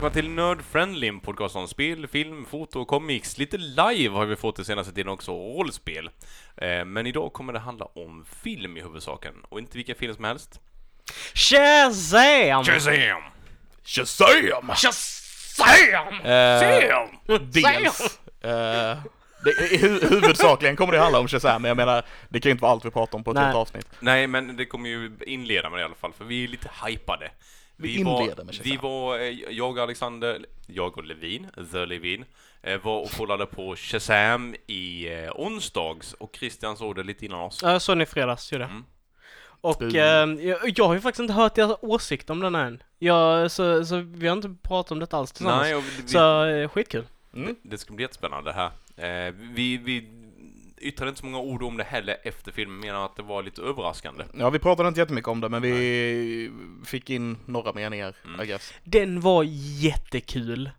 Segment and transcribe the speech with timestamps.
[0.00, 3.38] välkomna till Nerd Friendly, en podcast om spel, film, foto och comics.
[3.38, 6.10] Lite live har vi fått den senaste tiden också, och rollspel.
[6.56, 10.24] Eh, Men idag kommer det handla om film i huvudsaken, och inte vilken film som
[10.24, 10.60] helst.
[11.34, 12.64] Shazam!
[12.64, 13.22] Shazam!
[13.84, 14.70] Shazam!
[14.74, 16.20] Shazam!
[16.20, 18.20] Eh, dels.
[18.40, 18.98] Eh,
[19.44, 22.52] det, i hu- huvudsakligen kommer det handla om Shazam, men jag menar, det kan ju
[22.52, 23.44] inte vara allt vi pratar om på ett Nej.
[23.44, 23.86] helt avsnitt.
[24.00, 26.70] Nej, men det kommer ju inleda med det i alla fall, för vi är lite
[26.86, 27.30] hypade.
[27.80, 28.70] Vi var, inleder med Shazam.
[28.70, 32.24] Vi var, eh, jag och Alexander, jag och Levin, The Levin,
[32.62, 37.40] eh, var och kollade på Shazam i eh, onsdags, och Christian såg det lite innan
[37.40, 37.60] oss.
[37.62, 38.70] Ja, jag såg den i fredags, gjorde jag.
[38.70, 38.84] Mm.
[39.60, 40.38] Och Mm.
[40.38, 42.82] eh, jag, jag har ju faktiskt inte hört deras åsikt om den än.
[42.98, 45.62] Jag, så, så vi har inte pratat om detta alls tillsammans.
[45.62, 47.04] Nej, och vi, Så skitkul.
[47.34, 47.56] Mm.
[47.62, 48.70] Det ska bli jättespännande här.
[48.96, 50.08] Eh, vi, vi
[50.80, 53.62] yttrade inte så många ord om det heller efter filmen, menar att det var lite
[53.62, 54.24] överraskande.
[54.34, 56.50] Ja, vi pratade inte jättemycket om det, men vi
[56.86, 58.40] fick in några meningar, Mm.
[58.40, 58.74] I guess.
[58.84, 59.44] Den var
[59.82, 60.70] jättekul.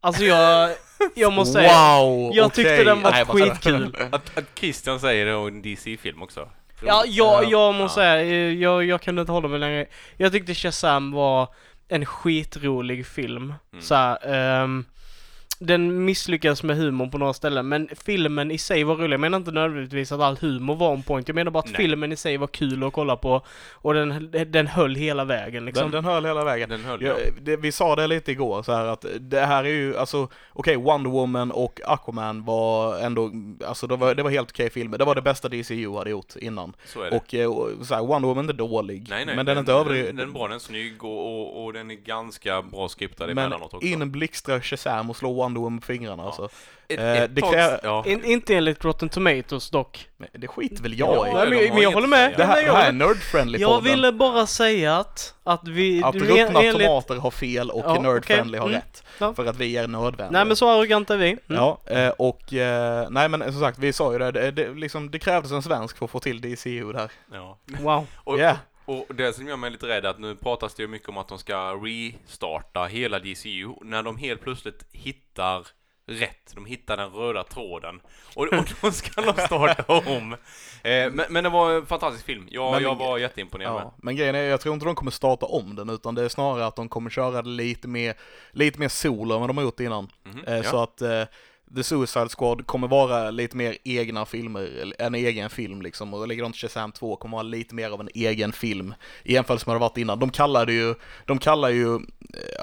[0.00, 0.70] Alltså jag,
[1.14, 1.98] jag måste säga.
[2.00, 2.30] Wow!
[2.34, 2.64] jag okej.
[2.64, 3.96] tyckte den var Nej, skitkul.
[4.12, 6.48] Att, att Christian säger det och en DC-film också.
[6.84, 7.48] Ja, jag, Ja.
[7.50, 8.04] jag måste Ja.
[8.04, 9.86] säga, jag, jag kunde inte hålla mig längre.
[10.16, 11.48] Jag tyckte Shazam var
[11.88, 13.54] en skitrolig film.
[13.72, 13.82] Mm.
[13.84, 14.18] Så här,
[14.62, 14.84] ehm,
[15.58, 19.12] den misslyckades med humorn på några ställen, men filmen i sig var rolig.
[19.12, 21.28] Jag menar inte nödvändigtvis att all humor var on point.
[21.28, 21.76] Jag menar bara att Nej.
[21.76, 25.82] filmen i sig var kul att kolla på och den, den höll hela vägen liksom.
[25.82, 26.68] Den, den höll hela vägen.
[26.68, 29.64] Den höll Ja, ja, det, vi sa det lite igår så här att det här
[29.64, 33.30] är ju, alltså okej, Wonder Woman och Aquaman var ändå,
[33.66, 34.98] alltså det var, det var helt okej filmer.
[34.98, 36.72] Det var det bästa DCU hade gjort innan.
[36.84, 37.16] Så är det.
[37.16, 39.72] Och, eh, och så här, Wonder Woman är dålig, nej, nej, men den är inte
[39.72, 40.04] övrig.
[40.04, 43.26] Den, den är bra, den är snygg och, och, och den är ganska bra skriptad
[43.26, 43.86] men emellanåt också.
[43.86, 46.48] in blixtrar Shazam och slå Wonder Woman på fingrarna alltså.
[46.88, 48.04] ett, eh, ett det krä- ja.
[48.06, 50.08] In, inte enligt Rotten Tomatoes dock.
[50.16, 51.34] Men det skiter väl Ja, jag i.
[51.50, 52.34] Nej, men, men jag håller med.
[52.36, 53.84] Det här, det här är nerd-friendly jag podden.
[53.84, 56.02] ville bara säga att, att vi...
[56.04, 58.60] Att ruttna enligt- tomater har fel och Ja, nerd-friendly okej.
[58.60, 58.80] har Mm.
[58.80, 59.02] rätt.
[59.18, 59.34] Ja.
[59.34, 60.30] För att vi är nödvändiga.
[60.30, 61.28] Nej men så arroganta är vi.
[61.30, 61.38] Mm.
[61.46, 65.10] Ja, eh, och eh, nej men som sagt, vi sa ju det, det, det, liksom,
[65.10, 67.10] det krävdes en svensk för att få till DCU där.
[67.32, 67.56] ja.
[67.80, 68.06] Wow.
[68.16, 68.56] Och, Ja.
[68.86, 71.16] Och det som gör mig lite rädd är att nu pratas det ju mycket om
[71.18, 75.66] att de ska restarta hela DCU när de helt plötsligt hittar
[76.08, 78.00] rätt, de hittar den röda tråden
[78.34, 80.32] och, och då ska de starta om.
[80.82, 83.82] Eh, men, men det var en fantastisk film, jag, Men- jag var jätteimponerad med.
[83.82, 86.28] Ja, men grejen är, jag tror inte de kommer starta om den, utan det är
[86.28, 88.14] snarare att de kommer köra det lite mer,
[88.50, 90.08] lite mer solo än vad de har gjort innan.
[90.24, 90.62] Mhm, Eh, ja.
[90.62, 91.22] Så att eh,
[91.74, 96.56] The Suicide Squad kommer vara lite mer egna filmer, en egen film liksom, och likadant
[96.56, 99.88] Shazam 2 kommer vara lite mer av en egen film i jämförelse med vad det
[99.88, 100.18] varit innan.
[100.18, 100.94] De kallar ju,
[101.26, 102.00] de kallar ju, eh,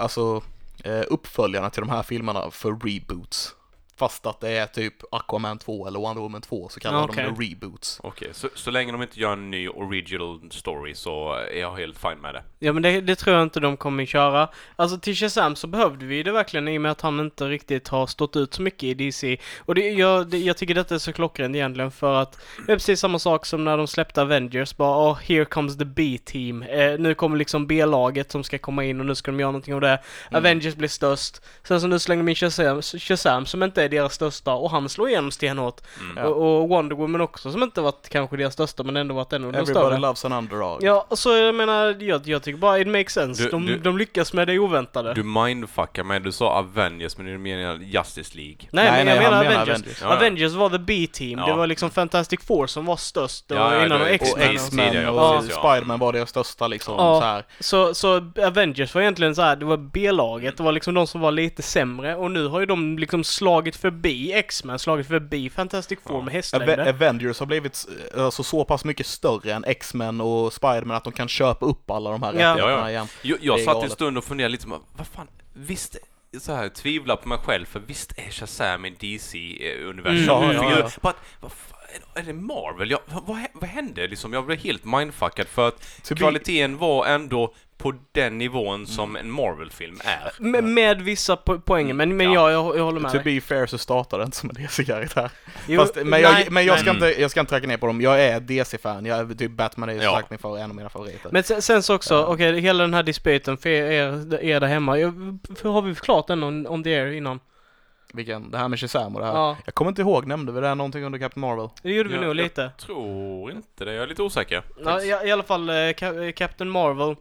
[0.04, 0.44] alltså,
[0.84, 3.56] eh, uppföljarna till de här filmerna för reboots.
[4.04, 7.24] Fast att det är typ Aquaman 2 eller Wonder Woman 2 så kallar Okej.
[7.24, 8.00] de det reboots.
[8.04, 11.98] Okej, så, så länge de inte gör en ny original story så är jag helt
[11.98, 12.44] fine med det.
[12.60, 14.50] Ja men det, det tror jag inte de kommer köra.
[14.76, 17.88] Alltså till Shazam så behövde vi det verkligen i och med att han inte riktigt
[17.88, 19.38] har stått ut så mycket i DC.
[19.60, 22.76] Och det, jag, det, jag tycker detta är så klockrent egentligen för att det är
[22.76, 24.78] precis samma sak som när de släppte Avengers.
[24.78, 26.64] Bara oh, here comes the B-team.
[26.64, 29.74] Eh, nu kommer liksom B-laget som ska komma in och nu ska de göra någonting
[29.74, 30.00] av det.
[30.32, 31.42] Avengers blir störst.
[31.64, 34.90] Sen så nu slänger de in Shazam, Shazam som inte är deras största och han
[34.90, 35.82] slår igenom stenhårt.
[36.12, 36.26] Mm.
[36.26, 39.46] Och, och Wonder Woman också som inte varit kanske deras största men ändå varit en
[39.46, 40.00] av de Everybody större.
[40.00, 40.84] loves an underdog.
[40.84, 43.44] Ja, och så jag menar, jag, jag tycker bara it makes sense.
[43.44, 45.14] Du- de, du- de lyckas med det oväntade.
[45.14, 48.58] Du mindfuckar mig, du sa Avengers men du menar Justice League.
[48.72, 49.70] nej, Nej, men nej, jag menar Avengers.
[49.70, 50.02] Avengers.
[50.02, 50.16] Ja, ja.
[50.16, 51.40] Avengers var the B-team.
[51.40, 51.46] Ja.
[51.46, 53.48] Det var liksom Fantastic Four som var störst.
[53.48, 54.48] Det Ja, var ja, innan det- och och X-Men.
[54.48, 54.54] Och.
[54.54, 55.44] X-Men och.
[55.44, 56.96] Spiderman var deras största liksom.
[56.98, 57.20] Ja.
[57.22, 57.46] Så här.
[57.60, 60.58] Så, så Avengers var egentligen så här, det var B-laget.
[60.58, 62.16] Det var liksom de som var lite sämre.
[62.16, 66.22] Och nu har ju de liksom slagit förbi X-Men, slagit förbi Fantastic Four Ja.
[66.22, 66.90] med Ave- hästlängder.
[66.90, 67.86] Avengers har blivit
[68.16, 71.92] eh, alltså, så pass mycket större än X-Men och Spiderman att de kan köpa upp
[71.92, 72.40] alla de här Ja.
[72.40, 72.90] rättigheterna Ja, ja.
[72.90, 73.08] igen.
[73.22, 75.96] Jag, jag satt en stund och funderade lite, vad fan, visst,
[76.42, 80.16] så här, tvivla på mig själv, för visst är Shazam en DC-universum?
[80.16, 80.26] Mm.
[80.26, 81.14] Ja, ja, ja.
[82.16, 82.92] Är det Marvel?
[82.92, 84.34] Jag, vad, vad, hände liksom?
[84.34, 89.16] Jag blev helt mindfuckad för att To be- kvaliteten var ändå på den nivån som
[89.16, 90.32] en Marvel-film är.
[90.40, 92.52] Med, med vissa po poänger, men, men Ja.
[92.52, 93.36] jag, jag, jag håller med To dig.
[93.36, 95.32] be fair så startade det inte som en DC-karaktär.
[96.04, 96.82] Men jag, nej, men jag, nej.
[96.82, 98.02] ska inte, jag ska inte tracka ner på dem.
[98.02, 99.06] Jag är DC-fan.
[99.06, 100.22] Jag är typ Batman är ju Ja.
[100.30, 101.30] min favorit, en av mina favoriter.
[101.32, 102.26] Men sen, sen så också, Ja.
[102.26, 104.98] okej, hela den här disputen för er, er, där hemma.
[105.00, 107.40] Jag, för har vi förklarat den on, on the air innan?
[108.14, 109.34] Vilken, det här med Shazam och det här.
[109.34, 111.70] Ja, Jag kommer inte ihåg, nämnde vi det här någonting under Captain Marvel?
[111.84, 112.72] det gjorde vi Ja, nog jag lite.
[112.78, 114.64] Tror inte det, jag är lite osäker.
[114.86, 115.76] Ja, i, I alla fall eh,
[116.36, 117.16] Captain Marvel.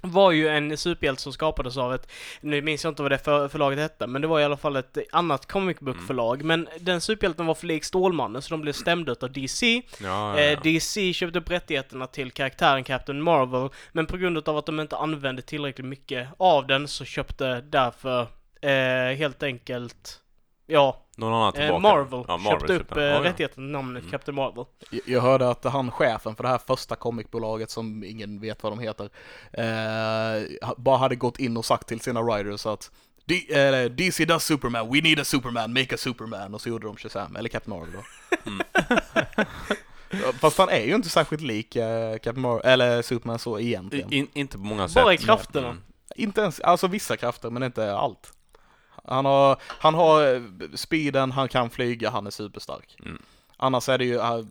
[0.00, 3.48] Var ju en superhjälte som skapades av ett, nu minns jag inte vad det för,
[3.48, 6.44] förlaget hette, men det var i alla fall ett annat comic book förlag.
[6.44, 9.82] Men den superhjälten var för lik Stålmannen, så de blev stämda av DC.
[10.00, 10.60] Ja, ja, Eh, ja.
[10.62, 14.96] DC köpte upp rättigheterna till karaktären Captain Marvel, men på grund av att de inte
[14.96, 18.26] använde tillräckligt mycket av den så köpte därför
[18.62, 20.20] eh, helt enkelt,
[20.66, 21.78] ja, Någon annan eh, tillbaka.
[21.78, 23.02] Marvel, Ja, Marvel köpte upp eh.
[23.02, 23.24] Ja, ja.
[23.24, 24.64] rättigheten till namnet Captain Marvel.
[24.90, 28.72] Jag- Jag hörde att han chefen för det här första comicbolaget som ingen vet vad
[28.72, 29.04] de heter,
[29.52, 32.90] eh, bara hade gått in och sagt till sina writers att
[33.24, 36.54] D- eh, DC does Superman, we need a Superman, make a Superman.
[36.54, 38.02] Och så gjorde de Shazam, eller Captain Marvel då.
[40.10, 44.12] Ja, Fast han är ju inte särskilt lik eh, Captain Marvel, eller Superman så egentligen.
[44.12, 45.02] I- In, inte på många sätt.
[45.02, 45.68] Bara i krafterna.
[45.68, 45.82] Mm.
[46.16, 48.32] Inte ens, alltså vissa krafter men inte allt.
[49.04, 50.42] Han har, han har eh,
[50.74, 52.96] speeden, han kan flyga, han är superstark.
[53.04, 53.22] Mm.
[53.62, 54.44] Annars är det ju uh,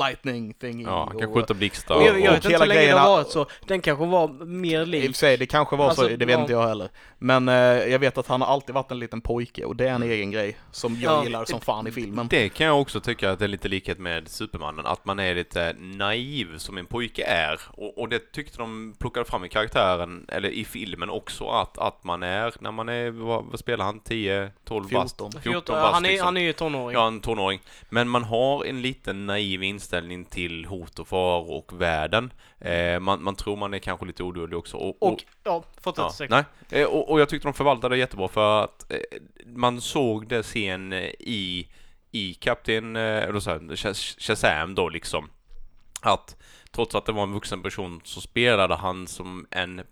[0.00, 0.84] lightning thingy.
[0.84, 1.94] Ja, han kan och- skjuta blixtar.
[1.94, 3.46] Och jag, jag och vet inte hela hur länge det grejen- har varit så.
[3.66, 5.06] Den kanske var mer I och lik.
[5.06, 6.40] för sig, det kanske var Alltså, så, det vet ja.
[6.40, 6.88] inte jag heller.
[7.18, 9.92] Men eh, jag vet att han har alltid varit en liten pojke och det är
[9.94, 11.24] en egen grej som jag Ja.
[11.24, 12.28] gillar som fan i filmen.
[12.28, 15.34] Det kan jag också tycka att det är lite likhet med Supermannen, att man är
[15.34, 17.60] lite naiv som en pojke är.
[17.70, 22.04] Och, och det tyckte de plockade fram i karaktären, eller i filmen också, att, att
[22.04, 25.16] man är, när man är, vad, vad spelar han, 10, 12 bast?
[25.16, 25.42] 14.
[25.42, 26.24] 14 bast han, är, liksom.
[26.24, 26.94] han är ju tonåring.
[26.94, 27.60] Ja, en tonåring.
[27.90, 32.32] Men man har en liten naiv inställning till hot och faror och världen.
[32.60, 34.76] Eh, man, man tror man är kanske lite odödlig också.
[34.76, 36.82] Och, Och, ja, fortsätt Ja, nej.
[36.82, 38.98] Eh, Och, och jag tyckte de förvaltade det jättebra för att eh,
[39.46, 41.68] man såg det sen eh, i,
[42.10, 45.30] i Kapten, eh, eller så här, Shaz- Shazam då liksom.
[46.02, 46.36] Att
[46.70, 49.82] trots att det var en vuxen person så spelade han som en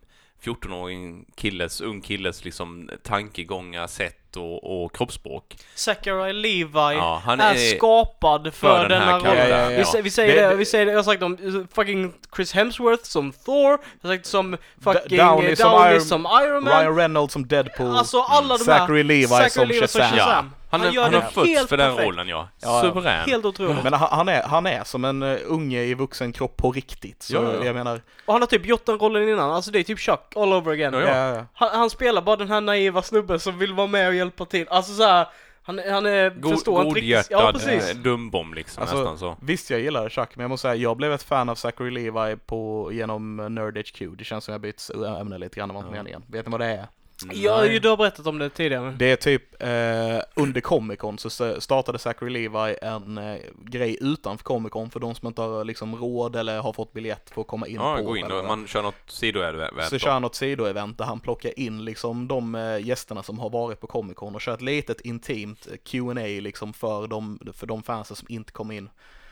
[0.44, 5.56] 14-åring killes, ung killes liksom tankegångar, sätt och, och kroppsspråk.
[5.74, 9.36] Zachary Levi Ja, han är, är skapad för, för den här rollen.
[9.36, 9.76] Ja, ja, ja.
[9.78, 12.52] Vi, sä- vi säger Det- det, vi säger det, jag har sagt om fucking Chris
[12.52, 16.64] Hemsworth som Thor, jag har sagt som fucking Downey Downey, som Downey Iron- som Iron
[16.64, 16.72] Man.
[16.80, 17.96] Ryan Reynolds som Deadpool.
[17.96, 18.78] Alltså alla de här.
[18.78, 20.16] Zachary Levi Zachary som Levi Shazam.
[20.18, 20.44] Ja.
[20.70, 22.06] Han, han det har fötts för den perfekt.
[22.08, 22.48] rollen ja.
[22.62, 22.80] Ja.
[22.82, 23.28] Suverän.
[23.28, 23.82] Helt otroligt.
[23.84, 27.22] Men han, han, är, han är som en uh, unge i vuxen kropp på riktigt.
[27.22, 27.64] Så Ja, ja, ja.
[27.64, 30.32] jag menar, Och han har typ gjort den rollen innan, alltså det är typ Chuck
[30.36, 30.94] all over again.
[30.94, 31.08] Ja, ja.
[31.16, 31.34] ja.
[31.34, 34.44] Ja, Han, han spelar bara den här naiva snubben som vill vara med och hjälpa
[34.44, 34.66] till.
[34.68, 35.26] Alltså så här,
[35.62, 37.26] han, han är, God, förstår inte riktigt.
[37.30, 37.90] Ja precis.
[37.90, 39.36] eh, dumbom liksom Alltså, nästan så.
[39.42, 42.36] Visst, jag gillar Chuck, men jag måste säga, jag blev ett fan av Zachary Levi
[42.46, 44.02] på, genom eh, Nerd HQ.
[44.18, 44.90] Det känns som jag bytt
[45.20, 45.90] ämne lite grann om Ja.
[45.90, 46.22] meningen.
[46.26, 46.86] Vet ni vad det är?
[47.32, 48.90] Ja, ju, du har berättat om det tidigare.
[48.98, 54.44] Det är typ eh, under Comic Con så startade Zachary Levi en eh, grej utanför
[54.44, 57.46] Comic Con för de som inte har liksom råd eller har fått biljett för att
[57.46, 58.02] komma in Ja, på.
[58.02, 59.98] gå in och man kör något sidoevent så då.
[59.98, 63.80] kör han något sidoevent där han plockar in liksom de eh, gästerna som har varit
[63.80, 67.82] på Comic Con och kör ett litet intimt eh, Q&A liksom för de, för de
[67.82, 68.90] fansen som inte kom in.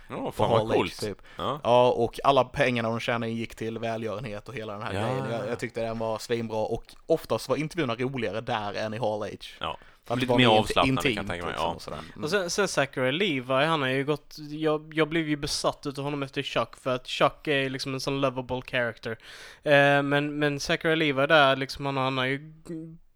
[0.08, 1.00] Ja, på fan vad Hall coolt.
[1.00, 1.18] Typ.
[1.36, 1.60] Ja.
[1.64, 5.00] Ja, och alla pengarna de tjänade in gick till välgörenhet och hela den här Ja.
[5.00, 5.30] grejen.
[5.30, 9.20] Jag, jag tyckte den var svinbra och oftast var intervjuerna roligare där än i Hall
[9.22, 9.26] H.
[9.60, 9.78] Ja.
[10.10, 11.96] Att Lite mer avslappnade, kan jag tänka mig, liksom ja.
[12.14, 12.24] Mm.
[12.24, 16.04] Och sen, sen Zachary Levi, han har ju gått, jag, jag blev ju besatt utav
[16.04, 19.18] honom efter Chuck för att Chuck är liksom en sån lovable character.
[19.62, 22.52] Eh, men, men Zachary Levi där liksom, han, han har ju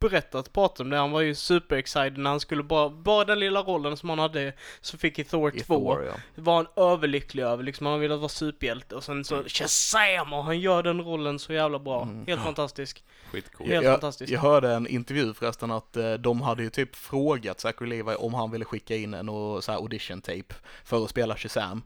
[0.08, 3.40] berättat, pratat om det, han var ju super excited när han skulle bara, bara den
[3.40, 5.78] lilla rollen som han hade, så fick i Thor I 2.
[5.78, 6.12] Thor, ja.
[6.34, 10.32] var han överlycklig över, liksom han velat vara superhjälte och sen så Shazam!
[10.32, 12.02] Och han gör den rollen så jävla bra.
[12.02, 12.26] Mm.
[12.26, 13.04] Helt fantastisk.
[13.32, 13.70] Skitcoolt.
[13.70, 14.32] Helt jag, fantastiskt.
[14.32, 18.34] Jag hörde en intervju förresten att eh, de hade ju typ frågat Zachary Levi om
[18.34, 21.82] han ville skicka in en och, så här audition tape för att spela Shazam.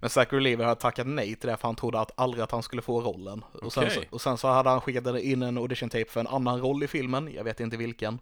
[0.00, 2.62] Men Zachary Levi hade tackat nej till det för han trodde att aldrig att han
[2.62, 3.44] skulle få rollen.
[3.62, 6.60] Och sen, och sen så hade han skickat in en audition tape för en annan
[6.60, 8.18] roll i filmen, jag vet inte vilken.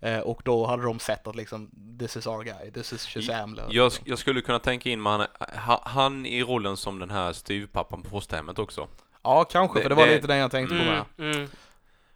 [0.00, 3.58] Eh, och då hade de sett att liksom, this is our guy, this is Shazam.
[3.70, 5.26] Jag, jag skulle kunna tänka in med han,
[5.66, 8.88] ha- han i rollen som den här styvpappan på fosterhemmet också.
[9.22, 11.04] Ja, kanske, Det- för det var det- lite den jag tänkte på med.
[11.18, 11.48] Mm, mm.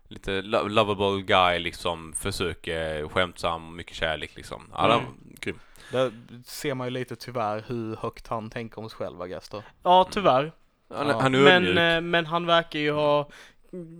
[0.08, 4.62] Lite lo- lovable guy liksom, försöker skämtsam, mycket kärlek liksom.
[4.72, 4.96] Ja, Mm.
[4.98, 5.04] var
[5.40, 5.58] grym.
[5.92, 6.12] Där
[6.44, 9.18] ser man ju lite tyvärr hur högt han tänker om sig själv,
[9.50, 9.62] då.
[9.82, 10.52] Ja, tyvärr.
[10.94, 11.20] Han, Ja.
[11.20, 11.78] han är Men, ödmjuk.
[11.78, 13.28] eh, men han verkar ju ha,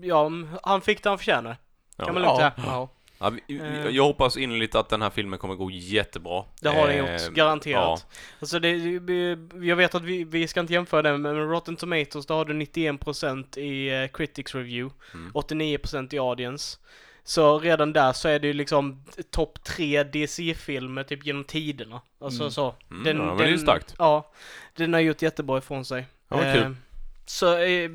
[0.03, 0.31] ja,
[0.63, 1.57] han fick det han förtjänar.
[1.97, 2.67] Kan man lugnt Ja, säga.
[2.67, 2.89] ja.
[3.19, 3.87] Ja, Eh.
[3.89, 6.45] jag hoppas innerligt att den här filmen kommer gå jättebra.
[6.61, 8.07] Det har den Eh, gjort, garanterat.
[8.11, 11.77] Ja, Alltså det, vi- jag vet att vi, vi ska inte jämföra den, men Rotten
[11.77, 15.31] Tomatoes, där har du 91% i Critics Review, Mm.
[15.35, 16.79] 89% i Audience.
[17.29, 22.01] Så redan där så är det ju liksom topp tre DC-filmer typ genom tiderna.
[22.21, 22.51] Alltså Mm.
[22.51, 22.75] så.
[22.91, 23.95] Mm, ja, men det är ju starkt.
[23.99, 24.31] Ja,
[24.77, 26.07] den har gjort jättebra ifrån sig.
[26.29, 26.77] Ja, vad kul.
[27.27, 27.91] så, eh,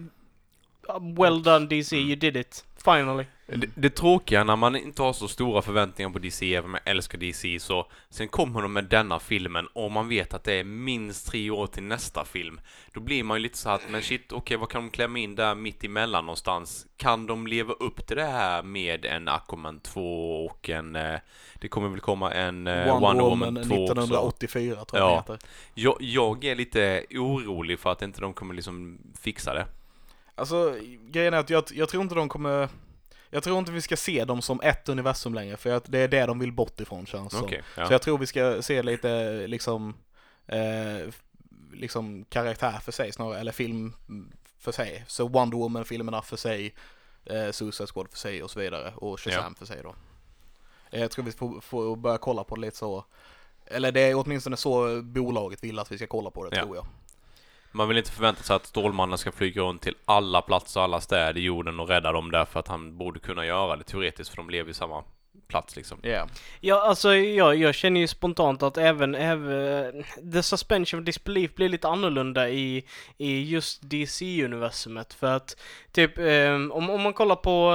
[1.18, 2.66] well done DC, you did it.
[2.86, 3.26] Finally.
[3.56, 6.92] Det, det tråkiga när man inte har så stora förväntningar på DC, även om jag
[6.92, 10.64] älskar DC, så sen kommer de med denna filmen och man vet att det är
[10.64, 12.62] minst tre år till nästa film.
[12.94, 15.36] Då blir man ju lite så att, men shit, okej, vad kan de klämma in
[15.36, 16.86] där mitt emellan någonstans?
[16.98, 21.20] Kan de leva upp till det här med en Aquaman 2 och en, eh,
[21.56, 23.74] det kommer väl komma en eh, Wonder, Woman 2 också.
[23.94, 25.16] 1984 tror jag Ja.
[25.18, 25.40] heter.
[25.74, 29.66] Jag, jag är lite orolig för att inte de kommer liksom fixa det.
[30.36, 30.76] Alltså
[31.10, 32.70] grejen är att jag, jag tror inte de kommer
[33.32, 36.08] jag tror inte vi ska se dem som ett universum längre för att det är
[36.08, 37.44] det de vill bort ifrån känns som.
[37.44, 37.88] Okej, ja.
[37.88, 39.96] Så jag tror vi ska se lite liksom
[40.48, 41.14] eh,
[41.74, 43.94] liksom karaktär för sig snarare, eller film
[44.60, 45.06] för sig.
[45.08, 46.76] Så Wonder Woman-filmerna för sig,
[47.26, 49.96] eh, Suicide Squad för sig och så vidare och Shazam för sig då.
[50.92, 53.06] Eh, Jag tror vi får, får börja kolla på det lite så,
[53.66, 56.64] eller det är åtminstone så bolaget vill att vi ska kolla på det Ja.
[56.64, 56.86] tror jag.
[57.72, 61.02] Man vill inte förvänta sig att Stålmannen ska flyga runt till alla platser och alla
[61.02, 64.38] städer i jorden och rädda dem därför att han borde kunna göra det teoretiskt för
[64.38, 65.04] de lever i samma
[65.52, 66.00] plats liksom.
[66.04, 66.28] Yeah.
[66.60, 70.04] Ja, alltså jag, jag känner ju spontant att även, även
[70.34, 72.84] the suspension of disbelief blir lite annorlunda i,
[73.18, 73.82] i just
[74.36, 75.14] DC-universumet.
[75.14, 75.58] För att
[75.92, 77.72] typ, ehm, om, om man kollar på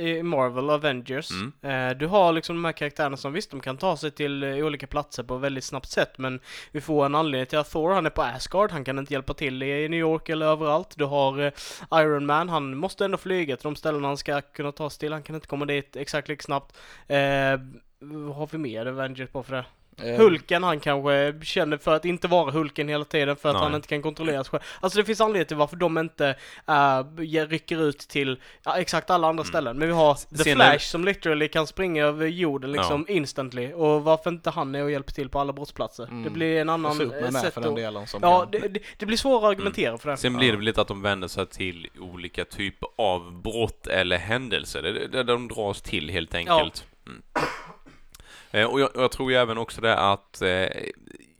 [0.00, 1.90] i Marvel Avengers, Mm.
[1.90, 4.50] eh, du har liksom de här karaktärerna som visst, de kan ta sig till eh,
[4.66, 6.40] olika platser på ett väldigt snabbt sätt, men
[6.72, 9.34] vi får en anledning till att Thor, han är på Asgard, han kan inte hjälpa
[9.34, 10.94] till i New York eller överallt.
[10.96, 11.52] Du har eh,
[12.00, 15.12] Iron Man, han måste ändå flyga till de ställen han ska kunna ta sig till,
[15.12, 16.76] han kan inte komma dit exakt lika snabbt.
[17.10, 17.60] Eh,
[17.98, 19.64] vad har vi mer Avengers på för det?
[20.04, 23.62] Eh, Hulken, han kanske känner för att inte vara Hulken hela tiden för att Nej.
[23.62, 24.62] han inte kan kontrollera sig själv.
[24.80, 26.34] Alltså det finns anledning till varför de inte
[26.68, 29.48] äh, rycker ut till ja, exakt alla andra Mm.
[29.48, 29.78] ställen.
[29.78, 33.72] Men vi har The Sen Flash är- som literally kan springa över jorden liksom instantly.
[33.72, 36.04] Och varför inte han är och hjälper till på alla brottsplatser?
[36.04, 36.22] Mm.
[36.22, 37.76] Det blir en annan eh, med sätt för den att...
[37.76, 40.16] delen som Ja, kan- det, det, det blir svårare att argumentera för det.
[40.16, 44.16] Sen blir det väl lite att de vänder sig till olika typer av brott eller
[44.18, 44.82] händelser.
[44.82, 46.86] Det, det, de dras till helt enkelt.
[47.10, 48.70] Mm.
[48.70, 50.68] Och, jag, jag tror ju även också det att eh,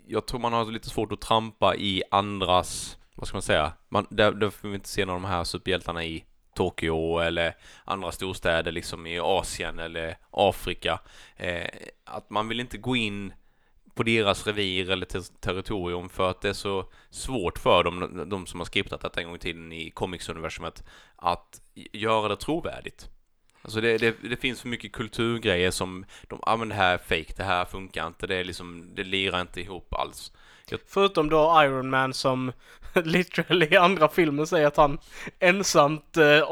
[0.07, 4.07] jag tror man har lite svårt att trampa i andras, vad ska man säga, man,
[4.11, 6.25] där, där får vi inte se någon av de här superhjältarna i
[6.55, 11.01] Tokyo eller andra storstäder liksom i Asien eller Afrika.
[11.37, 11.69] Eh,
[12.05, 13.33] att man vill inte gå in
[13.95, 18.47] på deras revir eller ter- territorium för att det är så svårt för dem, de
[18.47, 20.85] som har skriptat detta en gång i tiden i comics-universumet,
[21.17, 21.61] att
[21.93, 23.09] göra det trovärdigt.
[23.63, 26.99] Alltså det, det, det finns för mycket kulturgrejer som de, ja men det här är
[26.99, 30.33] fake, det här funkar inte, det är liksom, det lirar inte ihop alls.
[30.89, 32.53] Förutom då Iron Man som
[32.95, 34.99] literally i andra filmer säger att han
[35.39, 36.43] ensamt eh,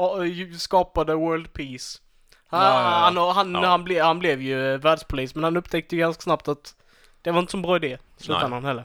[0.59, 1.99] skapade World Peace.
[2.47, 3.33] Han, Ja, ja, ja.
[3.33, 3.69] han, han, Ja.
[3.69, 6.75] han, ble, han blev ju världspolis men han upptäckte ju ganska snabbt att
[7.23, 7.89] det var inte så bra idé.
[7.89, 7.99] Nej.
[8.17, 8.85] Slutändan heller.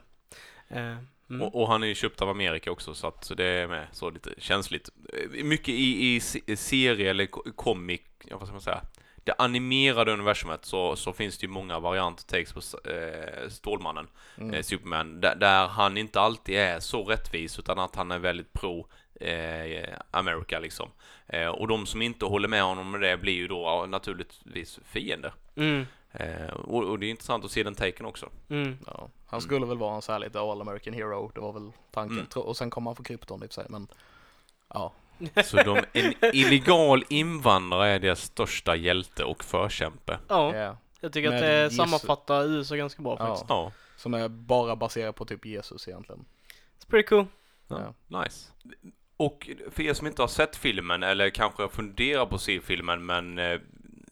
[0.67, 0.95] Eh,
[1.35, 1.41] mm.
[1.47, 3.87] Och, och han är ju köpt av Amerika också så att så det är med
[3.91, 4.89] så lite känsligt.
[5.13, 7.25] Eh, Mycket i, i se- serie eller
[7.55, 8.81] comic, ja, vad ska man säga,
[9.25, 14.53] det animerade universumet så, så finns det ju många varianter takes på eh, Stålmannen, Mm.
[14.53, 18.53] eh, Superman, där, där han inte alltid är så rättvis utan att han är väldigt
[18.53, 18.87] pro
[19.21, 20.89] eh, America liksom.
[21.27, 25.33] Eh, och de som inte håller med honom med det blir ju då naturligtvis fiender.
[25.55, 28.29] Mm, Eh, och, och det är intressant att se den taken också.
[28.49, 28.77] mm.
[28.87, 31.71] Ja, han skulle väl vara en så här lite all American hero, det var väl
[31.91, 32.17] tanken.
[32.17, 32.27] Mm.
[32.47, 33.87] Och sen kom han få krypton i sig, men
[34.73, 34.93] ja.
[35.45, 40.19] Så de, en illegal invandrare är deras största hjälte och förkämpe.
[40.27, 40.75] Ja, Yeah.
[41.01, 41.77] jag tycker att Med det Jesus.
[41.77, 43.25] sammanfattar USA ganska bra Ja.
[43.27, 43.45] faktiskt.
[43.49, 46.25] Ja, Som är bara baserat på typ Jesus egentligen.
[46.79, 47.25] It's pretty cool.
[47.67, 47.93] ja.
[48.23, 48.51] nice.
[49.17, 53.05] Och för er som inte har sett filmen eller kanske funderar på att se filmen
[53.05, 53.59] men eh,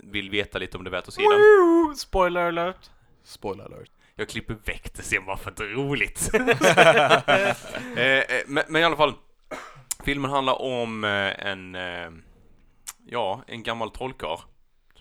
[0.03, 1.95] vill veta lite om det är värt att se den.
[1.95, 2.89] Spoiler alert.
[3.23, 3.89] Spoiler alert.
[4.15, 6.29] Jag klipper väck det sen bara för att det är roligt.
[7.97, 9.13] eh, eh, men, men i alla fall,
[10.05, 12.09] filmen handlar om eh, en, eh,
[13.07, 14.37] ja, en gammal trollkarl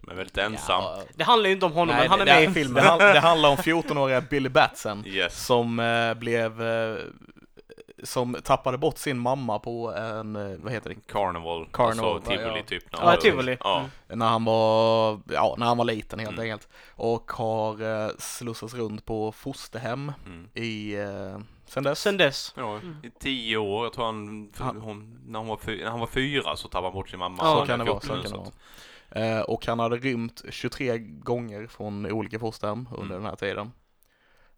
[0.00, 0.82] som är väldigt ensam.
[0.82, 2.52] Ja, Det handlar ju inte om honom, nej, men han är det, med i det,
[2.52, 2.74] filmen.
[2.74, 5.46] Det, hand- det handlar om 14-åriga Billy Batson Yes.
[5.46, 6.96] som eh, blev eh,
[8.02, 12.58] som tappade bort sin mamma på en, eh, vad heter det, Carnival, Carnival, alltså tivoli
[12.58, 12.64] ja.
[12.66, 12.84] typ.
[12.92, 13.56] Ja, tivoli.
[13.60, 13.78] Ja.
[14.08, 14.18] Mm.
[14.18, 16.42] när han var, ja, när han var liten helt Mm.
[16.42, 16.68] enkelt.
[16.96, 20.48] Och har eh, slussats runt på fosterhem Mm.
[20.54, 22.00] i, eh, sen dess.
[22.00, 22.54] Sen dess.
[22.56, 22.96] Ja, Mm.
[23.02, 23.84] i tio år.
[23.84, 26.68] Jag tror han, för, Han- hon, när, hon var fy, när han var fyra så
[26.68, 27.38] tappade han bort sin mamma.
[27.42, 28.50] Ja, så kan det var vara, så 14 kan det vara.
[29.12, 33.22] Eh, och han hade rymt 23 gånger från olika fosterhem under Mm.
[33.22, 33.72] den här tiden.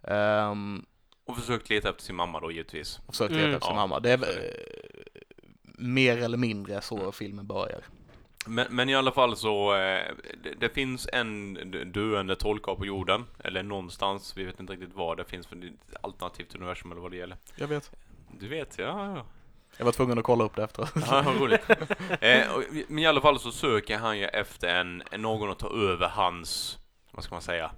[0.08, 0.84] Ehm,
[1.26, 3.00] Och försökt leta efter sin mamma då givetvis.
[3.06, 3.44] och försökt Mm.
[3.44, 4.00] leta efter sin Ja, mamma.
[4.00, 4.44] Det är väl, eh,
[5.78, 7.12] mer eller mindre så Mm.
[7.12, 7.80] filmen börjar.
[8.46, 10.04] Men, men i alla fall så, eh,
[10.42, 11.54] det, det finns en
[11.92, 13.24] döende trollkarl på jorden.
[13.44, 17.10] Eller någonstans, vi vet inte riktigt var det finns för ett alternativt universum eller vad
[17.10, 17.36] det gäller.
[17.56, 17.90] Jag vet.
[18.40, 19.24] Du vet, ja, ja.
[19.76, 20.90] Jag var tvungen att kolla upp det efteråt.
[20.94, 21.60] Ja, vad roligt.
[22.20, 25.70] Eh, och, men i alla fall så söker han ju efter en någon att ta
[25.76, 26.78] över hans,
[27.10, 27.70] vad ska man säga?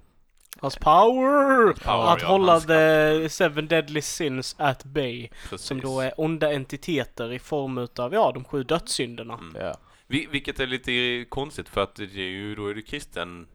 [0.61, 1.73] Hans power!
[1.73, 5.29] power, att ja, hålla the seven deadly sins at bay.
[5.49, 5.67] Precis.
[5.67, 9.33] Som då är onda entiteter i form utav, ja, de sju dödssynderna.
[9.33, 9.75] Mm.
[10.07, 13.47] Vi, vilket är lite konstigt för att det är ju, då är det kristen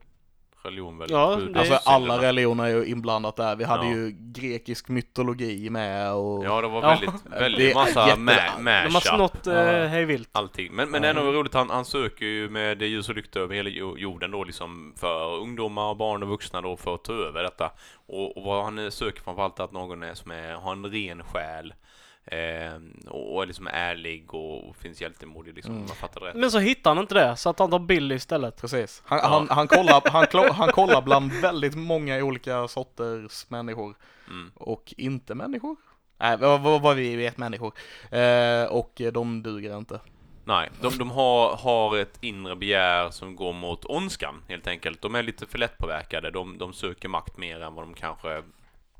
[0.62, 1.08] religion väl?
[1.10, 3.56] Ja, det Alltså alla religioner är ju inblandat där.
[3.56, 3.92] Vi hade Ja.
[3.92, 6.44] ju grekisk mytologi med och...
[6.44, 6.88] Ja, det var Ja.
[6.88, 9.02] väldigt, Det väldigt massa jätte- ma- De har mashup.
[9.14, 9.86] snott eh, Ja.
[9.86, 10.28] hej vilt.
[10.32, 10.72] allting.
[10.72, 13.54] Men, men det är nog roligt, han, han söker ju med ljus och lykta över
[13.54, 17.42] hela jo- jorden då liksom för ungdomar, barn och vuxna då för att ta över
[17.42, 17.70] detta.
[18.08, 20.86] Och, och vad han eh, söker framförallt är att någon är som är, har en
[20.86, 21.74] ren själ.
[22.24, 26.26] Eh, och, och är liksom ärlig och, och finns hjältemodig liksom, om man fattar det
[26.26, 26.36] rätt.
[26.36, 28.60] Men så hittar han inte det, så att han tar Billy istället.
[28.60, 29.02] Precis.
[29.06, 29.28] Han, Ja.
[29.28, 33.94] han, han, kollar, han, han kollar bland väldigt många olika sorters människor.
[34.28, 34.50] Mm.
[34.54, 35.76] Och inte människor.
[36.18, 37.72] Nej, vad, vad, vad vi vet människor.
[38.10, 40.00] Eh, och de duger inte.
[40.44, 45.02] Nej, de, de har, har ett inre begär som går mot ondskan helt enkelt.
[45.02, 46.30] De är lite för lättpåverkade.
[46.30, 48.42] De, de söker makt mer än vad de kanske,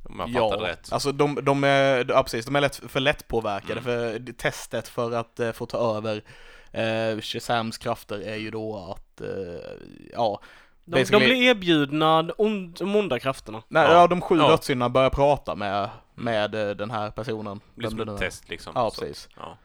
[0.03, 0.93] om jag Ja, rätt.
[0.93, 3.81] alltså de, de är, ja, precis, de är lätt, för lättpåverkade.
[3.81, 3.85] Mm.
[3.85, 6.23] För testet för att eh, få ta över
[6.73, 9.29] eh, Shazams krafter är ju då att, eh,
[10.13, 10.41] ja,
[10.85, 13.63] De, de blir erbjudna on, de onda krafterna.
[13.69, 13.93] nej, Ja.
[13.93, 14.07] ja.
[14.07, 14.49] de sju Ja.
[14.49, 17.61] dödssynderna börjar prata med, med eh, den här personen.
[17.75, 18.73] Det blir som ett test liksom.
[18.77, 19.29] Ja, precis.
[19.37, 19.57] Ja.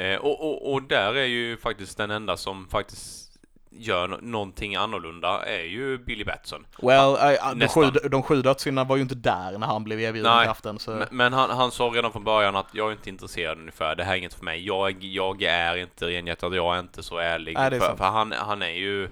[0.00, 3.29] Eh, och, och, och där är ju faktiskt den enda som faktiskt
[3.70, 6.66] gör någonting annorlunda är ju Billy Batson.
[6.82, 10.32] Well, eh, de, sju, de sju dödssynderna var ju inte där när han blev erbjuden
[10.32, 10.78] Nej, kraften.
[10.78, 10.90] Så.
[10.90, 14.04] Men, men han, han sa redan från början att jag är inte intresserad ungefär, det
[14.04, 14.66] här är inget för mig.
[14.66, 17.54] Jag, jag är inte renhjärtad, jag är inte så ärlig.
[17.54, 19.04] Nej, det är för för han, han är ju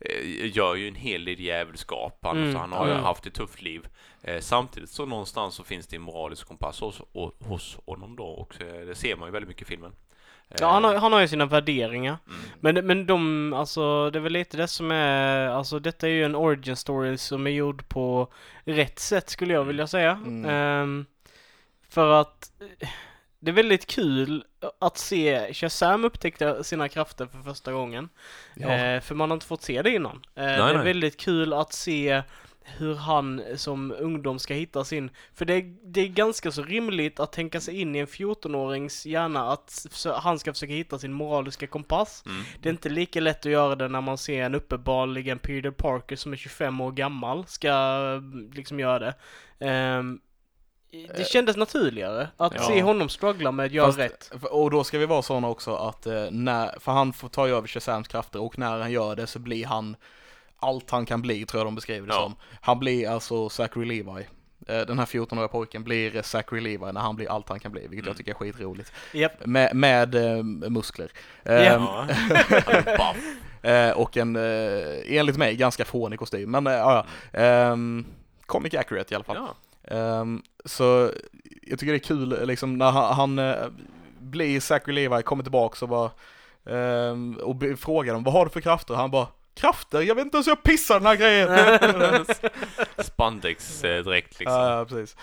[0.00, 3.04] eh, gör ju en hel del djävulskap, han, Mm, så han har ju mm.
[3.04, 3.88] haft ett tufft liv.
[4.22, 7.02] Eh, samtidigt så någonstans så finns det en moralisk kompass hos,
[7.38, 9.92] hos honom då och eh, det ser man ju väldigt mycket i filmen.
[10.50, 12.16] Eh, Ja, han har, han har ju sina värderingar.
[12.26, 12.40] mm.
[12.60, 16.24] Men, men de, alltså det är väl lite det som är, alltså detta är ju
[16.24, 18.28] en origin story som är gjord på
[18.64, 20.10] rätt sätt skulle jag vilja säga.
[20.10, 20.44] Mm.
[20.50, 21.06] Ehm,
[21.88, 22.88] för att eh,
[23.40, 24.44] det är väldigt kul
[24.78, 28.08] att se Shazam upptäcka sina krafter för första gången.
[28.54, 28.68] Ja.
[28.68, 30.22] Eh, för man har inte fått se det innan.
[30.34, 30.84] Eh, det är nej.
[30.84, 32.22] väldigt kul att se
[32.78, 37.20] hur han som ungdom ska hitta sin, för det är, det är ganska så rimligt
[37.20, 41.66] att tänka sig in i en 14-årings hjärna att han ska försöka hitta sin moraliska
[41.66, 42.22] kompass.
[42.26, 42.42] Mm.
[42.62, 46.16] Det är inte lika lätt att göra det när man ser en uppenbarligen Peter Parker
[46.16, 49.14] som är 25 år gammal ska eh, liksom göra det.
[49.66, 50.20] Ehm,
[51.16, 52.62] det kändes naturligare att Ja.
[52.62, 54.30] se honom struggla med att göra Fast- rätt.
[54.50, 57.68] Och då ska vi vara sådana också att eh, när, för han får ta över
[57.68, 59.96] Shazams krafter och när han gör det så blir han
[60.60, 62.22] allt han kan bli tror jag de beskriver det Ja.
[62.22, 62.34] som.
[62.60, 64.26] Han blir alltså Zachary Levi.
[64.68, 67.80] Eh, Den här 14-åriga pojken blir Zachary Levi när han blir allt han kan bli,
[67.80, 68.06] vilket Mm.
[68.06, 68.92] jag tycker är skitroligt.
[69.12, 69.46] Japp.
[69.46, 71.10] Med, med eh, muskler.
[71.42, 71.52] Ja.
[71.52, 73.14] Eh, Ja.
[73.94, 74.36] Och en,
[75.06, 76.50] enligt mig, ganska fånig kostym.
[76.50, 77.40] Men ja, ja.
[77.40, 78.04] Ehm,
[78.46, 79.36] comic accurate i alla fall.
[79.36, 79.96] Ja.
[79.96, 81.10] Ehm, så
[81.62, 83.54] jag tycker det är kul liksom när han, han
[84.18, 86.10] blir Zachary Levi, kommer tillbaka och bara
[86.76, 88.94] ehm, och frågar dem vad har du för krafter?
[88.94, 89.26] Han bara
[89.60, 90.00] krafter?
[90.00, 92.26] Jag vet inte ens hur jag pissar den här grejen!
[93.04, 94.60] Spandex-dräkt liksom.
[94.60, 95.16] Ja, precis.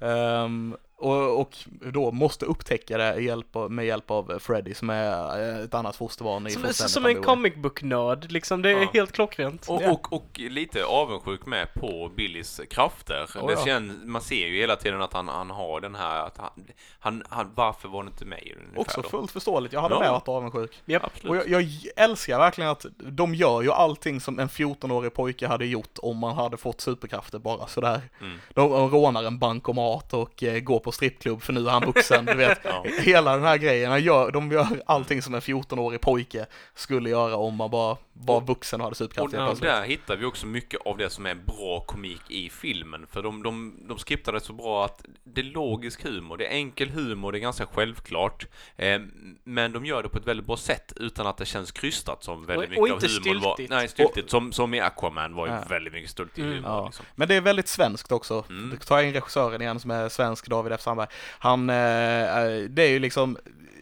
[0.00, 1.54] Ehm, och, och
[1.92, 5.74] då måste upptäcka det i hjälp av, med hjälp av Freddy som är eh, ett
[5.74, 7.24] annat fosterbarn i Som, som han en i.
[7.24, 8.62] comic book-nörd, liksom.
[8.62, 8.90] Det är Ja.
[8.94, 9.68] helt klockrent.
[9.68, 9.90] Och, Ja.
[9.92, 13.26] och, och lite avundsjuk med på Billys krafter.
[13.40, 13.64] Oh, det ja.
[13.64, 16.50] känns, man ser ju hela tiden att han, han har den här, att han,
[16.98, 19.08] han, han varför var det inte mig ungefär Också då?
[19.08, 20.00] fullt förståeligt, jag hade Ja.
[20.00, 20.70] med varit avundsjuk.
[21.02, 21.24] Absolut.
[21.30, 25.66] Och jag, jag älskar verkligen att de gör ju allting som en 14-årig pojke hade
[25.66, 28.00] gjort om man hade fått superkrafter bara sådär.
[28.20, 28.38] Mm.
[28.54, 32.24] De, de rånar en bankomat och eh, går på strippklubb för nu är han vuxen,
[32.24, 32.58] du vet.
[32.64, 32.84] Ja.
[33.00, 37.36] Hela den här grejen, de gör, de gör allting som en 14-årig pojke skulle göra
[37.36, 39.70] om man bara var vuxen och hade Och superkrafter helt plötsligt.
[39.70, 43.06] där hittar vi också mycket av det som är bra komik i filmen.
[43.10, 46.50] För de, de, de skriptar det så bra att det är logisk humor, det är
[46.50, 48.46] enkel humor, det är ganska självklart.
[48.76, 49.00] Eh,
[49.44, 52.46] men de gör det på ett väldigt bra sätt utan att det känns krystat som
[52.46, 53.56] väldigt Och- mycket och av inte humorn var.
[53.68, 54.30] Nej, styltigt.
[54.30, 55.62] Som, som i Aquaman var ju Ja.
[55.68, 56.54] väldigt mycket styltig Mm.
[56.54, 56.70] humor.
[56.70, 56.86] Ja.
[56.86, 57.04] Liksom.
[57.14, 58.44] Men det är väldigt svenskt också.
[58.48, 58.70] Mm.
[58.70, 60.83] Då tar in regissören igen som är svensk, David F.
[60.84, 61.08] Sandberg.
[61.38, 63.38] Han, eh, eh, det är ju liksom,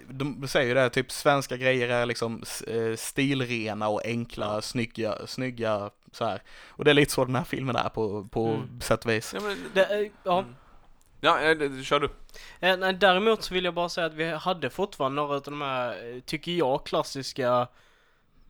[0.09, 5.91] de säger ju det, typ svenska grejer är liksom eh, stilrena och enkla, snygga, snygga
[6.13, 6.43] så här.
[6.69, 8.81] Och det är lite så den här filmen är på, på Mm.
[8.81, 9.35] sätt och vis.
[9.35, 10.39] Ja, men, Det, ja.
[10.39, 10.55] Mm.
[11.21, 12.09] ja det, det, kör du.
[12.93, 16.53] Däremot så vill jag bara säga att vi hade fortfarande några av de här, tycker
[16.53, 17.69] jag, klassiska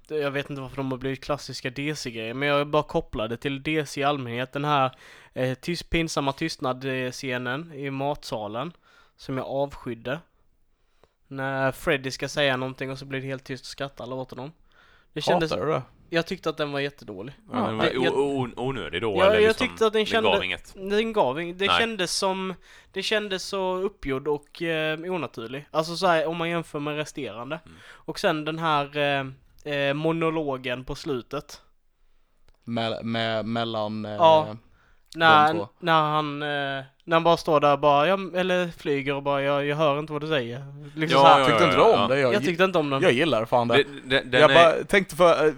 [0.08, 4.00] jag vet inte varför de har blivit klassiska DC-grejer, men jag bara kopplade till DC
[4.00, 4.52] i allmänhet.
[4.52, 4.96] Den här
[5.34, 8.72] eh, tyst, pinsamma tystnad-scenen i matsalen,
[9.16, 10.18] som jag avskydde.
[11.28, 14.30] När Freddy ska säga någonting och så blir det helt tyst och skrattar alla åt
[14.30, 14.52] honom.
[15.12, 15.82] Det kändes, Hatar du det?
[16.10, 17.34] jag tyckte att den var jättedålig.
[17.52, 20.04] Ja, den var det- jag- o- onödig då Ja, eller jag liksom, tyckte att den
[20.04, 20.74] det gav kände- inget.
[20.74, 21.78] Den gav ing- det Nej.
[21.80, 22.54] kändes som,
[22.92, 25.66] det kändes så uppgjord och eh, onaturlig.
[25.70, 27.60] Alltså så här, om man jämför med resterande.
[27.66, 27.76] Mm.
[27.84, 29.24] Och sen den här eh,
[29.64, 31.61] eh, monologen på slutet.
[32.64, 34.05] Med, med, mellan...
[34.05, 34.57] eh, Ja.
[35.14, 39.42] När, när han, eh, när han bara står där bara, ja, eller flyger och bara,
[39.42, 40.64] jag, jag hör inte vad du säger.
[40.94, 41.40] Liksom Ja, så här.
[41.40, 42.03] ja, Tyckte inte du ja.
[42.03, 42.20] om det?
[42.20, 43.03] Jag, Jag tyckte inte om den.
[43.03, 43.85] jag gillar fan det.
[44.05, 45.53] Det, det, jag är, bara tänkte för, eh,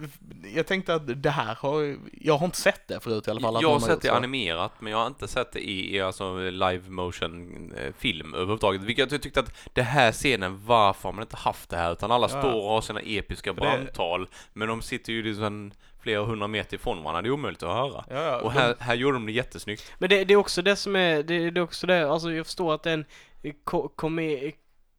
[0.54, 3.58] jag tänkte att det här har, jag har inte sett det förut i alla fall.
[3.62, 4.14] jag har sett det så.
[4.14, 8.82] animerat, men jag har inte sett det i, i alltså live motion eh, film överhuvudtaget.
[8.82, 11.92] Vilket jag tyckte att det här scenen, varför har man inte haft det här?
[11.92, 12.38] Utan alla Ja.
[12.40, 15.70] står och har sina episka brandtal, men de sitter ju liksom
[16.04, 17.22] flera hundra meter ifrån varandra.
[17.22, 18.04] Det är omöjligt att höra.
[18.10, 19.92] Ja, ja, Och de- här, här gjorde de det jättesnyggt.
[19.98, 22.46] Men det, det är också det som är, det, det är också det, alltså jag
[22.46, 23.04] förstår att det är en
[23.64, 24.52] ko, komi,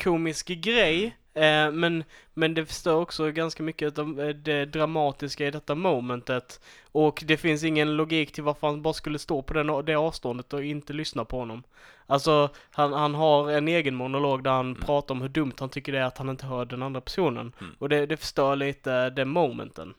[0.03, 1.15] komisk grej.
[1.33, 6.59] Eh, men, men det förstör också ganska mycket av det dramatiska i detta momentet.
[6.91, 10.53] Och det finns ingen logik till varför han bara skulle stå på den, det avståndet
[10.53, 11.63] och inte lyssna på honom.
[12.07, 14.81] Alltså, han, han har en egen monolog där han Mm.
[14.81, 17.53] pratar om hur dumt han tycker det är att han inte hör den andra personen.
[17.61, 17.75] Mm.
[17.79, 19.93] Och det, det förstör lite den momenten.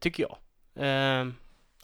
[0.00, 0.36] Tycker jag.
[1.20, 1.26] Eh,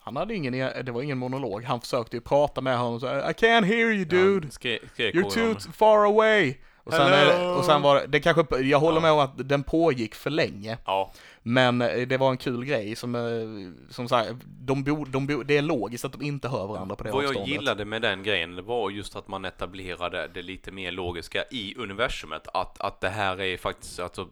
[0.04, 3.06] Han hade ingen, e- det var ingen monolog, han försökte ju prata med honom så
[3.06, 5.60] I can't hear you dude, Ja, skrek, skrek you're too honom.
[5.60, 6.54] far away.
[6.84, 9.02] Och sen, det, och sen var det, det kanske, jag håller Ja.
[9.02, 10.78] med om att den pågick för länge.
[10.86, 11.12] Ja,
[11.42, 15.42] Men eh, det var en kul grej som, eh, som sagt, de bo, de bo,
[15.42, 17.52] det är logiskt att de inte hör varandra på det Vad jag avståndet.
[17.52, 22.48] gillade med den grejen var just att man etablerade det lite mer logiska i universumet.
[22.54, 24.28] Att, att det här är faktiskt, alltså,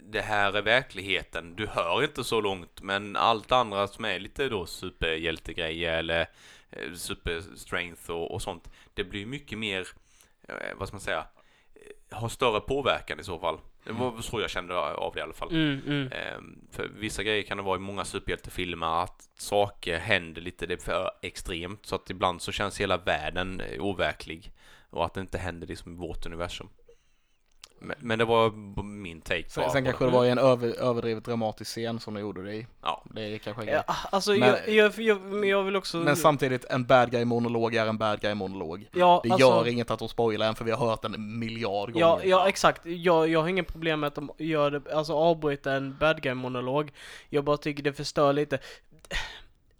[0.00, 1.56] det här är verkligheten.
[1.56, 6.26] Du hör inte så långt, men allt andra som är lite då superhjältegrejer eller
[6.70, 9.88] eh, superstrength och, och sånt, det blir mycket mer,
[10.48, 11.26] eh, vad ska man säga,
[11.74, 13.58] eh, har större påverkan i så fall.
[13.84, 15.50] Det var så jag kände av det i alla fall.
[15.50, 16.12] mm, mm.
[16.12, 20.74] Ehm, För vissa grejer kan det vara i många superhjältefilmer att saker händer lite, det
[20.74, 24.52] är för extremt så att ibland så känns hela världen overklig
[24.90, 26.68] och att det inte händer liksom i vårt universum.
[27.80, 28.50] Men, men det var
[28.82, 32.20] min take Sen, sen kanske det var i en över, överdrivet dramatisk scen som de
[32.20, 32.66] gjorde det i.
[32.82, 33.04] Ja.
[33.14, 35.96] Det är kanske Ja, alltså Men- jag, jag, jag, vill också...
[35.96, 38.88] Men samtidigt, en bad guy monolog är en bad guy monolog.
[38.92, 41.38] ja, Det alltså, gör inget att de spoilar en för vi har hört den en
[41.38, 42.06] miljard gånger.
[42.06, 42.80] Ja, ja exakt.
[42.84, 46.34] Jag, jag har ingen problem med att de gör det, alltså avbryter en bad guy
[46.34, 46.92] monolog.
[47.28, 48.58] Jag bara tycker det förstör lite.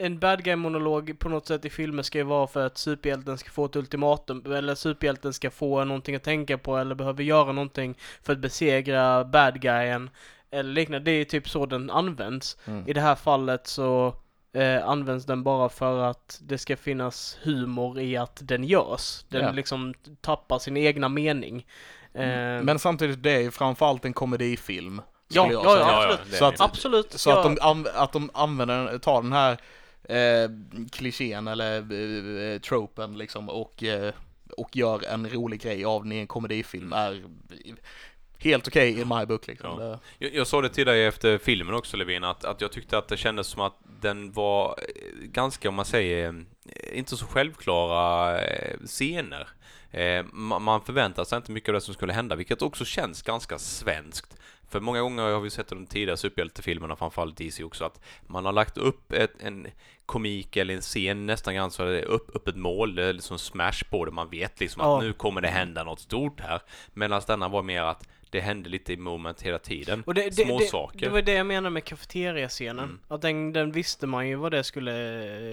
[0.01, 3.39] En bad guy monolog på något sätt i filmer ska ju vara för att superhjälten
[3.39, 7.53] ska få ett ultimatum, eller superhjälten ska få någonting att tänka på eller behöver göra
[7.53, 10.11] någonting för att besegra bad guyen.
[10.51, 11.11] Eller liknande.
[11.11, 12.57] Det är typ så den används.
[12.65, 12.89] Mm.
[12.89, 14.15] I det här fallet så
[14.53, 19.25] eh, används den bara för att det ska finnas humor i att den görs.
[19.29, 19.51] Den Ja.
[19.53, 21.67] liksom tappar sin egna mening.
[22.15, 22.23] Eh,
[22.63, 25.03] Men samtidigt, det är ju framförallt en komedifilm.
[25.29, 26.35] Ja, ja, ja, absolut.
[26.39, 26.61] Så att-.
[26.61, 27.13] Absolut.
[27.13, 29.59] Så att, de att de använder, tar den här
[30.09, 30.51] eh,
[30.93, 31.77] klichén eller
[32.55, 34.13] eh, tropen liksom och, eh,
[34.57, 37.25] och gör en rolig grej av den i en komedifilm är
[38.39, 39.81] helt okej i my book liksom.
[39.83, 40.01] Ja.
[40.19, 43.09] Jag, jag sa det till dig efter filmen också Levin, att, att jag tyckte att
[43.09, 48.41] det kändes som att den var eh, ganska, om man säger, eh, inte så självklara
[48.41, 49.49] eh, scener.
[49.91, 49.99] Eh,
[50.33, 53.59] ma- Man förväntar sig inte mycket av det som skulle hända, vilket också känns ganska
[53.59, 54.37] svenskt.
[54.69, 58.45] För många gånger har vi sett i de tidigare superhjältefilmerna, framförallt DC också, att man
[58.45, 59.67] har lagt upp ett, en
[60.07, 63.13] komik eller en scen nästan grann så är det upp, upp ett mål, det är
[63.13, 64.99] liksom smash på det, man vet liksom Ja.
[64.99, 66.61] att nu kommer det hända något stort här.
[66.95, 70.03] Medan denna var mer att det hände lite i moment hela tiden.
[70.07, 70.99] Och det, det, Små det, saker.
[71.01, 72.85] det var det jag menade med kafeteriascenen.
[72.85, 72.99] Mm.
[73.09, 74.93] Att den, den visste man ju vad det skulle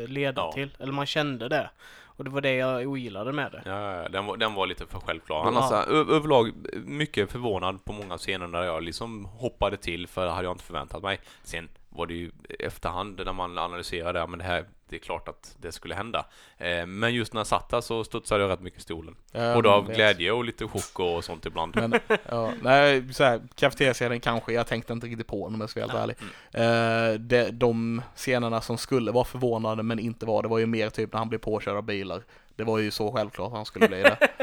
[0.03, 0.51] eh, leda Ja.
[0.51, 0.69] till.
[0.79, 1.69] Eller man kände det.
[2.17, 3.61] Och det var det jag ogillade med det.
[3.65, 5.37] Ja, ja, ja, den var, den var lite för självklar.
[5.37, 5.47] Ja.
[5.47, 6.51] Annars, ö- överlag,
[6.85, 10.63] mycket förvånad på många scener där jag liksom hoppade till för det hade jag inte
[10.63, 11.19] förväntat mig.
[11.43, 15.27] Sen var det ju efterhand när man analyserade, ja men det här, det är klart
[15.27, 16.25] att det skulle hända.
[16.57, 19.15] Eh, men just när jag satt där så studsade jag rätt mycket i stolen.
[19.31, 19.95] jag Både av vet.
[19.95, 21.75] glädje och lite chock och sånt ibland.
[21.75, 25.87] Men, ja, nej, såhär, kafeteriascenen kanske, jag tänkte inte riktigt på den om jag ska
[25.87, 26.17] vara helt
[26.53, 27.13] ärlig.
[27.13, 30.89] Eh, det, de scenerna som skulle vara förvånande men inte var, det var ju mer
[30.89, 32.23] typ när han blev påkörd av bilar.
[32.55, 34.17] Det var ju så självklart att han skulle bli det.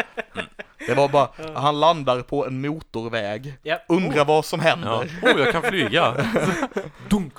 [0.87, 3.79] Det var bara, han landar på en motorväg, Ja.
[3.89, 5.11] undrar vad som händer.
[5.23, 5.33] Ja.
[5.33, 6.15] Oh, jag kan flyga!
[7.09, 7.33] Dunk!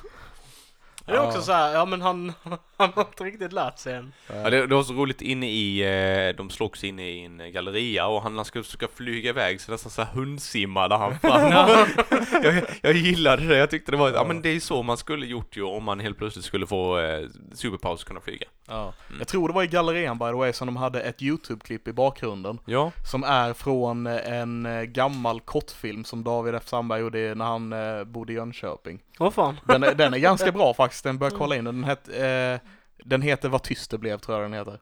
[1.06, 2.34] Det är också så här, ja men han,
[2.78, 4.13] han har inte riktigt lärt sig än.
[4.28, 5.82] Ja, det, det var så roligt inne i,
[6.30, 9.72] eh, de slogs inne i en galleria och han, han skulle försöka flyga iväg så
[9.72, 11.52] nästan så här hundsimmade han fram.
[12.44, 15.26] jag, jag gillade det, jag tyckte det var, ja men det är så man skulle
[15.26, 18.46] gjort ju om man helt plötsligt skulle få eh, superpaus och kunna flyga.
[18.68, 18.94] Ja.
[19.08, 19.20] Mm.
[19.20, 21.94] Jag tror det var i gallerian by the way som de hade ett YouTube-klipp i
[21.94, 22.60] bakgrunden.
[22.66, 27.74] Ja, Som är från en eh, gammal kortfilm som David F Sandberg gjorde när han
[27.74, 29.00] eh, bodde i Jönköping.
[29.20, 29.60] Åh fan.
[29.66, 31.75] Den är, den är ganska bra faktiskt, den bör kolla in den.
[31.82, 32.69] Den, het, eh,
[33.06, 34.79] den heter Vad tyst det blev tror jag den heter.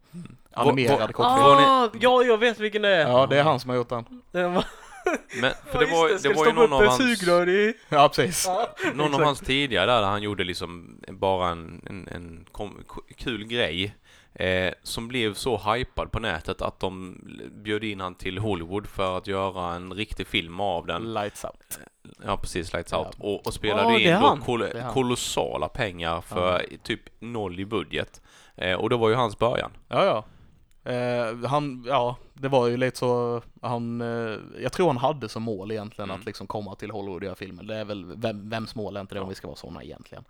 [0.54, 1.44] Animerad Vad- kortfilm.
[1.44, 3.08] Var ni- Ah, ja, jag vet vilken det är.
[3.10, 4.06] Ja, det är han som har gjort den.
[4.32, 4.66] Den var,
[5.42, 7.00] men för Ja, det var, Ska det du var ju någon av hans,
[7.50, 7.74] i...
[7.90, 8.48] Ja, precis.
[8.94, 12.84] någon av hans tidigare där, där han gjorde liksom bara en, en, en kom,
[13.18, 13.96] kul grej.
[14.34, 17.20] Eh, som blev så hypad på nätet att de
[17.64, 21.14] bjöd in han till Hollywood för att göra en riktig film av den.
[21.14, 21.80] Lights out.
[22.26, 22.98] Ja precis, Lights Ja.
[23.06, 23.16] Out.
[23.20, 28.22] Och, och spelade Ja, det in då kol- kolossala pengar för typ noll i budget.
[28.56, 29.72] Eh, och det var ju hans början.
[29.88, 30.24] Ja, ja.
[30.92, 35.44] Eh, han, ja, det var ju lite så, han, eh, jag tror han hade som
[35.44, 36.20] mål egentligen Mm.
[36.20, 37.64] att liksom komma till Hollywood och göra filmer.
[37.64, 39.30] Det är väl, vem, vems mål är inte det om Ja.
[39.30, 40.24] vi ska vara sådana egentligen?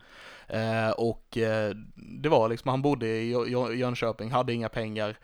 [0.54, 5.18] Eh, och eh, det var liksom, han bodde i Jö- Jö- Jönköping, hade inga pengar.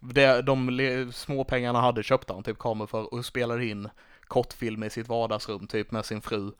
[0.00, 3.88] Det, de små pengarna hade köpte han typ kameror för och spelade in
[4.26, 6.52] kortfilm i sitt vardagsrum typ med sin fru.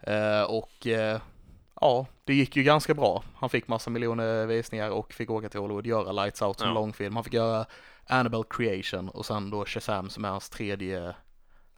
[0.00, 0.86] Eh, och
[1.80, 3.24] ja, det gick ju ganska bra.
[3.34, 6.74] Han fick massa miljoner visningar och fick åka till Hollywood göra Lights Out som Ja.
[6.74, 7.14] långfilm.
[7.14, 7.66] Han fick göra
[8.06, 11.14] Annabelle Creation och sen då Shazam som är hans tredje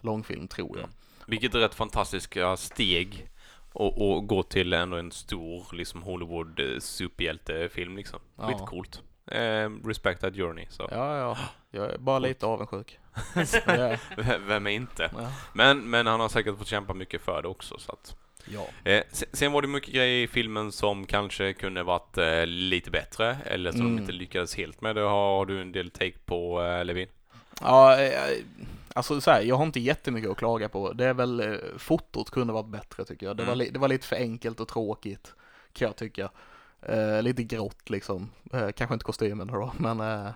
[0.00, 0.84] långfilm tror jag.
[0.84, 0.90] Mm.
[1.26, 3.28] Vilket är rätt fantastiska steg
[3.72, 8.20] och, och gå till ändå en stor liksom Hollywood superhjältefilm liksom.
[8.38, 8.46] Ja.
[8.48, 9.02] Skitcoolt.
[9.26, 10.66] Eh, respect that journey.
[10.70, 10.88] Så.
[10.90, 11.38] Ja, ja,
[11.70, 12.98] jag är bara lite avundsjuk.
[14.46, 15.10] Vem är inte?
[15.18, 15.32] ja.
[15.52, 18.16] Men, men han har säkert fått kämpa mycket för det också så att.
[18.46, 18.90] ja.
[18.90, 22.90] Eh, sen, sen var det mycket grejer i filmen som kanske kunde varit eh, lite
[22.90, 23.96] bättre eller som Mm.
[23.96, 24.96] de inte lyckades helt med.
[24.96, 27.08] Det har, har du en del take på eh, Levin?
[27.60, 28.12] Ja, eh,
[28.94, 30.92] alltså så här, jag har inte jättemycket att klaga på.
[30.92, 33.36] Det är väl, eh, fotot kunde varit bättre tycker jag.
[33.36, 33.58] Det, var, Mm.
[33.58, 35.34] li- det var lite för enkelt och tråkigt,
[35.72, 36.30] kan jag tycka.
[36.82, 38.30] Eh, lite grått liksom.
[38.52, 40.28] Eh, kanske inte kostymen då, men eh,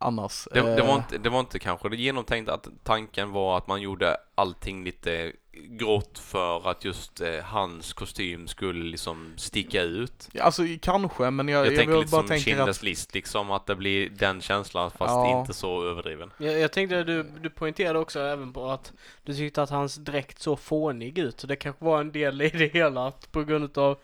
[0.00, 0.48] annars.
[0.52, 3.66] Det, det, eh, var inte, det var inte kanske det genomtänkt att tanken var att
[3.66, 10.28] man gjorde allting lite grått för att just eh, hans kostym skulle liksom sticka ut.
[10.40, 13.66] Alltså kanske, men jag, Jag, jag, tänker lite bara som Schindler's att, list liksom, att
[13.66, 15.40] det blir den känslan fast Ja.
[15.40, 16.32] inte så överdriven.
[16.38, 18.92] Jag, jag tänkte du, du poängterade också även på att
[19.24, 21.40] du tyckte att hans dräkt så fånig ut.
[21.40, 23.98] Så det kanske var en del i det hela att på grund av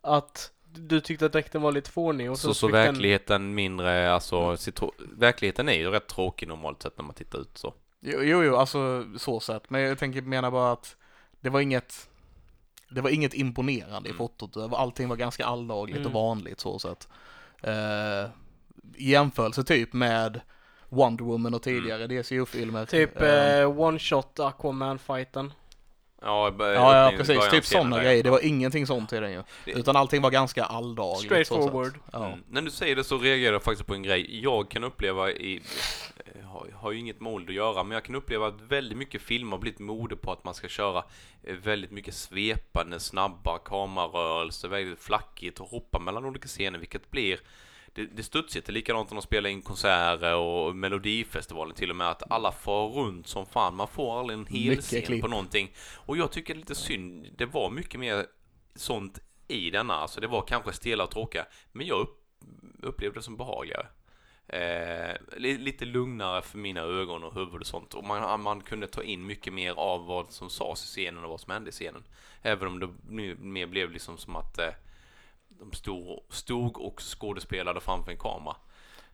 [0.00, 3.54] att du tyckte att dräkten var lite fånig och så, Så, så fick den- verkligheten
[3.54, 7.58] mindre, alltså, ser trå- verkligheten är ju rätt tråkig normalt sett när man tittar ut
[7.58, 7.74] så.
[8.00, 9.70] jo, jo, jo, alltså så sett.
[9.70, 10.96] Men jag tänker, menar bara att
[11.40, 12.08] det var inget,
[12.90, 14.18] det var inget imponerande i Mm.
[14.18, 14.52] fotot.
[14.54, 16.06] Det var- Allting var ganska alldagligt Mm.
[16.06, 17.08] och vanligt så sett.
[17.62, 18.30] Eh,
[18.96, 20.40] I jämförelse typ med
[20.88, 22.86] Wonder Woman och tidigare DCU-filmer.
[22.86, 25.52] Typ Eh, eh, one shot Aquaman-fighten.
[26.22, 27.48] Ja, Ja, ja precis.
[27.50, 28.22] Typ sådana grejer.
[28.22, 29.42] Det var ingenting sånt i den ju.
[29.64, 31.22] Det- Utan allting var ganska alldagligt.
[31.30, 31.46] så sett.
[31.46, 31.92] Straightforward.
[32.12, 32.26] Ja.
[32.26, 32.38] Mm.
[32.48, 35.62] När du säger det så reagerar jag faktiskt på en grej jag kan uppleva i,
[36.42, 39.22] jag har, har ju inget mål att göra, men jag kan uppleva att väldigt mycket
[39.22, 41.04] filmer har blivit mode på att man ska köra
[41.42, 47.38] eh, väldigt mycket svepande, snabba kamerarörelser, väldigt flackigt och hoppa mellan olika scener, vilket blir
[47.96, 51.96] det, det studsigt, det är likadant om de spelar in konserter och Melodifestivalen till och
[51.96, 55.22] med att alla far runt som fan, man får aldrig en hel Mycket scen klipp.
[55.22, 55.72] på någonting.
[55.94, 58.26] Och jag tycker det är lite synd, det var mycket mer
[58.74, 62.18] sånt i denna, alltså det var kanske stela och tråkiga, men jag upp,
[62.82, 63.86] upplevde det som behagligare.
[64.48, 68.86] Eh, li, lite lugnare för mina ögon och huvud och sånt och man, man kunde
[68.86, 71.72] ta in mycket mer av vad som sades i scenen och vad som hände i
[71.72, 72.04] scenen.
[72.42, 72.88] Även om det
[73.38, 74.68] mer blev liksom som att eh,
[75.60, 78.56] de stod, stod och skådespelade framför en kamera.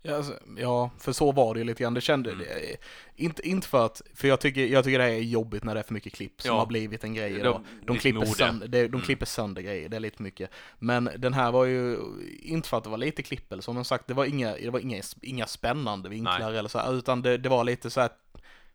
[0.04, 1.94] Ja, alltså, ja, för så var det ju lite grann.
[1.94, 2.44] Det kände, Mm.
[2.44, 2.76] det,
[3.16, 5.80] inte, inte för att, för jag tycker, jag tycker det här är jobbigt när det
[5.80, 6.58] är för mycket klipp som Ja.
[6.58, 7.32] har blivit en grej.
[7.38, 9.00] De, lite klipper, sönder, de, de Mm.
[9.00, 10.50] klipper sönder grejer, det är lite mycket.
[10.78, 11.98] Men den här var ju,
[12.42, 14.70] inte för att det var lite klipp eller så, men sagt, det var inga, det
[14.70, 18.10] var inga, inga spännande vinklar eller så här, utan det, det var lite så här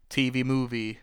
[0.07, 0.95] TV-movie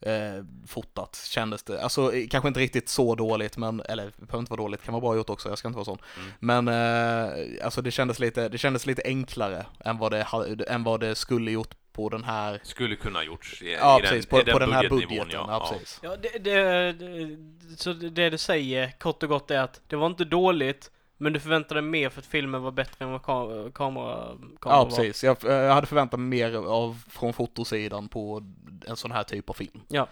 [0.00, 1.82] eh, fotat kändes det.
[1.82, 4.94] Alltså eh, kanske inte riktigt så dåligt men, eller det behöver inte vara dåligt, kan
[4.94, 5.98] vara bra gjort också, jag ska inte vara sån.
[6.16, 6.64] Mm.
[6.64, 10.26] Men eh, alltså det kändes lite, det kändes lite enklare än vad det,
[10.68, 14.26] än vad det skulle gjort på den här, Skulle kunna gjorts i, ja i precis,
[14.26, 15.28] den, på, i på den här budgeten.
[15.32, 16.00] Ja, precis.
[16.02, 17.36] Ja, det, det, det,
[17.76, 21.40] så det du säger kort och gott är att det var inte dåligt, men du
[21.40, 24.14] förväntade dig mer för att filmen var bättre än vad ka- kamera,
[24.60, 24.86] kamera Ja, var.
[24.86, 25.24] precis.
[25.24, 28.42] Jag, eh, jag hade förväntat mig mer av, från fotosidan på
[28.86, 29.80] en sån här typ av film.
[29.88, 30.08] Ja.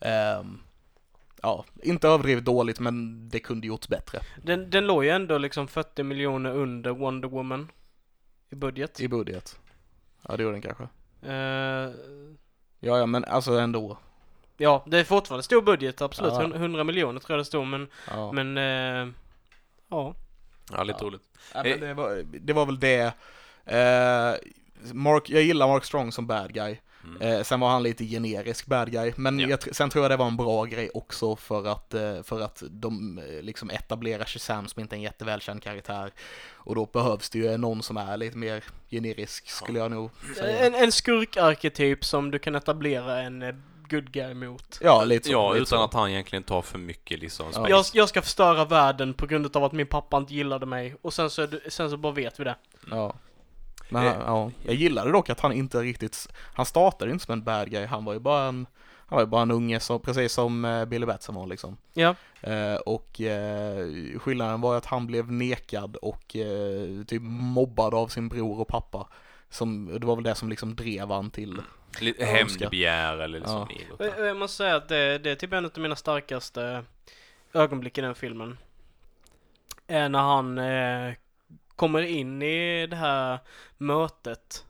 [0.00, 0.60] Ehm,
[1.42, 5.68] ja, inte överdrivet dåligt men det kunde gjorts bättre Den, den låg ju ändå liksom
[5.68, 7.70] 40 miljoner under Wonder Woman
[8.50, 9.00] i budget.
[9.00, 9.60] i budget.
[10.28, 10.82] Ja, det gjorde den kanske.
[11.32, 11.90] Eh,
[12.80, 13.98] Ja, ja, men alltså ändå.
[14.56, 16.32] ja, det är fortfarande stor budget, absolut.
[16.32, 16.42] Ja.
[16.56, 18.32] 100 miljoner tror jag det stod, men, Ja.
[18.32, 19.12] men eh,
[19.88, 20.14] ja.
[20.72, 21.06] Ja, lite Ja.
[21.06, 21.22] roligt.
[21.54, 23.12] Ja, men det, var, det var väl det.
[23.66, 24.34] Eh,
[24.92, 26.76] Mark, jag gillar Mark Strong som bad guy.
[27.04, 27.22] Mm.
[27.22, 29.48] Eh, sen var han lite generisk bad guy, men Ja.
[29.48, 32.62] jag, sen tror jag det var en bra grej också för att, eh, för att
[32.70, 36.10] de eh, liksom etablerar Shazam som inte är en jättevälkänd karaktär.
[36.52, 40.66] Och då behövs det ju någon som är lite mer generisk skulle jag nog säga.
[40.66, 43.54] En, en skurkarketyp som du kan etablera en eh,
[43.90, 44.78] good guy mot.
[44.80, 45.32] Ja, lite så.
[45.32, 45.84] Ja, lite utan så.
[45.84, 47.46] att han egentligen tar för mycket liksom.
[47.46, 47.52] Ja.
[47.52, 47.70] space.
[47.70, 51.12] Jag, jag ska förstöra världen på grund av att min pappa inte gillade mig och
[51.14, 52.56] sen så, det- sen så bara vet vi det.
[52.90, 53.14] Ja.
[53.88, 54.12] Men Eh.
[54.12, 57.70] han- ja, jag gillade dock att han inte riktigt, han startade inte som en bad
[57.70, 58.66] guy, han var ju bara en,
[59.06, 61.76] han var ju bara en unge, så, precis som eh, Billy Batson var liksom.
[61.94, 62.14] Ja.
[62.40, 63.86] Eh, och eh,
[64.18, 68.68] skillnaden var ju att han blev nekad och eh, typ mobbad av sin bror och
[68.68, 69.08] pappa.
[69.50, 71.60] Som, det var väl det som liksom drev han till,
[72.00, 74.04] Lite hämndbegär eller liksom Ja.
[74.18, 76.84] Jag jag måste säga att det, det är typ en av mina starkaste
[77.52, 78.58] ögonblick i den filmen.
[79.86, 81.14] Är när han eh,
[81.76, 83.38] kommer in i det här
[83.78, 84.64] mötet.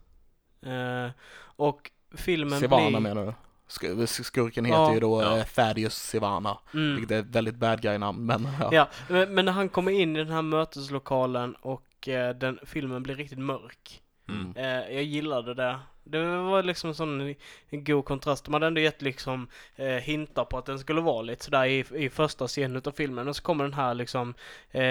[0.66, 3.00] Eh, och filmen Sivana blir...
[3.00, 3.33] menar du?
[3.68, 4.94] Sk- Skurken heter Ja.
[4.94, 5.37] ju då Ja.
[5.38, 6.96] eh, Thaddeus Sivana, Mm.
[6.96, 8.68] vilket är ett väldigt bad guy-namn, men ja.
[8.72, 13.02] Ja, men, men när han kommer in i den här möteslokalen och eh, den filmen
[13.02, 14.02] blir riktigt mörk.
[14.28, 14.52] Mm.
[14.57, 15.78] Eh, jag gillade det.
[16.11, 17.35] Det var liksom sån
[17.71, 18.44] en god kontrast.
[18.44, 21.85] De hade ändå gett liksom eh, hintar på att den skulle vara lite sådär i,
[21.97, 23.29] i första scenen av filmen.
[23.29, 24.35] Och så kommer den här liksom,
[24.71, 24.83] eh,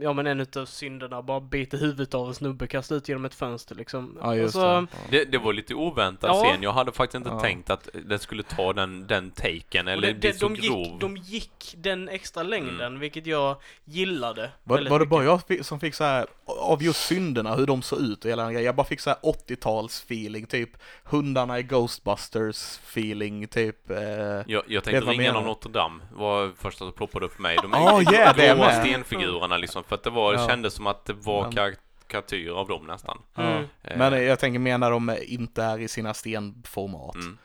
[0.00, 3.34] ja men en utav synderna bara biter huvudet av en snubbe, kastar ut genom ett
[3.34, 4.18] fönster liksom.
[4.22, 5.18] Ja, just och så, det.
[5.18, 6.44] Det, det var lite oväntad Ja.
[6.44, 6.62] scen.
[6.62, 7.40] Jag hade faktiskt inte Ja.
[7.40, 10.78] tänkt att den skulle ta den, den taken eller det, bli det, så de, grov.
[10.78, 14.50] gick, de gick den extra längden, vilket jag gillade.
[14.64, 18.00] Var, var det bara jag som fick så här av just synderna, hur de såg
[18.00, 18.66] ut och hela den grejen.
[18.66, 20.70] Jag bara fick så här 80-tals feeling, typ
[21.04, 23.90] hundarna i Ghostbusters feeling, typ.
[23.90, 25.42] Eh, Jag, jag tänkte av menar.
[25.42, 27.56] Notre Dame var första som ploppade upp för mig.
[27.62, 29.84] De Ja, yeah, det är gråa stenfigurerna liksom.
[29.84, 30.48] För att det var, det Ja.
[30.48, 33.18] kändes som att det var Men- karikatyr av dem nästan.
[33.36, 33.64] Mm.
[33.82, 37.14] Eh, Men jag tänker mer när de inte är i sina stenformat.
[37.14, 37.38] Mm.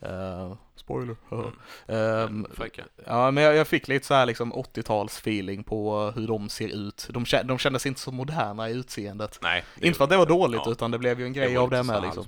[0.00, 1.16] Eh, spoiler.
[1.88, 2.46] Mm.
[2.54, 2.84] Fräcka.
[3.06, 6.68] ja, men jag, jag fick lite så här liksom 80-tals feeling på hur de ser
[6.68, 7.06] ut.
[7.10, 9.38] De, de kändes inte så moderna i utseendet.
[9.42, 9.64] Nej.
[9.80, 10.72] Inte för att det var dåligt, Ja.
[10.72, 12.24] utan det blev ju en grej var av det med liksom.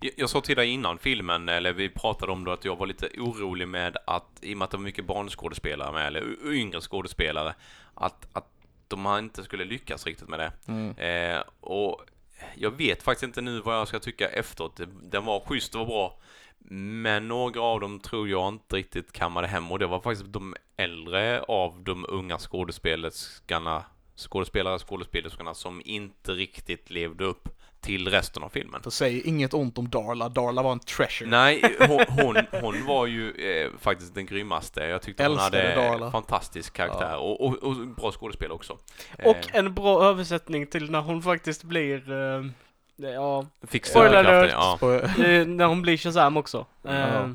[0.00, 2.86] Jag, jag sa till dig innan filmen, eller vi pratade om då att jag var
[2.86, 6.80] lite orolig med att, i och med att det var mycket barnskådespelare med, eller yngre
[6.80, 7.54] skådespelare,
[7.94, 8.46] att, att
[8.88, 10.52] de inte skulle lyckas riktigt med det.
[10.68, 10.96] Mm.
[11.36, 12.00] Eh, och
[12.54, 14.76] jag vet faktiskt inte nu vad jag ska tycka efteråt.
[14.76, 16.18] Det- Den var schysst, det var bra.
[16.70, 20.54] Men några av dem tror jag inte riktigt kammade hem och det var faktiskt de
[20.76, 23.84] äldre av de unga skådespelerskarna,
[24.16, 27.48] skådespelare, skådespelerskorna som inte riktigt levde upp
[27.80, 28.82] till resten av filmen.
[28.82, 31.30] För säg inget ont om Darla, Darla var en treasure.
[31.30, 34.80] Nej, hon, hon, hon var ju eh, faktiskt den grymmaste.
[34.84, 36.10] Jag tyckte hon Älskade hade Darla.
[36.10, 37.16] fantastisk karaktär Ja.
[37.18, 38.72] och, och, och bra skådespel också.
[39.24, 42.44] Och Eh, en bra översättning till när hon faktiskt blir, eh,
[42.96, 43.46] ja,
[43.82, 44.50] Spoiler alert.
[44.52, 44.78] ja.
[45.24, 46.66] eh, när hon blir Shazam också.
[46.88, 47.28] Eh, Ja.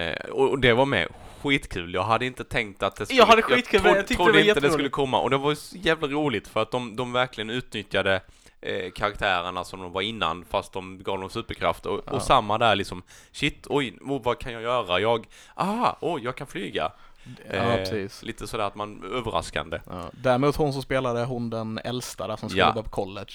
[0.00, 1.08] Eh, och, och det var med
[1.42, 1.94] skitkul.
[1.94, 3.18] Jag hade inte tänkt att det skulle...
[3.18, 4.72] Jag hade skitkul, men trodde, jag tyckte trodde det var inte det jätteroligt.
[4.74, 5.20] skulle komma.
[5.20, 8.20] Och det var så jävla roligt för att de, de verkligen utnyttjade
[8.60, 11.86] eh, karaktärerna som de var innan fast de gav dem superkraft.
[11.86, 12.12] Och, Ja.
[12.12, 13.02] och samma där liksom.
[13.32, 15.00] Shit, oj, oh, vad kan jag göra?
[15.00, 15.26] Jag...
[15.54, 16.92] Aha, oj, jag kan flyga.
[17.50, 18.22] Ja, Eh, precis.
[18.22, 19.04] Lite sådär att man...
[19.12, 19.80] Överraskande.
[19.90, 20.10] Ja.
[20.12, 22.72] Däremot hon som spelade, hon den äldsta där som skulle Ja.
[22.72, 23.32] börja på college.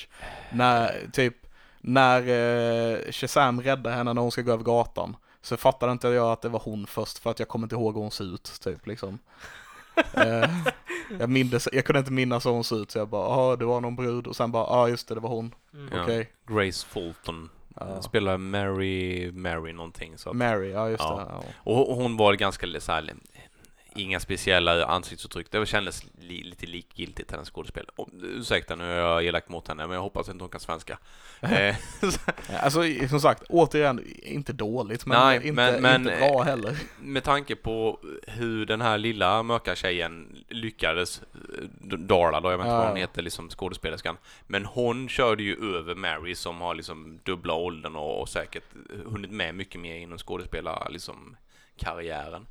[0.52, 1.36] När, typ,
[1.82, 5.16] när eh, Shazam räddar henne när hon ska gå över gatan.
[5.42, 7.94] Så fattade inte jag att det var hon först för att jag kommer inte ihåg
[7.94, 9.20] hur hon ser ut, typ liksom.
[10.14, 10.50] eh,
[11.20, 13.66] jag, mindes, jag kunde inte minnas hur hon ser ut så jag bara, ja det
[13.66, 15.56] var någon brud och sen bara, ja just det, det var hon.
[15.74, 15.90] Mm.
[15.98, 16.04] Ja.
[16.04, 16.30] Okej.
[16.48, 17.50] Grace Fulton.
[17.80, 18.02] Ja.
[18.02, 20.18] Spelar Mary, Mary någonting.
[20.18, 21.16] Så att, Mary, ja just Ja.
[21.16, 21.26] det.
[21.30, 21.44] Ja.
[21.72, 23.14] och och hon var ganska så här,
[23.98, 25.52] inga speciella ansiktsuttryck.
[25.52, 27.86] Det kändes li, lite likgiltigt hennes skådespel.
[27.96, 30.98] Och, ursäkta nu är jag elak mot henne, men jag hoppas inte hon kan svenska.
[31.42, 31.76] eh,
[32.64, 36.78] Alltså som sagt, återigen, inte dåligt men, Nej, inte, men- men- inte bra heller.
[37.00, 41.64] med tanke på hur den här lilla mörka tjejen lyckades, eh,
[41.98, 44.18] Darla då, jag vet inte Ja, vad hon heter, liksom skådespelerskan.
[44.48, 48.64] Men hon körde ju över Mary som har liksom dubbla åldern och, och säkert
[49.06, 51.36] hunnit med mycket mer inom skådespelar, liksom
[51.78, 52.46] karriären.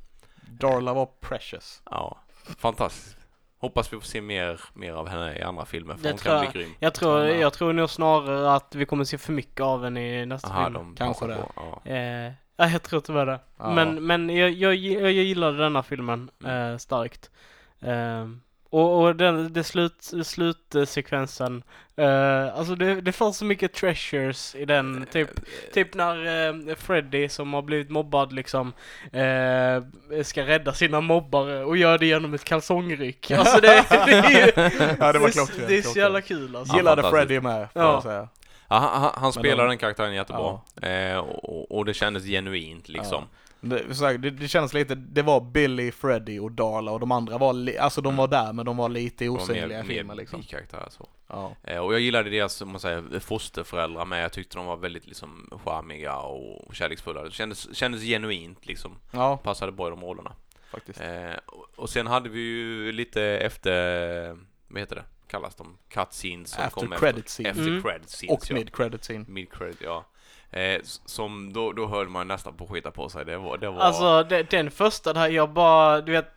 [0.49, 1.81] Darla var precious.
[1.91, 2.17] Ja,
[2.57, 3.17] fantastiskt.
[3.59, 6.31] Hoppas vi får se mer, mer av henne i andra filmer, för Det hon tror
[6.33, 6.51] kan jag.
[6.53, 6.73] bli grym.
[6.79, 7.35] Jag tror, Ja.
[7.35, 10.63] jag tror nog snarare att vi kommer se för mycket av henne i nästa Aha,
[10.63, 10.73] film.
[10.73, 11.35] de Kanske det.
[11.35, 11.51] på.
[11.85, 11.91] Ja.
[11.91, 13.39] Eh, ja, jag tror tyvärr det.
[13.57, 13.71] Ja.
[13.71, 16.71] Men, men jag, jag, jag, jag gillade denna filmen Mm.
[16.71, 17.31] eh, starkt.
[17.79, 18.27] Eh,
[18.69, 21.63] Och, och den, det slut, slutsekvensen,
[21.95, 25.29] eh, alltså det, det fanns så mycket treasures i den, typ,
[25.73, 28.73] typ när eh, Freddy som har blivit mobbad liksom,
[29.11, 29.83] eh,
[30.23, 33.31] ska rädda sina mobbare och gör det genom ett kalsongryck.
[33.31, 36.73] Alltså det, det är ju, Ja, det var klockrent, Det är så jävla kul alltså.
[36.73, 37.09] Ja, Gillade.
[37.09, 37.93] Freddy med, får Ja.
[37.93, 38.27] jag säga.
[38.69, 40.59] Ja, han, han, spelar de- den karaktären jättebra.
[40.81, 43.23] Eh, och, och det kändes genuint liksom.
[43.61, 47.53] Det, det, det känns lite, det var Billy, Freddy och Darla och de andra var,
[47.53, 50.07] li, alltså de var där men de var lite Det var osynliga i mer, filmen
[50.07, 50.41] mer liksom.
[50.41, 51.07] bikaraktärer så.
[51.27, 51.55] Ja.
[51.63, 54.23] Eh, och jag gillade deras, om man säger, fosterföräldrar med.
[54.23, 57.23] Jag tyckte de var väldigt liksom charmiga och kärleksfulla.
[57.23, 58.91] Det kändes, kändes genuint liksom.
[59.11, 60.31] ja, Passade bra i de rollerna.
[60.71, 61.01] faktiskt.
[61.01, 64.37] Eh, och, och sen hade vi ju lite efter,
[64.67, 65.03] vad heter det?
[65.27, 65.77] Kallas de?
[65.89, 67.49] Cutscenes som After kom credit scene.
[67.49, 67.81] Efter Mm.
[67.83, 68.55] credit scenes, Och ja.
[68.55, 69.25] mid credit scene.
[69.27, 70.05] Mid credit, ja.
[70.51, 73.25] Eh, som, då, då höll man nästan på att skita på sig.
[73.25, 73.79] Det var, det var...
[73.79, 76.33] Alltså det, den första där jag bara, du vet,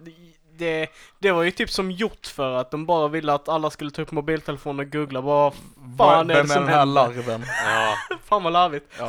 [0.59, 0.89] det,
[1.19, 4.03] det var ju typ som gjort för att de bara ville att alla skulle ta
[4.03, 5.55] upp mobiltelefonen och googla vad
[5.99, 6.95] fan Vem är är det den som här händer?
[6.95, 7.45] larven?
[7.65, 7.95] ja.
[8.25, 8.87] Fan vad larvigt.
[8.99, 9.09] Ja,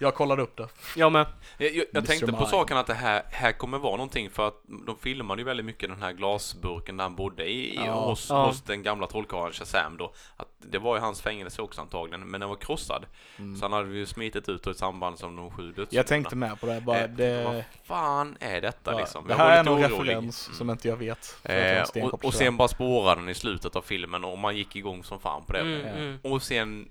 [0.00, 0.68] jag kollade upp det.
[0.96, 1.26] Jag med.
[1.58, 4.62] Jag, jag, jag tänkte på saken att det här, här kommer vara någonting för att
[4.86, 7.92] de filmade ju väldigt mycket den här glasburken där han bodde i, i Ja.
[8.08, 8.46] hos, Ja.
[8.46, 10.12] hos den gamla trollkarlen Shazam då.
[10.36, 13.06] Att det var ju hans fängelse också antagligen, men den var krossad.
[13.36, 15.86] Så han hade ju smitit ut då i samband som de sju dödssynderna.
[15.90, 15.96] Mm.
[15.96, 17.64] Jag tänkte med på det, bara Eh, Vad det...
[17.84, 19.26] fan är detta Ja, liksom?
[19.26, 20.10] det Jag här var är någon orolig.
[20.12, 20.56] referens Mm.
[20.58, 21.36] som inte jag vet.
[21.42, 22.36] jag Eh, stenkoll och, och det.
[22.38, 25.52] sen bara spårade den i slutet av filmen och man gick igång som fan på
[25.52, 25.60] det.
[25.60, 26.18] Mm, mm.
[26.22, 26.88] Och sen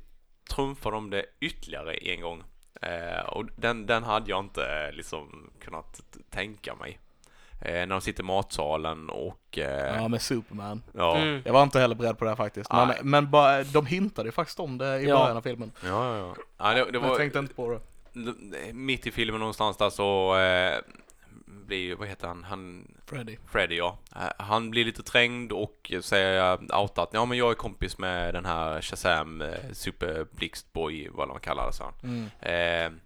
[0.56, 2.44] trumfade de det ytterligare en gång.
[2.82, 7.00] Eh, och den, den hade jag inte eh, liksom kunnat tänka mig.
[7.62, 9.58] Eh, när de sitter i matsalen och...
[9.58, 10.84] Eh, Ja, med Superman.
[10.94, 11.18] ja.
[11.18, 11.42] Mm.
[11.46, 12.72] Jag var inte heller beredd på det här faktiskt.
[12.74, 15.18] Men, men bara, de hintade ju faktiskt om det i Ja.
[15.20, 15.72] början av filmen.
[15.86, 16.36] Ja, ja, ja.
[16.58, 17.80] ja det, det var, jag tänkte inte på det.
[18.74, 20.80] Mitt i filmen någonstans där så eh,
[21.70, 23.38] blir ju, vad heter han, han Freddy.
[23.48, 23.98] Freddy ja.
[24.16, 28.34] Eh, Han blir lite trängd och säger outat att ja men jag är kompis med
[28.34, 31.94] den här Shazam eh, Super Blixtboy, vad man kallar det så.
[32.04, 32.30] Mm.
[32.40, 33.00] Eh,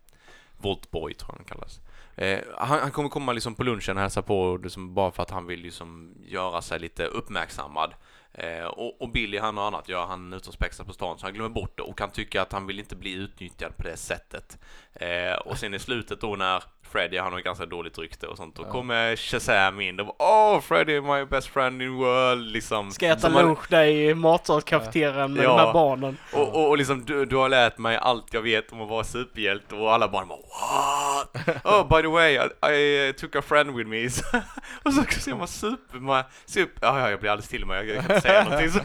[0.57, 1.80] Voltboy tror jag han kallas.
[2.16, 5.32] Eh, han, han kommer komma liksom på lunchen och hälsa på liksom, bara för att
[5.32, 7.93] han vill liksom göra sig lite uppmärksammad.
[8.34, 11.26] Eh, och, och Billy han har annat gör han ute och spexar på stan så
[11.26, 13.98] han glömmer bort det och han tycker att han vill inte bli utnyttjad på det
[13.98, 14.58] sättet.
[14.94, 18.56] Eh, och sen i slutet då när Freddy, han har ganska dåligt rykte och sånt,
[18.56, 18.72] då Ja.
[18.72, 22.92] kommer Shazam in och bara Åh, Freddy my best friend in the world liksom.
[22.92, 25.50] Ska jag äta lunch där i matsalskafeterian med Ja.
[25.50, 26.18] de här barnen?
[26.34, 29.04] och, och, och liksom du, du har lärt mig allt jag vet om att vara
[29.04, 31.64] superhjälte och alla barn bara What?
[31.66, 34.06] Oh by the way I, I uh, took a friend with me
[34.84, 38.82] Och så ser man super, super ja, ja jag blir alldeles till mig, 真是，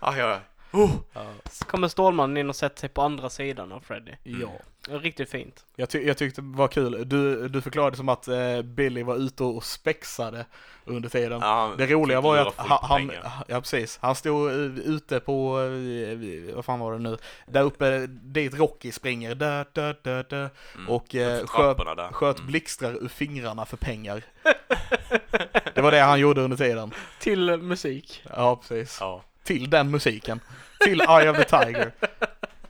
[0.00, 0.40] 哎呦！
[0.74, 0.90] ja, ja, oh.
[1.12, 1.26] Ja.
[1.50, 4.12] Så kommer Stålmannen in och sätter sig på andra sidan av Freddy.
[4.22, 4.48] ja.
[4.86, 5.64] Det var Riktigt fint.
[5.76, 7.02] Jag, ty- jag tyckte det var kul.
[7.08, 10.46] Du, du förklarade som att eh, Billy var ute och spexade
[10.84, 11.40] under tiden.
[11.40, 13.10] Ja, Det roliga var ju att han, han,
[13.48, 17.16] ja precis, han stod eh, ute på, eh, vad fan var det nu,
[17.46, 20.88] där uppe dit Rocky springer, där, där, där, där, Mm.
[20.88, 22.12] och eh, sköt, där.
[22.12, 22.46] sköt Mm.
[22.50, 24.22] blixtrar ur fingrarna för pengar.
[25.74, 26.92] det var det han gjorde under tiden.
[27.20, 28.22] Till musik.
[28.36, 28.98] Ja, precis.
[29.00, 29.22] Ja.
[29.44, 30.40] Till den musiken.
[30.80, 31.92] Till Eye of the Tiger.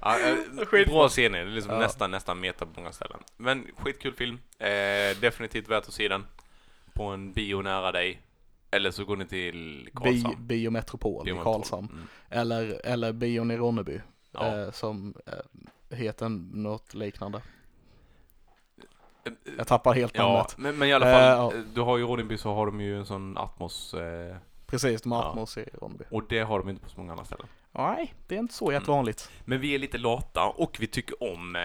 [0.00, 1.78] Ja, eh, bra scener, det är liksom Ja.
[1.80, 3.18] nästan, nästan meta på många ställen.
[3.36, 4.38] Men skitkul film.
[4.58, 4.68] Eh,
[5.20, 6.26] definitivt värt att se den.
[6.92, 8.20] På en bio nära dig.
[8.70, 10.46] Eller så går ni till Bi, Karlshamn.
[10.46, 11.32] Biometropol i.
[11.42, 11.88] Karlshamn.
[11.92, 12.06] Mm.
[12.30, 14.00] Eller, eller bion i Ronneby.
[14.32, 14.56] Ja.
[14.60, 17.42] Eh, som eh, heter något liknande.
[19.26, 20.58] Eh, Jag tappar helt Ja, namnet.
[20.58, 21.62] men, men i alla fall, ja.
[21.74, 24.36] du har ju Ronneby så har de ju en sån Atmos eh,
[24.74, 25.28] Precis, de har Ja.
[25.30, 26.04] Atmos i Ronneby.
[26.10, 27.46] och det har de inte på så många andra ställen.
[27.72, 29.30] Nej, det är inte så jättevanligt.
[29.44, 31.62] Men vi är lite lata och vi tycker om eh,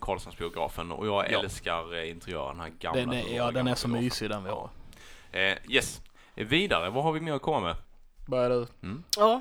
[0.00, 1.40] Karlshamnsbiografen och jag Ja.
[1.42, 3.00] älskar eh, interiören, den här gamla.
[3.00, 4.04] Den är, ja, den är så biografen.
[4.04, 4.70] mysig den vi har.
[5.32, 6.00] Eh, yes.
[6.34, 7.76] Vidare, vad har vi mer att komma med?
[8.26, 8.66] Börjar du?
[9.16, 9.40] Ja.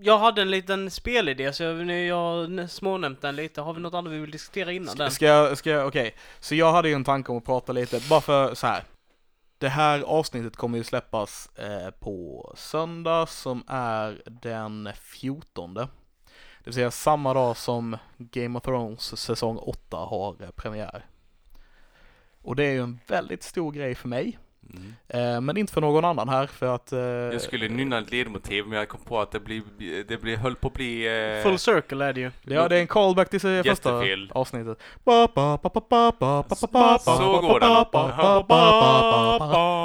[0.00, 3.60] Jag hade en liten spelidé så jag, jag har smånämnt den lite.
[3.60, 5.10] Har vi något annat vi vill diskutera innan Ska, den?
[5.12, 6.14] ska jag, ska jag, okej.
[6.40, 8.82] Så jag hade ju en tanke om att prata lite, bara för så här.
[9.58, 15.74] Det här avsnittet kommer ju släppas eh, på söndag som är den 14.
[15.74, 15.88] Det
[16.64, 21.06] vill säga samma dag som Game of Thrones säsong 8 har premiär.
[22.42, 24.38] Och det är ju en väldigt stor grej för mig.
[24.74, 25.44] Mm.
[25.44, 26.92] Men inte för någon annan här för att...
[27.32, 29.62] Jag skulle nynna ett ledmotiv men jag kom på att det, blir,
[30.08, 31.40] det blir, höll på att bli...
[31.42, 32.30] Full circle är det ju.
[32.42, 34.78] Ja, det är en callback till första avsnittet.
[35.04, 35.10] Så
[37.40, 37.70] går den.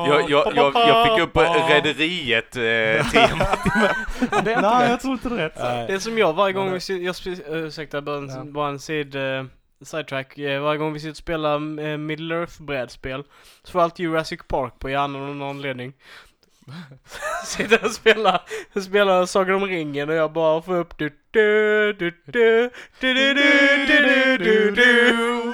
[0.10, 1.38] Jag, jag, jag, jag fick upp
[1.70, 3.60] Rederiet-temat.
[4.46, 5.88] Nej, jag tror inte det är rätt.
[5.88, 7.16] Det som jag varje gång, jag,
[7.50, 9.16] ursäkta, en, bara en sid
[9.82, 13.24] sidetrack, uh, varje gång vi sitter och spelar uh, Middle Earth brädspel
[13.64, 15.94] så får alltid Jurassic Park på hjärnan av någon anledning.
[17.46, 18.42] Sitter och spelar,
[18.82, 23.34] spelar Sagan om ringen och jag bara får upp du du du du du du
[23.34, 25.54] du du du du.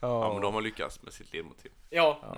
[0.00, 1.70] Ja, men de har lyckats med sitt ledmotiv.
[1.90, 2.36] Ja.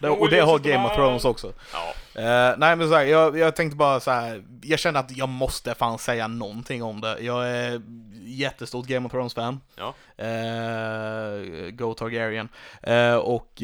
[0.00, 1.52] Det, och det har Game of Thrones också.
[1.72, 2.20] Ja.
[2.20, 5.28] Eh, nej men så här, jag, jag tänkte bara så här, jag kände att jag
[5.28, 7.20] måste fan säga någonting om det.
[7.20, 7.82] Jag är
[8.24, 9.60] jättestort Game of Thrones-fan.
[9.76, 9.94] Ja.
[10.24, 12.48] Eh, Go Targaryen.
[12.82, 13.62] Eh, och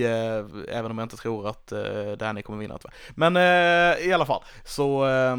[0.69, 2.95] även om jag inte tror att eh, Danny kommer vinna tyvärr.
[3.15, 3.37] Men
[4.09, 5.37] i alla fall, så eh,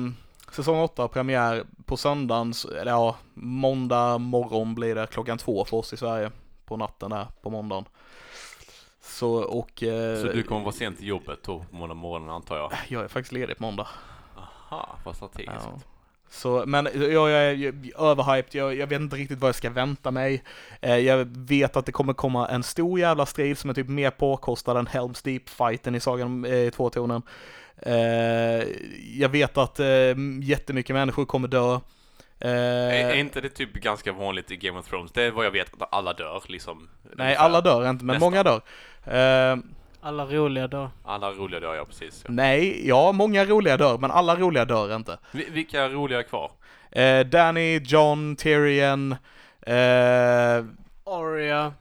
[0.51, 5.93] säsong 8 premiär på söndagen, eller ja, måndag morgon blir det klockan två för oss
[5.93, 6.31] i Sverige.
[6.65, 7.85] På natten där, på måndagen.
[9.17, 9.83] Så och...
[9.83, 12.73] eh, Så du kommer vara sent till jobbet då på måndag morgon antar jag?
[12.87, 13.87] Jag är faktiskt ledig på måndag.
[14.37, 15.67] Aha, vad strategiskt.
[15.71, 15.79] Ja.
[16.29, 20.11] Så, men jag, jag är överhyped, jag, jag vet inte riktigt vad jag ska vänta
[20.11, 20.43] mig.
[20.81, 24.09] Eh, jag vet att det kommer komma en stor jävla strid som är typ mer
[24.11, 27.21] påkostad än Helms Deep-fighten i Sagan om eh, tvåtonen.
[27.77, 27.95] Eh,
[29.21, 31.79] jag vet att eh, jättemycket människor kommer dö.
[32.39, 35.11] Eh, Är, är inte det typ ganska vanligt i Game of Thrones?
[35.11, 36.89] Det är vad jag vet, att alla dör liksom.
[37.03, 37.43] nej, ungefär.
[37.45, 38.31] alla dör inte, men Nästan.
[38.31, 38.61] många dör.
[39.51, 39.57] Eh,
[40.01, 40.89] Alla roliga då.
[41.05, 42.21] Alla roliga dör, ja precis.
[42.27, 42.31] Ja.
[42.33, 45.17] nej, ja, många roliga dör, men alla roliga dör inte.
[45.31, 46.51] Vi- Vilka är roliga kvar?
[46.91, 49.15] Eh, Danny, John, Tyrion,
[51.05, 51.73] Arya.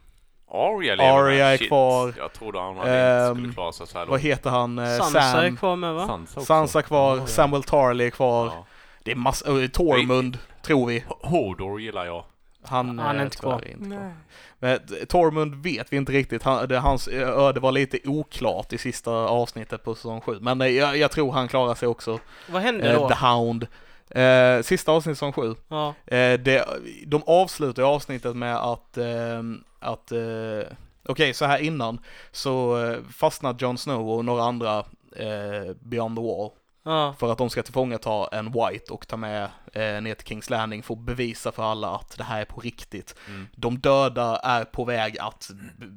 [0.51, 1.67] Arya lever Arya är Shit.
[1.67, 2.13] kvar.
[2.17, 4.21] Jag trodde han Ehm, skulle klara sig så här vad långt.
[4.23, 4.77] heter han?
[4.77, 5.57] Sansa är Sam.
[5.57, 6.07] kvar med va?
[6.07, 6.45] Sansa också.
[6.45, 7.27] Sansa kvar, Ja, ja.
[7.27, 8.45] Samuel Tarly är kvar.
[8.45, 8.65] Ja.
[9.07, 11.03] Det är massor, uh, Tormund, tror vi.
[11.07, 12.23] Hodor gillar jag.
[12.61, 13.67] Han, Han är eh, inte kvar.
[13.67, 14.13] Inte kvar.
[14.59, 16.43] Men eh, Tormund vet vi inte riktigt.
[16.43, 20.39] Han, det, hans eh, öde var lite oklart i sista avsnittet på säsong 7.
[20.41, 22.19] Men jag, jag tror han klarar sig också.
[22.49, 23.09] Vad hände Eh, då?
[23.09, 23.67] The Hound.
[24.09, 25.55] Eh, sista avsnittet säsong 7.
[25.67, 25.87] Ja.
[26.05, 26.65] Eh, det,
[27.05, 29.43] de avslutar avsnittet med att, eh,
[29.79, 30.73] att eh,
[31.05, 31.99] okej så här innan
[32.31, 32.77] så
[33.11, 34.79] fastnar Jon Snow och några andra
[35.15, 36.51] eh, Beyond the Wall
[36.87, 37.15] Ja.
[37.19, 40.83] för att de ska tillfångata en White och ta med eh, ner till Kings Landing
[40.83, 43.15] för att bevisa för alla att det här är på riktigt.
[43.27, 43.47] Mm.
[43.55, 45.49] De döda är på väg att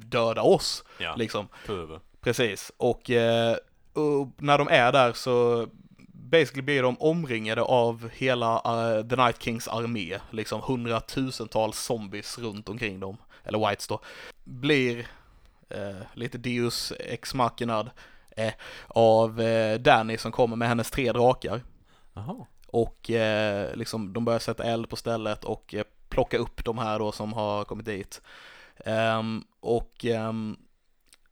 [0.05, 1.49] döda oss, Ja, liksom.
[1.69, 2.01] över.
[2.21, 2.73] Precis.
[2.77, 3.57] Och, eh,
[3.93, 5.67] och när de är där så
[6.13, 12.69] basically blir de omringade av hela eh, The Night Kings armé, liksom hundratusentals zombies runt
[12.69, 14.01] omkring dem, eller Whites då,
[14.45, 15.07] blir
[15.69, 17.91] eh, lite Deus ex machinad
[18.89, 21.61] av eh, Danny som kommer med hennes tre drakar.
[22.15, 22.47] Jaha.
[22.67, 26.99] Och eh, liksom de börjar sätta eld på stället och eh, plocka upp de här
[26.99, 28.23] då som har kommit dit.
[28.85, 30.57] Ehm, och ehm,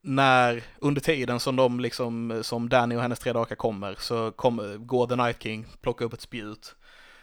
[0.01, 4.76] när, under tiden som de liksom, som Danny och hennes tre drakar kommer så kommer,
[4.76, 6.74] går The Night King, plockar upp ett spjut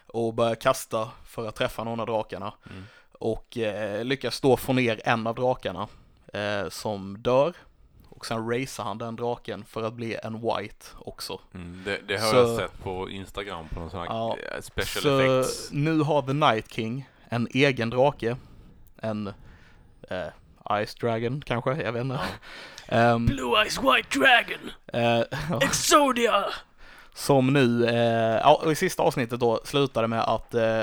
[0.07, 2.53] och börjar kasta för att träffa någon av drakarna.
[2.69, 2.83] Mm.
[3.11, 5.87] Och eh, lyckas då få ner en av drakarna
[6.33, 7.53] eh, som dör.
[8.25, 11.39] Och sen racear han den draken för att bli en white också.
[11.53, 14.61] Mm, det, det har Så- jag sett på Instagram på någon sån här Ja, eh,
[14.61, 15.69] special Så effects.
[15.71, 18.37] nu har The Night King en egen drake.
[18.97, 19.27] En
[20.09, 22.19] eh, Ice Dragon kanske, jag vet inte.
[22.87, 24.71] Ehm, Blue Eyes White Dragon!
[24.93, 26.45] eh, Exodia!
[27.13, 30.81] som nu, eh, ja, i sista avsnittet då slutade med att eh,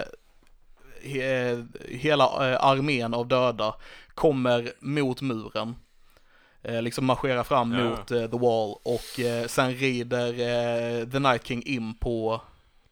[1.03, 3.75] he, hela eh, armén av döda
[4.15, 5.77] kommer mot muren.
[6.63, 7.85] Eh, liksom marscherar fram Ja.
[7.85, 10.33] mot eh, The Wall och eh, sen rider
[11.11, 12.41] The Night King in på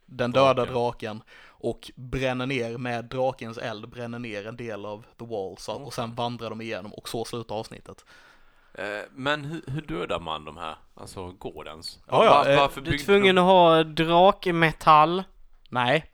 [0.06, 0.72] den döda Draken.
[0.74, 5.72] draken och bränner ner med drakens eld, bränner ner en del av The Wall så,
[5.72, 8.04] och sen vandrar de igenom och så slutar avsnittet.
[9.10, 10.74] Men hur, hur dödar man de här?
[10.94, 11.98] Alltså, går det ens?
[12.10, 15.24] Ja, ja, Var- varför Du är tvungen de att ha drakmetall.
[15.68, 16.04] Nej,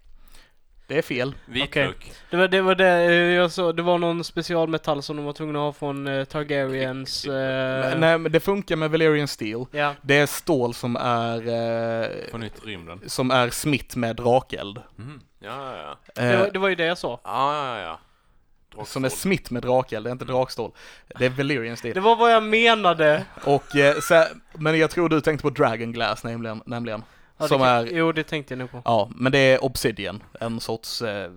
[0.86, 1.34] det är fel.
[1.46, 2.12] vitlök?
[2.30, 5.32] Det var det, var det eh, jag sa, det var någon specialmetall som de var
[5.32, 7.24] tvungna att ha från eh, Targaryens...
[7.26, 9.64] Eh, Nej, men det funkar med Valerian Steel.
[9.70, 9.94] Ja.
[10.02, 13.00] Det är stål som är, eh, Från rymden?
[13.06, 14.78] som är smitt med drakeld.
[14.98, 15.20] Mm.
[15.40, 16.22] Ja, ja, ja.
[16.22, 17.20] Det, var, Eh, det var ju det jag sa.
[17.24, 18.84] Ja, ja, ja.
[18.84, 19.10] som är Drakstål.
[19.20, 20.70] smitt med drakeld, det är inte drakstål.
[21.18, 21.94] Det är Valerian Steel.
[21.94, 23.24] Det var vad jag menade.
[23.44, 26.62] Och, eh, så, men jag tror du tänkte på Dragon Glass nämligen.
[26.66, 27.02] nämligen.
[27.36, 28.82] Ja, som det kan, är, Jo, det tänkte jag nog på.
[28.84, 30.22] ja, men det är Obsidian.
[30.40, 31.32] En sorts eh,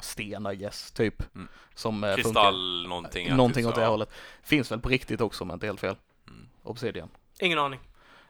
[0.00, 1.34] sten, I guess, typ.
[1.34, 1.48] Mm.
[1.74, 2.22] Som eh, funkar.
[2.22, 3.36] Kristall någonting.
[3.36, 3.90] Någonting typ åt så, det ja.
[3.90, 4.10] hållet.
[4.42, 5.96] Finns väl på riktigt också, men inte helt fel.
[6.28, 6.48] Mm.
[6.62, 7.08] Obsidian.
[7.40, 7.80] Ingen aning.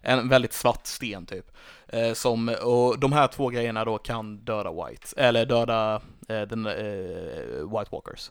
[0.00, 1.50] En väldigt svart sten typ.
[1.86, 6.66] Eh, som, och de här två grejerna då kan döda White, eller döda eh, den,
[6.66, 8.30] eh, White Walkers.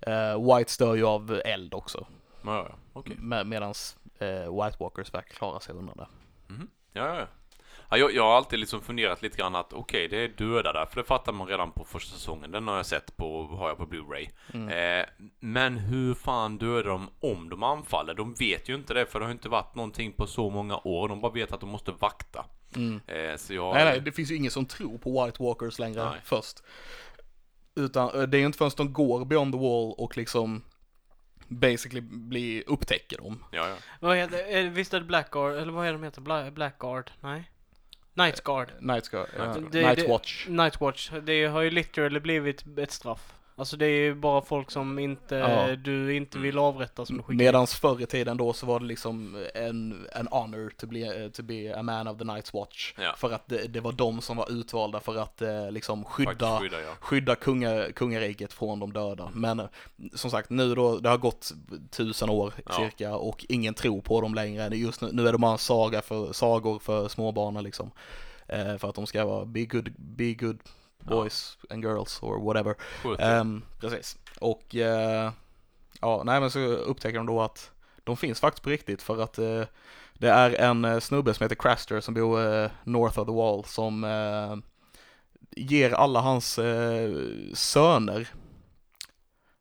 [0.00, 2.06] Eh, Whites dör ju av eld också,
[2.44, 3.16] Ja, ja, okej.
[3.18, 4.28] med, medans eh,
[4.64, 6.06] White Walkers verkar klara sig undan det.
[6.54, 6.68] Mhm.
[6.92, 7.26] Ja, ja, ja.
[7.90, 10.86] Ja jag, jag har alltid liksom funderat lite grann att okej, det är döda där,
[10.86, 12.50] för det fattar man redan på första säsongen.
[12.50, 14.28] Den har jag sett på, har jag på Blu-ray.
[14.54, 15.00] Mm.
[15.00, 15.06] Eh,
[15.40, 18.14] Men hur fan dödar de om de anfaller?
[18.14, 21.08] De vet ju inte det för det har inte varit någonting på så många år.
[21.08, 22.44] De bara vet att de måste vakta.
[22.76, 23.00] Mm.
[23.06, 23.74] Eh, så jag...
[23.74, 26.20] Nej, nej, det finns ju ingen som tror på White Walkers längre Nej.
[26.24, 26.62] först.
[27.74, 30.62] Utan eh, det är ju inte förrän de går beyond the wall och liksom
[31.48, 33.44] basically blir, upptäcker dem.
[33.52, 33.76] Ja, ja.
[34.00, 36.20] Vad heter, är, visst är det Blackguard, eller vad är de heter?
[36.20, 37.10] Bla, Blackguard?
[37.20, 37.50] Nej?
[38.18, 38.68] Nightguard?
[38.80, 39.44] Night, Guard, ja.
[39.54, 40.46] Night- Det- Night det- Watch.
[40.48, 43.32] Nightwatch, det har ju literally blivit ett straff.
[43.58, 45.76] Alltså det är ju bara folk som inte, Ja.
[45.76, 47.44] du inte vill avrätta som du skickar.
[47.44, 51.42] Medans förr i tiden då så var det liksom en, en honor to be, to
[51.42, 52.94] be a man of the Night's Watch.
[52.98, 53.14] Ja.
[53.16, 56.80] För att det, det var de som var utvalda för att eh, liksom skydda, skydda,
[56.80, 56.94] ja.
[57.00, 59.30] skydda kunga, kungariket från de döda.
[59.34, 59.62] Men
[60.14, 61.52] som sagt, nu då, det har gått
[61.90, 62.72] tusen år Ja.
[62.72, 64.76] cirka och ingen tror på dem längre.
[64.76, 67.90] Just nu, nu är det bara en saga för, sagor för småbarn liksom.
[68.48, 70.58] Eh, för att de ska vara be good, be good
[70.98, 72.74] boys and girls or whatever.
[73.18, 74.18] Ehm, precis.
[74.40, 75.32] Och eh,
[76.00, 77.70] ja, nej men så upptäcker de då att
[78.04, 79.62] de finns faktiskt på riktigt för att eh,
[80.14, 83.64] det är en eh, snubbe som heter Craster som bor eh, north of the wall
[83.64, 84.06] som
[85.50, 86.58] ger alla hans
[87.54, 88.28] söner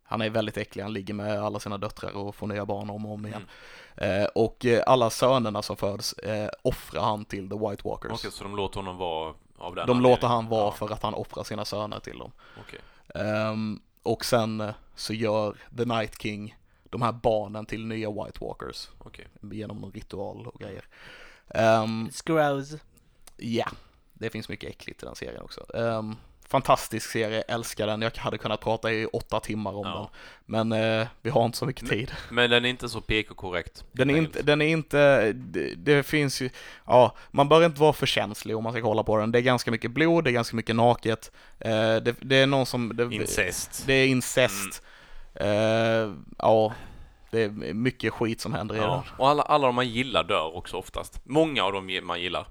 [0.09, 3.05] han är väldigt äcklig, han ligger med alla sina döttrar och får nya barn om
[3.05, 3.47] och om igen.
[3.95, 8.11] Eh, och alla sönerna som föds eh, offrar han till the White Walkers.
[8.11, 11.03] Okej, så de låter honom vara av den de låter han vara Ja, för att
[11.03, 12.31] han offrar sina söner till dem.
[12.59, 12.79] okej.
[13.15, 16.57] Ehm, och sen eh, så gör The Night King
[16.89, 19.27] de här barnen till nya White Walkers Okej.
[19.41, 20.85] genom någon ritual och grejer.
[21.49, 22.75] Ehm, Scrows.
[23.37, 23.67] Ja,
[24.13, 25.77] det finns mycket äckligt i den serien också.
[25.77, 26.15] Ehm,
[26.47, 28.01] fantastisk serie, älskar den.
[28.01, 29.95] Jag hade kunnat prata i åtta timmar om Ja.
[29.97, 30.07] den.
[30.69, 32.11] Men eh, vi har inte så mycket tid.
[32.29, 33.83] Men den är inte så PK-korrekt.
[33.91, 36.49] Den är inte, den är inte, det, det finns ju,
[36.85, 39.31] ja, man bör inte vara för känslig om man ska kolla på den.
[39.31, 41.31] Det är ganska mycket blod, det är ganska mycket naket.
[41.59, 42.95] Eh, det, det är någon som...
[42.95, 43.83] Det, Incest.
[43.87, 44.83] Det är incest.
[45.35, 45.47] Eh,
[46.37, 46.73] ja,
[47.31, 48.83] det är mycket skit som händer i Ja.
[49.05, 49.15] den.
[49.17, 51.21] Och alla, alla de man gillar dör också oftast.
[51.23, 52.47] Många av dem man gillar.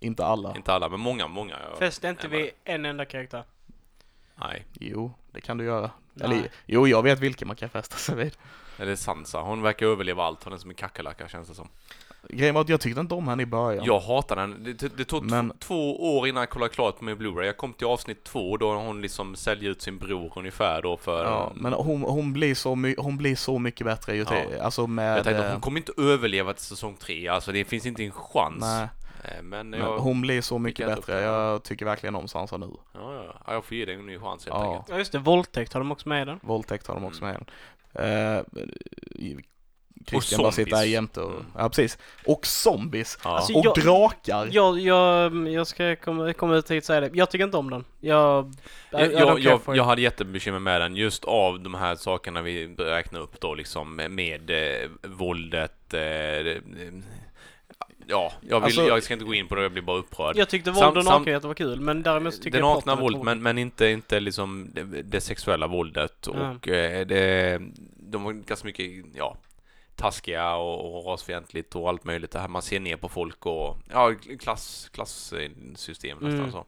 [0.00, 0.56] Inte alla.
[0.56, 1.56] Inte alla, men många, många.
[1.78, 3.44] Fäste inte vid en enda karaktär.
[4.34, 4.64] Nej.
[4.80, 5.90] Jo, det kan du göra.
[6.14, 6.26] Nej.
[6.38, 8.36] Eller, jo, jag vet vilken man kan fästa sig vid.
[8.78, 9.40] Eller Sansa.
[9.40, 10.44] Hon verkar överleva allt.
[10.44, 11.68] Hon är som en kackerlacka känns det som.
[12.28, 13.84] Grejen var att jag tyckte inte om henne i början.
[13.84, 14.64] Jag hatar den.
[14.64, 17.44] Det, det, tog Men- två år innan jag kollade klart på min Blu-ray.
[17.44, 21.24] Jag kom till avsnitt två då hon liksom säljer ut sin bror ungefär då för...
[21.24, 22.68] Ja, men hon, hon, blir så
[22.98, 24.62] hon blir så mycket bättre ju Ja.
[24.62, 25.18] alltså med...
[25.18, 27.28] jag tänkte eh, hon kommer inte överleva till säsong tre.
[27.28, 28.60] Alltså det finns inte en chans.
[28.60, 28.88] nej,
[29.24, 31.20] Eh, Men, men jag, hon blir så mycket bättre.
[31.20, 32.66] Jag tycker verkligen om Sansa nu.
[32.94, 34.70] ja, ja, ja, jag får ge dig en ny chans helt Ja.
[34.72, 34.88] enkelt.
[34.88, 36.40] Ja just det, våldtäkt har de också med i den.
[36.42, 37.36] Våldtäkt har de också Mm.
[37.94, 38.44] med.
[38.44, 39.38] Uh,
[40.06, 41.46] Christian bara sitter där jämte och, Mm.
[41.58, 41.98] ja precis.
[42.26, 43.18] Och zombies.
[43.24, 43.30] Ja.
[43.36, 44.48] Alltså, Och jag- drakar.
[44.52, 47.10] Jag, jag, jag ska komma, komma ut hit och säga det.
[47.14, 47.84] Jag tycker inte om den.
[48.00, 48.54] Jag...
[48.92, 52.42] I- I Jag, jag, jag, jag hade jättebekymmer med den just av de här sakerna
[52.42, 56.00] vi räknar upp då liksom med eh, våldet eh,
[58.10, 60.36] Ja, jag, vill, Alltså- jag ska inte gå in på det, jag blir bara upprörd.
[60.36, 63.02] Jag tyckte våld och nakenhet var kul, men däremot tycker det jag nakna plotten är
[63.02, 67.60] våldet, men, men inte, inte liksom det, det sexuella våldet och eh, det,
[67.96, 69.36] de var ganska mycket, ja,
[69.96, 72.30] taskiga och, och rasfientligt och allt möjligt.
[72.30, 76.52] Det här man ser ner på folk och, ja, klass, klassystem nästan Mm.
[76.52, 76.64] så.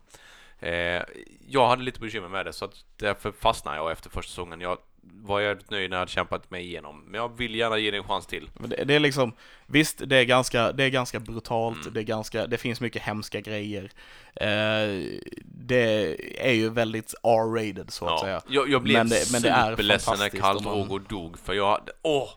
[0.67, 1.03] Eh,
[1.49, 4.61] jag hade lite bekymmer med det så att därför fastnade jag efter första säsongen.
[4.61, 7.05] Jag var jävligt nöjd när jag hade kämpat mig igenom.
[7.07, 8.51] Men jag vill gärna ge det en chans till.
[8.59, 9.33] Det, det är liksom,
[9.67, 11.95] visst det är ganska, det är ganska brutalt, Mm.
[11.95, 13.91] det är ganska, det finns mycket hemska grejer.
[14.35, 16.17] Eh, det
[16.49, 18.41] är ju väldigt R-rated så att säga.
[18.49, 21.39] Jag, jag blev Men det- men det är superledsen när Karl om man- Drogo dog
[21.39, 22.29] för jag åh,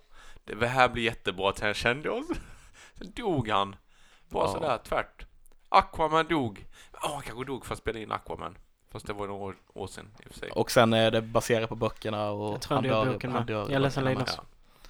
[0.59, 2.23] det här blir jättebra, sen kände jag.
[2.97, 3.75] Sen dog han.
[4.29, 4.51] Bara Ja.
[4.53, 5.25] sådär tvärt.
[5.69, 6.65] Aquaman dog.
[7.03, 8.57] Åh, han kanske dog för att spela in Aquaman.
[8.93, 10.51] Fast det var några år, år sedan i och för sig.
[10.51, 13.45] Och sen är det baserat på böckerna och Jag tror han dör boken med.
[13.45, 14.37] dör Jag böckerna Linus.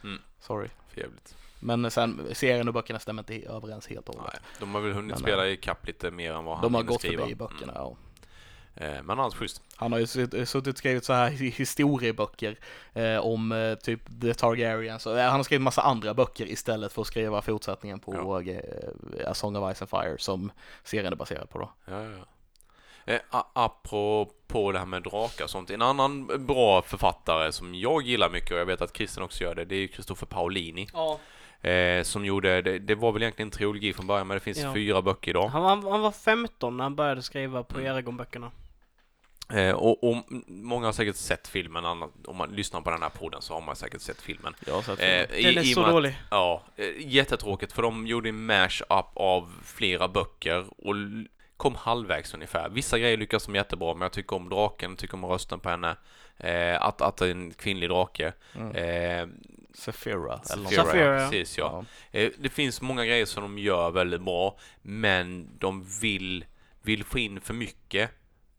[0.01, 0.17] med.
[0.39, 0.69] Sorry.
[0.89, 1.35] För jävligt.
[1.59, 4.41] Men sen, serien och böckerna stämmer inte överens helt och Nej, hållet.
[4.59, 6.83] de har väl hunnit Men, spela i kapp lite mer än vad han De har
[6.83, 7.21] gått skriva.
[7.21, 7.95] förbi böckerna, ja.
[8.75, 8.93] Mm.
[8.95, 9.61] Eh, Men annars schysst.
[9.75, 12.55] Han har ju sutt- suttit och skrivit så här hi- historieböcker
[12.93, 15.07] eh, om eh, typ The Targaryens.
[15.07, 18.51] eh, Han har skrivit massa andra böcker istället för att skriva fortsättningen på Ja.
[18.51, 20.51] eh, A Song of Ice and Fire som
[20.83, 21.71] serien är baserad på då.
[21.85, 22.25] Ja, ja.
[23.05, 23.19] Eh,
[23.53, 25.69] apropå det här med drakar och sånt.
[25.69, 29.55] En annan bra författare som jag gillar mycket och jag vet att Christian också gör
[29.55, 30.87] det, det är ju Christopher Paolini.
[30.93, 31.19] Ja.
[31.69, 34.57] Eh, som gjorde, det, det var väl egentligen en trilogi från början men det finns
[34.61, 34.73] Ja.
[34.73, 35.47] fyra böcker idag.
[35.47, 37.91] Han, var- han var 15 när han började skriva på Mm.
[37.91, 38.51] Eragon-böckerna.
[39.53, 43.41] Eh, och, och många har säkert sett filmen, om man lyssnar på den här podden
[43.41, 44.53] så har man säkert sett filmen.
[44.67, 45.39] Jag har sett Eh, filmen.
[45.39, 46.17] i- Den är i så med att- dålig.
[46.31, 50.95] Ja, eh, jättetråkigt för de gjorde en mash-up av flera böcker och
[51.63, 52.69] kom halvvägs ungefär.
[52.69, 55.95] Vissa grejer lyckas de jättebra, men jag tycker om draken, tycker om rösten på henne.
[56.37, 58.33] Eh, att, att det är en kvinnlig drake.
[58.55, 58.75] Mm.
[58.75, 59.27] Eh.
[59.73, 61.29] Saphira, ja.
[61.29, 61.85] precis ja.
[62.11, 62.19] Ja.
[62.19, 66.45] Eh, det finns många grejer som de gör väldigt bra, men de vill,
[66.81, 68.11] vill få in för mycket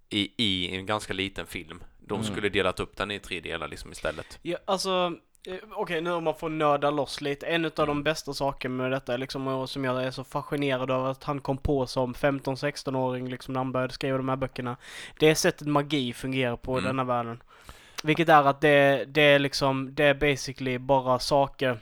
[0.09, 1.85] i, i en ganska liten film.
[2.01, 2.33] De Mm.
[2.33, 4.39] skulle delat upp den i tre delar liksom istället.
[4.43, 5.13] Ja, alltså,
[5.47, 7.47] eh, okej nu om man får nörda loss lite.
[7.47, 11.25] En av de bästa sakerna med detta liksom, som jag är så fascinerad av att
[11.25, 14.77] han kom på som 15-16-åring liksom när han började skriva de här böckerna.
[15.19, 16.85] Det är sättet magi fungerar på i Mm.
[16.85, 17.43] denna världen.
[18.03, 21.79] Vilket är att det, det är liksom, det är basically bara saker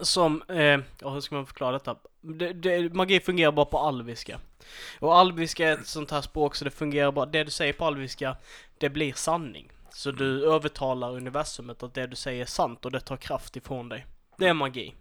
[0.00, 1.96] som, eh, ja, hur ska man förklara detta?
[2.20, 4.38] Det, det, magi fungerar bara på alviska.
[4.98, 7.84] Och alviska är ett sånt här språk så det fungerar bara, det du säger på
[7.84, 8.36] alviska,
[8.78, 9.70] det blir sanning.
[9.98, 13.88] Så du övertalar universumet att det du säger är sant och det tar kraft ifrån
[13.88, 14.06] dig.
[14.36, 14.94] Det är magi.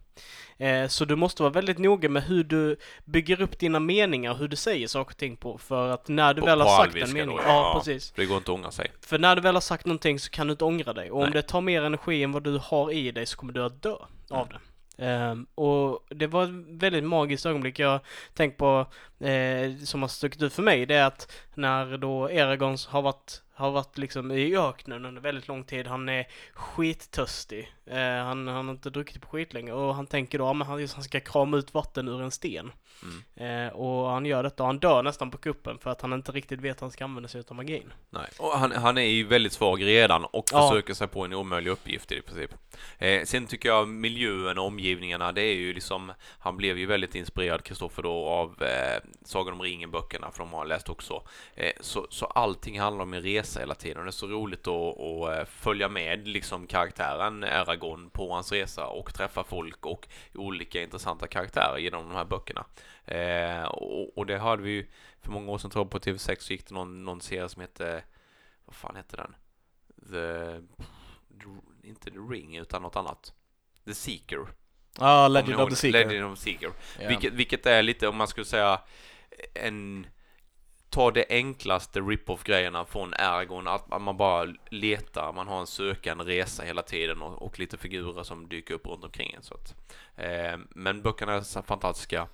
[0.57, 4.47] Eh, så du måste vara väldigt noga med hur du bygger upp dina meningar, hur
[4.47, 5.57] du säger saker och ting på.
[5.57, 7.79] För att när du På- väl har sagt en mening, då, ja, ja.
[7.79, 8.11] precis.
[8.11, 8.91] För det går inte att ångra sig.
[9.01, 11.11] För när du väl har sagt någonting så kan du inte ångra dig.
[11.11, 11.33] Och om Nej.
[11.33, 13.95] det tar mer energi än vad du har i dig så kommer du att dö
[14.29, 14.47] av Mm.
[14.97, 15.05] det.
[15.05, 17.79] Ehm, och det var ett väldigt magiskt ögonblick.
[17.79, 17.99] Jag
[18.33, 18.85] tänkt på,
[19.19, 23.41] eh, som har stuckit ut för mig, det är att när då Eragons har varit,
[23.57, 25.87] har varit liksom i öknen under väldigt lång tid.
[25.87, 27.71] Han är skittörstig.
[27.85, 30.67] Eh, han, han har inte druckit på skit länge och han tänker då, ja, men
[30.67, 32.71] han, han ska krama ut vatten ur en sten.
[33.03, 33.67] Mm.
[33.67, 36.31] Eh, och han gör detta och han dör nästan på kuppen för att han inte
[36.31, 37.93] riktigt vet att han ska använda sig av magin.
[38.09, 38.29] Nej.
[38.39, 40.69] Och han, han är ju väldigt svag redan och Ja.
[40.69, 42.51] försöker sig på en omöjlig uppgift i princip.
[42.97, 47.15] Eh, sen tycker jag miljön och omgivningarna, det är ju liksom, han blev ju väldigt
[47.15, 51.23] inspirerad, Kristoffer då, av eh, Sagan om ringen-böckerna, för de har läst också.
[51.55, 54.67] Eh, så, så allting handlar om en resa hela tiden och det är så roligt
[54.67, 60.07] att, att eh, följa med liksom karaktären Eragon på hans resa och träffa folk och
[60.33, 62.65] olika intressanta karaktärer genom de här böckerna.
[63.05, 64.87] Eh, och, och det hade vi ju
[65.21, 67.61] för många år sedan tror jag på TV6 så gick det någon, någon serie som
[67.61, 68.03] hette
[68.67, 69.35] vad fan hette den?
[70.11, 70.61] The,
[71.87, 73.33] inte The Ring utan något annat.
[73.85, 74.47] The Seeker.
[74.99, 75.75] Ja, ni Legend of the?
[75.75, 76.05] Seeker.
[76.05, 76.71] Legend of the Seeker.
[76.99, 77.07] Ja.
[77.07, 78.81] Vilket, vilket är lite, om man skulle säga,
[79.53, 80.07] en...
[80.89, 85.67] Ta det enklaste rip-off grejerna från Ergon, att att man bara letar, man har en
[85.67, 89.43] sökande resa hela tiden och, och lite figurer som dyker upp runt omkring en.
[89.43, 89.75] Så att,
[90.15, 92.27] eh, men böckerna är så fantastiska.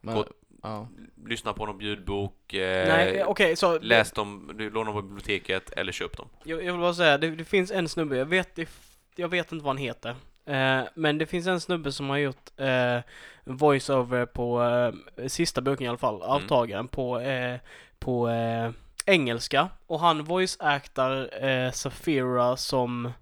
[0.00, 0.28] Men, gott.
[0.62, 0.88] ja.
[1.26, 3.78] Lyssna på någon ljudbok, eh, Nej, okej, så...
[3.78, 6.28] läs dem, du lånar på biblioteket eller köp dem.
[6.44, 8.58] Jag, jag vill bara säga, det, det finns en snubbe, jag vet,
[9.16, 10.16] jag vet inte vad han heter.
[10.44, 12.98] Eh, men det finns en snubbe som har gjort eh,
[13.44, 14.62] voice-over på
[15.16, 17.60] eh, sista boken i alla fall, avtagaren på, eh,
[18.00, 18.70] på eh,
[19.06, 19.68] engelska.
[19.86, 23.12] Och han voice-actar eh, Safira som,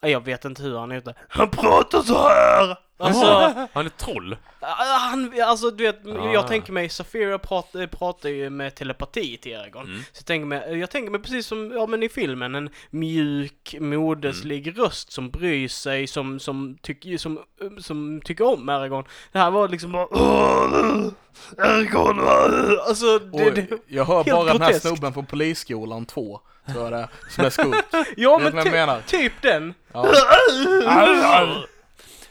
[0.00, 1.14] jag vet inte hur han heter.
[1.28, 2.83] Han pratar så här!
[2.98, 3.24] Alltså,
[3.72, 4.36] Han är troll.
[4.60, 6.32] Ah, Han, alltså du vet, Ah.
[6.32, 9.84] jag tänker mig, Safira pratar, pratar ju med telepati till Eragon.
[9.86, 9.98] Mm.
[10.12, 13.74] Så jag tänker mig, jag tänker mig precis som, ja men i filmen, en mjuk,
[13.80, 14.82] moderslig Mm.
[14.82, 17.38] röst som bryr sig, som, som, tycker, som,
[17.78, 19.04] som tycker om Eragon.
[19.32, 21.06] Det här var liksom bara "Åh,
[21.58, 26.40] Eragon, åh." alltså det, Och det, jag hör bara den här snubben från Polisskolan 2,
[26.72, 27.84] tror jag det är, som är skurk.
[28.16, 29.00] ja men ty, menar?
[29.06, 29.74] typ den.
[29.92, 30.06] Ja.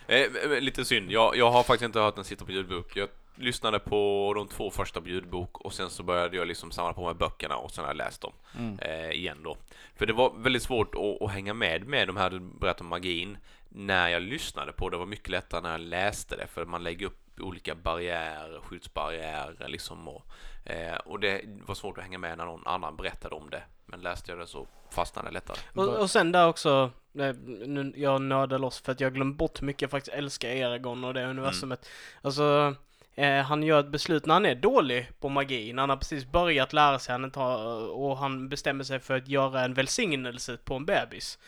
[0.07, 2.95] Eh, eh, lite synd, jag, jag har faktiskt inte hört den sitta på ljudbok.
[2.95, 6.93] Jag lyssnade på de två första på ljudbok och sen så började jag liksom samla
[6.93, 8.79] på mig böckerna och sen har jag läst dem Mm.
[8.79, 9.57] eh, igen då.
[9.95, 12.89] För det var väldigt svårt att, att hänga med med de här du berättade om
[12.89, 13.37] magin
[13.69, 14.95] när jag lyssnade på det.
[14.95, 19.67] Det var mycket lättare när jag läste det för man lägger upp olika barriärer, skyddsbarriärer
[19.67, 20.25] liksom och,
[20.65, 23.63] eh, och det var svårt att hänga med när någon annan berättade om det.
[23.85, 25.57] Men läste jag det så fastnade det lättare.
[25.75, 29.61] Och, och sen där också, eh, nu, jag nördar loss för att jag glömt bort
[29.61, 31.89] hur mycket jag faktiskt älskar Eragon och det universumet.
[32.21, 32.75] Alltså,
[33.15, 36.25] eh, han gör ett beslut när han är dålig på magi, när han har precis
[36.25, 40.75] börjat lära sig, han har, och han bestämmer sig för att göra en välsignelse på
[40.75, 41.39] en bebis.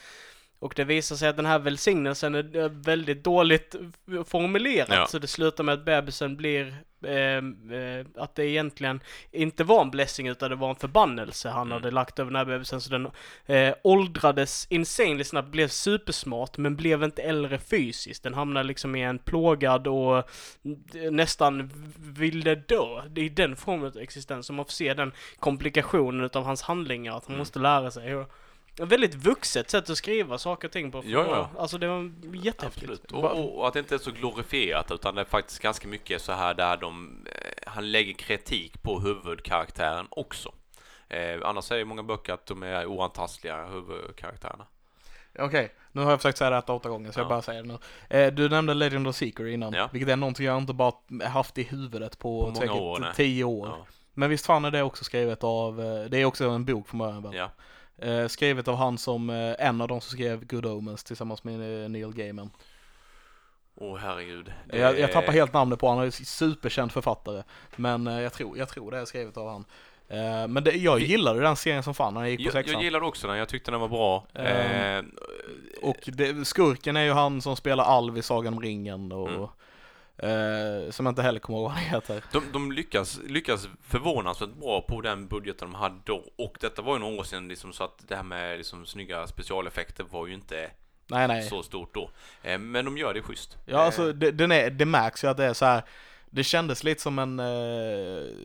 [0.65, 3.75] Och det visar sig att den här välsignelsen är väldigt dåligt
[4.27, 5.07] formulerad, Ja.
[5.07, 7.11] så det slutar med att bebisen blir eh,
[7.79, 8.99] eh, att det egentligen
[9.31, 11.71] inte var en blessing utan det var en förbannelse han Mm.
[11.71, 13.07] hade lagt över den här bebisen så den
[13.45, 18.23] eh, åldrades insanely snabbt, blev supersmart men blev inte äldre fysiskt.
[18.23, 23.01] Den hamnade liksom i en plågad och eh, nästan ville dö.
[23.09, 27.17] Det är den formen av existens som man får se den komplikationen utav hans handlingar,
[27.17, 27.39] att han Mm.
[27.39, 28.25] måste lära sig.
[28.83, 31.01] Ett väldigt vuxet sätt att skriva saker och ting på.
[31.05, 31.49] Ja, ja.
[31.61, 33.11] Alltså det var jättehäftigt.
[33.11, 36.21] Och, och, och att det inte är så glorifierat utan det är faktiskt ganska mycket
[36.21, 40.51] så här där de, eh, han lägger kritik på huvudkaraktären också.
[41.09, 44.65] Eh, annars är det många böcker att de är oantastliga, huvudkaraktärerna.
[45.39, 47.29] Okej, nu har jag försökt säga det här åtta gånger så jag Ja.
[47.29, 47.77] bara säger det nu.
[48.19, 49.89] Eh, du nämnde Legend of Seeker innan, Ja.
[49.91, 50.93] vilket är någonting jag inte bara
[51.27, 53.67] haft i huvudet på, På säkert år, tio år.
[53.67, 53.85] Ja.
[54.13, 56.99] Men visst fan är det också skrivet av, eh, det är också en bok från
[56.99, 57.33] början väl?
[57.33, 57.51] Ja.
[57.97, 61.83] Eh, skrivet av han som, eh, en av de som skrev Good Omens tillsammans med
[61.83, 62.49] eh, Neil Gaiman.
[63.77, 64.53] Åh herregud.
[64.65, 67.43] Det Jag, jag är- tappar helt namnet på honom, han är superkänd författare.
[67.75, 69.65] Men eh, jag, tror, jag tror det är skrivet av han.
[70.07, 72.73] Eh, men det, jag gillade den serien som fan när jag gick på Jag, sexan.
[72.73, 74.25] jag gillade också den, jag tyckte den var bra.
[74.33, 75.03] Eh,
[75.81, 79.47] Och det, skurken är ju han som spelar Alv i Sagan om ringen och Mm.
[80.17, 82.23] Eh, som jag inte heller kommer ihåg vad han heter.
[82.31, 86.23] de, de lyckas, lyckas förvånansvärt bra på den budgeten de hade då.
[86.37, 89.27] Och detta var ju några år sedan liksom, så att det här med liksom, snygga
[89.27, 90.71] specialeffekter var ju inte
[91.07, 91.43] Nej nej.
[91.43, 92.09] så stort då.
[92.43, 93.57] Eh, men de gör det schysst.
[93.65, 95.83] Ja alltså Eh, det, den är, det märks ju att det är så här.
[96.35, 97.45] Det kändes lite som en eh,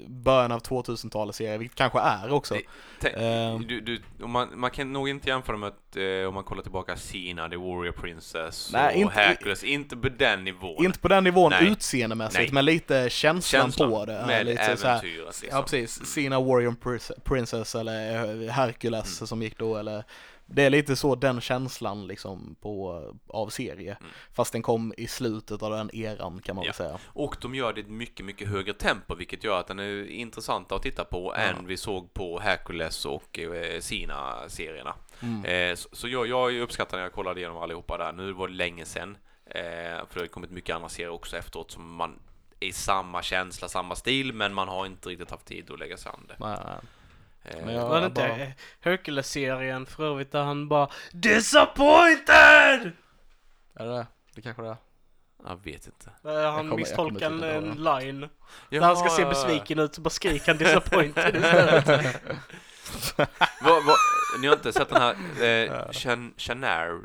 [0.09, 2.57] början av 2000-talets serie, vilket kanske är också.
[3.01, 3.67] Det- ehm.
[3.69, 6.97] du, du, man, man kan nog inte jämföra med att, eh, om man kollar tillbaka
[6.97, 9.65] Sina, The Warrior Princess Nej, och inte- Hercules.
[9.65, 10.85] Inte på den nivån.
[10.85, 11.69] Inte på den nivån Nej.
[11.69, 12.53] utseendemässigt, Nej.
[12.53, 14.25] men lite känslan, Känslan på det.
[14.27, 15.49] Med lite äventyret liksom.
[15.51, 16.75] Ja precis, Sina Warrior
[17.25, 18.15] Princess eller
[18.45, 19.27] eh, Hercules Mm.
[19.27, 20.05] som gick då eller
[20.53, 23.97] Det är lite så den känslan liksom på, av serie.
[24.01, 24.13] Mm.
[24.33, 26.69] Fast den kom i slutet av den eran kan man Ja.
[26.69, 26.99] väl säga.
[27.07, 30.05] Och de gör det i ett mycket, mycket högre tempo, vilket gör att den är
[30.11, 31.43] intressant att titta på Ja.
[31.43, 34.95] än vi såg på Hercules och eh, Sina-serierna.
[35.23, 35.45] Mm.
[35.45, 38.13] Eh, så så jag, jag uppskattar när jag kollade igenom allihopa där.
[38.13, 39.17] Nu var det länge sedan.
[39.47, 39.61] Eh,
[40.09, 42.19] för det har kommit mycket andra serier också efteråt som man
[42.61, 45.97] är i samma känsla, samma stil, men man har inte riktigt haft tid att lägga
[45.97, 46.37] sig an det.
[46.41, 46.59] Nej,
[47.65, 52.93] Men jag- Var det inte bara- eh, Hercules-serien för övrigt där han bara DISAPPOINTED!
[53.75, 54.07] Är det det?
[54.35, 54.77] Det kanske det är.
[55.47, 56.11] Jag vet inte.
[56.23, 58.29] Där han kommer- misstolkar kommer en, en line.
[58.71, 61.87] Där han ska se besviken ut så bara skriker han DISAPPOINTED istället.
[63.63, 63.97] Vad- vad-
[64.41, 65.13] ni har inte sett den här
[65.43, 67.01] eh, Chan- Chanar...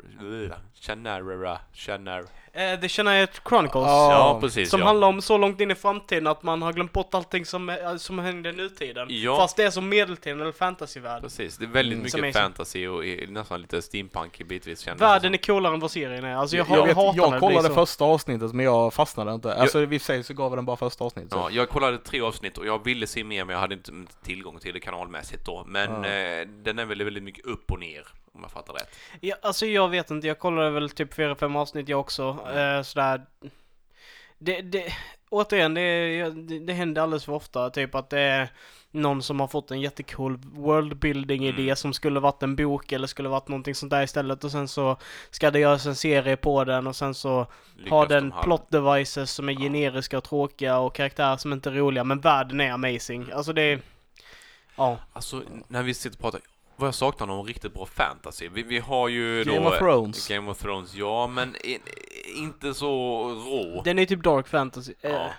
[0.80, 1.58] Chanarera...
[1.72, 2.24] Chanar...
[2.56, 3.84] Eh, The Shania Chronicles.
[3.86, 4.70] Ja, Ja, precis.
[4.70, 4.86] Som ja.
[4.86, 7.96] handlar om så långt in i framtiden att man har glömt bort allting som, eh,
[7.96, 9.06] som hände i nutiden.
[9.10, 9.36] Ja.
[9.36, 11.22] Fast det är som medeltiden eller fantasyvärld.
[11.22, 12.10] Precis, det är väldigt Mm.
[12.10, 15.42] Som mycket är fantasy och i- nästan lite steampunk i bitvis kändes Världen det är
[15.46, 16.34] coolare än vad serien är.
[16.36, 17.74] Alltså jag, Jag, har vet, hatar när jag det kollade så.
[17.74, 19.54] första avsnittet men jag fastnade inte.
[19.54, 21.32] Alltså i och för sig så gav jag den bara första avsnittet.
[21.34, 23.92] Ja, jag kollade tre avsnitt och jag ville se mer men jag hade inte
[24.24, 25.64] tillgång till det kanalmässigt då.
[25.66, 26.08] Men Ja.
[26.08, 28.06] eh, den är väldigt, väldigt mycket upp och ner
[28.36, 28.88] om jag fattar rätt.
[29.20, 32.38] Ja, alltså jag vet inte, jag kollade väl typ fyra, fem avsnitt jag också.
[32.56, 33.22] Eh, sådär.
[34.38, 34.92] Det, det,
[35.28, 37.70] återigen, det, det, det händer alldeles för ofta.
[37.70, 38.48] Typ att det är
[38.90, 41.76] någon som har fått en jättecool worldbuilding idé Mm.
[41.76, 44.96] som skulle varit en bok eller skulle varit någonting sånt där istället och sen så
[45.30, 48.42] ska det göras en serie på den och sen så Lyckas har de den halv-
[48.44, 49.58] plot devices som är Ja.
[49.60, 53.30] generiska och tråkiga och karaktärer som inte är roliga men världen är amazing.
[53.32, 53.80] Alltså det är...
[54.76, 54.98] Ja.
[55.12, 56.40] Alltså, när vi sitter och pratar,
[56.76, 58.48] vad jag saknar någon riktigt bra fantasy.
[58.48, 59.54] Vi, vi har ju då...
[59.54, 60.28] Game of eh, Thrones.
[60.28, 61.80] Game of Thrones, ja men i,
[62.36, 62.88] inte så
[63.28, 63.82] rå.
[63.84, 64.94] Den är typ dark fantasy.
[65.00, 65.30] Eh, Ja.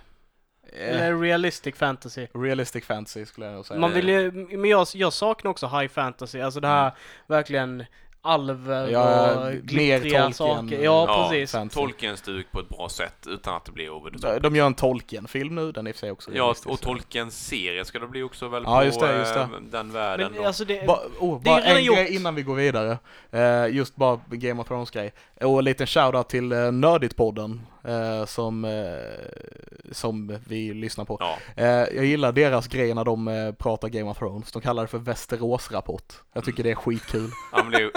[0.73, 2.27] Eller Eh, realistic fantasy.
[2.33, 3.79] realistic fantasy skulle jag säga.
[3.79, 6.91] Man vill ju, men jag, jag saknar också high fantasy, alltså det här
[7.27, 7.85] verkligen
[8.27, 10.79] alver Ja, och glittriga saker.
[10.83, 11.51] Ja, Ja, precis.
[11.51, 12.15] fantasy.
[12.15, 14.43] Stuk på ett bra sätt utan att det blir over the top.
[14.43, 17.99] De, gör en Tolkien-film nu, den är i sig också Ja, och Tolkiens serie ska
[17.99, 19.39] det bli också väl Ja, på just det, just det.
[19.39, 20.31] eh, den världen.
[20.35, 20.87] Men alltså det...
[20.87, 21.95] Ba, oh, bara en gjort.
[21.95, 22.97] grej innan vi går vidare.
[23.31, 25.13] Eh, just bara Game of Thrones-grej.
[25.41, 28.71] Och en liten shoutout till uh, Nördigt-podden eh, som, eh,
[29.91, 31.17] som vi lyssnar på.
[31.19, 34.51] Ja, Eh, jag gillar deras grej när de eh, pratar Game of Thrones.
[34.51, 36.13] De kallar det för Västerås-rapport.
[36.33, 37.29] Jag tycker det är skitkul.
[37.51, 37.91] ja men det är ju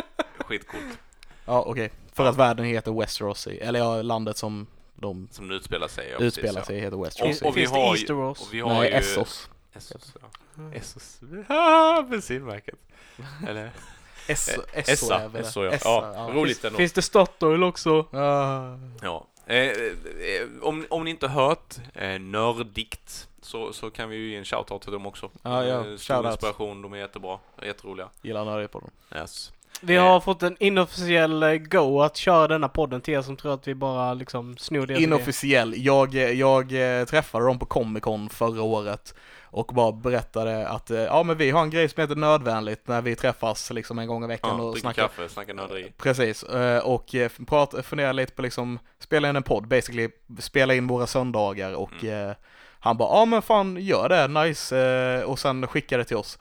[0.45, 0.99] skitcoolt.
[1.47, 1.91] Ja, okej.
[2.13, 6.09] För att världen heter Westeros, eller ja, landet som de Som utspelar sig.
[6.11, 7.03] Ja, utspelar precis, sig heter Ja.
[7.03, 7.43] Westeros.
[7.43, 8.13] Och, och vi har ju...
[8.15, 8.95] Och vi har Nej, ju...
[8.97, 9.51] Essos.
[9.73, 10.29] Essos, ja.
[10.59, 10.73] Mm.
[10.73, 11.21] Essos.
[11.49, 12.79] Ah, bensinmärket.
[13.49, 13.71] Eller?
[14.27, 15.39] Esso, Eh, Esso Essa.
[15.39, 15.71] Esso, ja.
[15.71, 16.77] Essa, Ja, roligt ändå.
[16.79, 18.01] Finns det Statoil också?
[18.01, 18.79] Ah.
[19.03, 19.27] Ja.
[19.47, 19.73] Eh, eh,
[20.63, 24.83] om, om ni inte hört eh, Nördikt så, så kan vi ju ge en shoutout
[24.83, 25.31] till dem också.
[25.43, 25.83] Ja, ja.
[25.83, 26.33] Stor Shoutout.
[26.33, 27.39] inspiration, de är jättebra.
[27.63, 28.09] Jätteroliga.
[28.23, 28.91] Gillar nördigt på dem.
[29.15, 29.53] Yes.
[29.83, 30.03] Vi Eh.
[30.03, 33.69] har fått en inofficiell eh, go att köra denna podden till er som tror att
[33.69, 35.03] vi bara liksom snor idé.
[35.03, 35.75] Inofficiell.
[35.77, 39.15] Jag, jag eh, träffade dem på Comic Con förra året
[39.53, 43.03] och bara berättade att eh, ja men vi har en grej som heter nödvändigt när
[43.03, 45.03] vi träffas liksom en gång i veckan Ja, och snackar.
[45.03, 45.93] kaffe, snacka nörderi.
[45.97, 50.09] Precis, eh, och eh, prat, fundera lite på liksom, spela in en podd, basically
[50.39, 52.29] spela in våra söndagar och Mm.
[52.31, 52.35] eh,
[52.83, 56.39] han bara, ja men fan gör det, nice, eh, och sen skicka det till oss.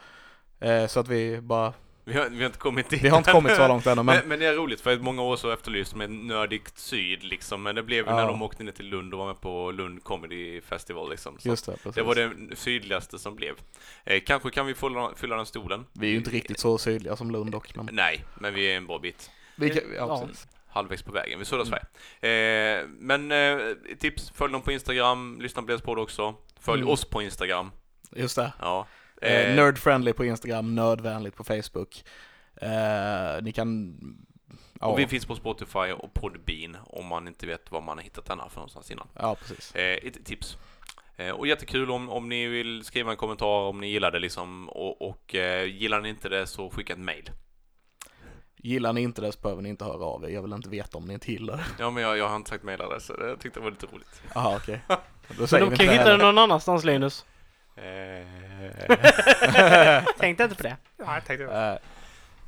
[0.60, 1.74] Eh, så att vi bara,
[2.10, 4.06] Vi har, vi har inte kommit dit vi har inte kommit så långt ännu men,
[4.06, 7.64] Men, men det är roligt för att många år så efterlyste en nördigt syd liksom.
[7.64, 8.16] Men det blev ju Ja.
[8.18, 11.40] när de åkte ner till Lund och var med på Lund Comedy Festival liksom.
[11.40, 11.94] Så just det, precis.
[11.96, 13.54] det var det sydligaste som blev.
[14.04, 15.86] Eh, kanske kan vi fylla, fylla den stolen.
[15.94, 18.78] Vi är ju inte riktigt så sydliga som Lund dock, men Nej, men vi är
[18.78, 19.32] en bra bit.
[19.56, 20.28] vi kan, ja.
[20.72, 21.80] Halvvägs på vägen, vid södra Mm.
[22.20, 22.80] Sverige.
[22.82, 23.60] Eh, men eh,
[24.00, 26.36] tips, följ dem på Instagram, lyssna på deras podd också.
[26.60, 26.94] Följ Mm.
[26.94, 27.72] oss på Instagram.
[28.16, 28.54] Just det.
[28.60, 28.88] Ja.
[29.22, 32.04] Eh, Eh, Nerdfriendly på Instagram, nördvänligt på Facebook.
[32.62, 33.98] Eh, ni kan...
[34.82, 38.04] Ja, Och vi finns på Spotify och Podbean om man inte vet var man har
[38.04, 39.08] hittat denna för någonstans innan.
[39.14, 39.76] ja precis.
[39.76, 40.58] Eh, ett tips.
[41.18, 44.70] Eh, och jättekul om, om ni vill skriva en kommentar om ni gillar det liksom
[44.70, 47.30] och, och eh, gillar ni inte det så skicka ett mail.
[48.58, 50.30] Gillar ni inte det så behöver ni inte höra av er.
[50.30, 51.66] Jag vill inte veta om ni inte gillar det.
[51.80, 54.22] Ja men jag, jag har inte sagt mailadress så jag tyckte det var lite roligt.
[54.34, 54.82] Jaha okej.
[54.88, 54.98] Då
[55.38, 57.26] Men säger de vi kan hitta det någon annanstans Linus.
[57.84, 58.26] Eh,
[60.20, 60.78] Tänkte inte på det.
[61.28, 61.72] heller.
[61.74, 61.78] Eh,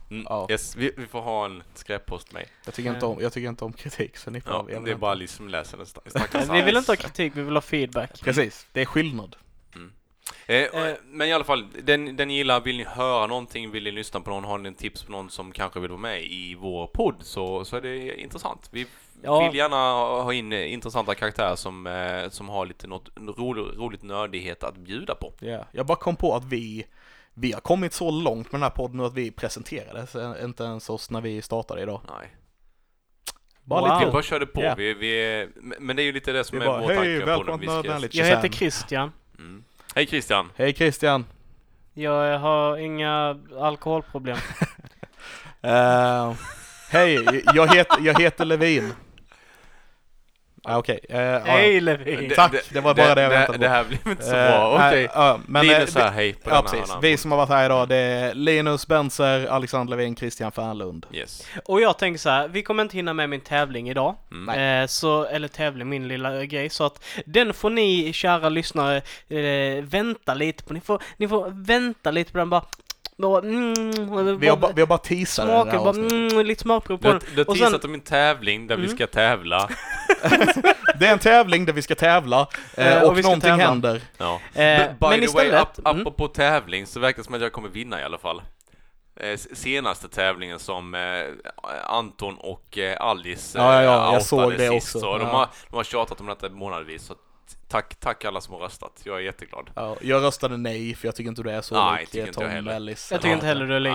[0.09, 0.47] mm, Ja.
[0.49, 2.45] Yes, vi, vi får ha en skräppost med.
[2.65, 4.53] jag, tycker inte om, jag tycker inte om kritik så ni får...
[4.53, 7.41] Ja, jag det är bara Alice som läser den Vi vill inte ha kritik, vi
[7.41, 8.21] vill ha feedback.
[8.23, 9.35] Precis, det är skillnad.
[10.47, 10.95] Eh, Eh.
[11.05, 14.29] men i alla fall, den, den gillar, vill ni höra någonting, vill ni lyssna på
[14.29, 17.15] någon, har ni en tips på någon som kanske vill vara med i vår podd
[17.21, 18.69] så, så är det intressant.
[18.71, 18.87] Vi
[19.23, 19.47] Ja.
[19.47, 19.75] vill gärna
[20.23, 25.15] ha in intressanta karaktärer som, eh, som har lite något roligt, roligt nördighet att bjuda
[25.15, 25.33] på.
[25.39, 26.85] Ja, jag bara kom på att vi,
[27.33, 30.89] vi har kommit så långt med den här podden nu att vi presenterades inte ens
[30.89, 32.01] oss när vi startade idag.
[32.19, 32.27] Nej.
[33.63, 33.89] Bara Wow.
[33.89, 34.63] Vi lite bara körde på.
[34.63, 34.75] Ja.
[34.77, 35.47] Vi, vi,
[35.79, 37.59] men det är ju lite det som Vi är bara, vår hej, tanke den.
[37.59, 37.69] till
[38.01, 38.17] Vi ska-.
[38.17, 38.49] Jag heter.
[38.49, 39.11] Christian.
[39.39, 39.63] Mm.
[39.95, 40.49] Hej Christian!
[40.55, 41.25] Hej Christian!
[41.93, 44.37] Jag har inga alkoholproblem.
[45.63, 46.33] Eh,
[46.91, 48.93] Hej, jag heter, jag heter Levin.
[50.63, 51.39] Ah, Okej, eh, ja, ja.
[51.45, 52.31] Hej Levin!
[52.35, 53.63] Tack, det var bara det jag väntade på.
[53.63, 54.75] Det här blev inte så Eh, bra.
[54.87, 55.07] Okej.
[55.13, 57.65] ja, men, eh, Linus vi- här, hej på Ja precis, vi som har varit här
[57.65, 61.05] idag det är Linus Benser, Alexander Levin, Christian Fernlund.
[61.11, 61.47] Yes.
[61.65, 64.15] Och jag tänker så här, vi kommer inte hinna med min tävling idag.
[64.31, 64.81] Mm.
[64.81, 66.69] Eh, så, eller tävling, min lilla grej.
[66.69, 68.97] Så att den får ni, kära lyssnare,
[69.29, 70.73] eh, vänta lite på.
[70.73, 72.63] Ni får, ni får vänta lite på den bara.
[73.29, 77.03] Bara mm, Vi har, bara- vi har bara teasat här bara mm, lite smakprov på
[77.07, 77.21] Du, den.
[77.27, 78.95] har- du har Och sen- teasat om en tävling där vi Mm.
[78.95, 79.69] ska tävla.
[80.99, 82.47] Det är en tävling där vi ska tävla
[82.77, 83.65] Eh, eh, och och, vi ska någonting tävla.
[83.65, 84.01] händer.
[84.17, 84.33] Ja.
[84.33, 85.51] Eh, Men By men the istället...
[85.53, 88.17] way, ap mm, apropå tävling så verkar det som att jag kommer vinna i alla
[88.17, 88.41] fall.
[89.15, 91.01] Eh, senaste tävlingen som eh,
[91.83, 94.73] Anton och eh, Alice Ja, ja, ja, jag såg det sist.
[94.95, 94.99] också.
[94.99, 95.33] Så de, Ja.
[95.33, 97.03] har, de har tjatat om detta månadsvis.
[97.05, 97.13] Så
[97.67, 99.01] tack, tack alla som har röstat.
[99.03, 99.69] Jag är jätteglad.
[99.75, 102.33] Ja, jag röstade nej för jag tycker inte du är så Nej, lik tycker inte
[102.33, 102.75] Tom jag heller.
[102.75, 103.11] Ellis.
[103.11, 103.93] Jag tycker inte heller du är lik.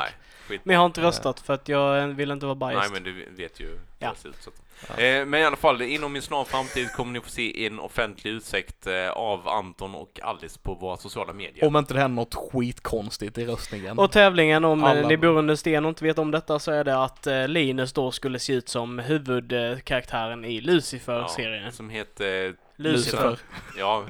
[0.49, 0.61] Nej.
[0.65, 2.79] Men jag har inte röstat för att jag vill inte vara biased.
[2.79, 4.13] Nej men du vet ju Ja.
[4.25, 4.37] ut.
[4.41, 4.51] Så.
[4.51, 4.63] att-
[4.99, 8.31] Eh, men i alla fall, inom en snar framtid kommer ni få se en offentlig
[8.31, 11.65] utsikt eh, av Anton och Alice på våra sociala medier.
[11.65, 13.99] Om inte det händer något skitkonstigt i röstningen.
[13.99, 16.73] Och tävlingen, om eh, Alla- ni bor under sten och inte vet om detta, så
[16.73, 21.73] är det att eh, Linus då skulle se ut som huvudkaraktären i Lucifer-serien.
[21.73, 22.55] som heter...
[22.77, 23.39] Lucifer.
[23.79, 24.05] Ja.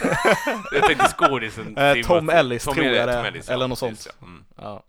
[0.72, 1.76] jag tänkte skådisen.
[1.76, 4.06] Eh, Tom Ellis Tom tror jag det Ellis, eller ja, något sånt.
[4.20, 4.26] ja.
[4.26, 4.44] Mm.
[4.56, 4.82] Ja.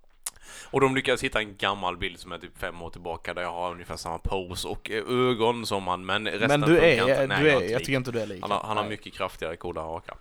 [0.72, 3.51] Och de lyckades hitta en gammal bild som är typ fem år tillbaka där jag
[3.53, 7.28] har ungefär samma pose och eh, ögon som han, men resten Men du är, inte.
[7.28, 7.78] Nej, du jag är, jag lik.
[7.78, 8.41] tycker inte du är lik.
[8.41, 10.13] Han har, han har mycket kraftigare, coolare haka.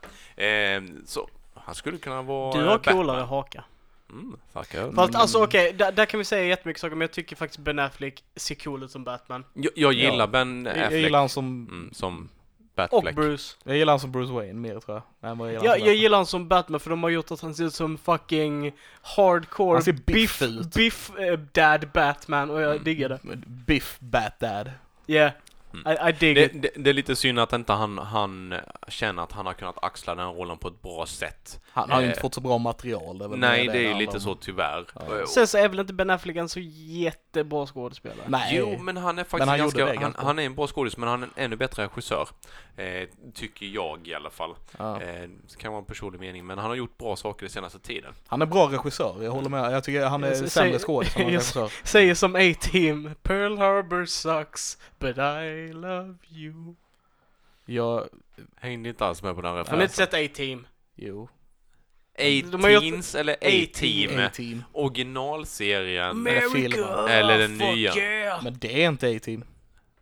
[0.45, 2.95] Eh, så, han skulle kunna vara Du har Batman.
[2.95, 3.65] coolare haka.
[4.11, 4.93] Mm, tackar.
[4.93, 7.79] Fast alltså okej, där, där kan vi säga jättemycket saker, men jag tycker faktiskt Ben
[7.79, 9.45] Affleck ser cool ut som Batman.
[9.55, 10.27] Jag, jag gillar Ja.
[10.27, 12.29] Ben Jag, jag Affleck gillar han som, mm, som
[12.75, 13.15] Och Batfleck.
[13.15, 13.57] Bruce.
[13.65, 15.35] jag gillar han som Bruce Wayne mer tror jag.
[15.35, 15.97] vad jag gillar Ja, han som jag Batman.
[15.97, 18.73] gillar honom som Batman för de har gjort att han ser ut som fucking
[19.17, 20.75] hardcore Han ser biff ut.
[20.75, 22.85] biff eh, dad Batman och jag Mm.
[22.85, 23.19] diggar det.
[23.47, 24.71] Biff Bat-Dad.
[25.07, 25.33] Yeah,
[25.75, 25.93] Mm.
[25.93, 28.55] I, I dig Det, det, det är lite synd att inte han, han
[28.89, 31.61] känner att han har kunnat axla den rollen på ett bra sätt.
[31.73, 33.19] Han har ju Eh, inte fått så bra material.
[33.19, 34.21] Det Nej, det är lite om.
[34.21, 34.87] så tyvärr.
[34.95, 35.19] Ja.
[35.19, 38.19] Eh, Sen så är väl inte Ben Affleck en så jättebra skådespelare?
[38.29, 38.57] Nej.
[38.57, 40.97] Jo, men han är faktiskt han ganska, det han, ganska han är en bra skådis,
[40.97, 42.29] men han är en ännu bättre regissör.
[42.77, 44.55] Eh, tycker jag i alla fall.
[44.79, 45.01] Ja.
[45.03, 47.79] Eh, det kan vara en personlig mening, men han har gjort bra saker den senaste
[47.79, 48.13] tiden.
[48.27, 49.73] Han är bra regissör, jag håller med.
[49.73, 51.73] Jag tycker han är Så- sämre skådis än regissör.
[51.85, 56.75] Säger som A-Team, Pearl Harbor sucks, but I love you.
[57.67, 58.09] Jag,
[58.57, 59.83] Hängde inte alls med på den Har ni referensen.
[59.83, 60.67] inte sett A-Team?
[60.97, 61.29] jo.
[62.19, 64.19] A-Teens eller A-Team.
[64.19, 64.63] A-Team?
[64.73, 66.27] Originalserien.
[66.53, 67.09] filmen.
[67.09, 67.97] Eller den nya.
[67.97, 68.45] Yeah.
[68.45, 69.45] Men det är inte A-Team.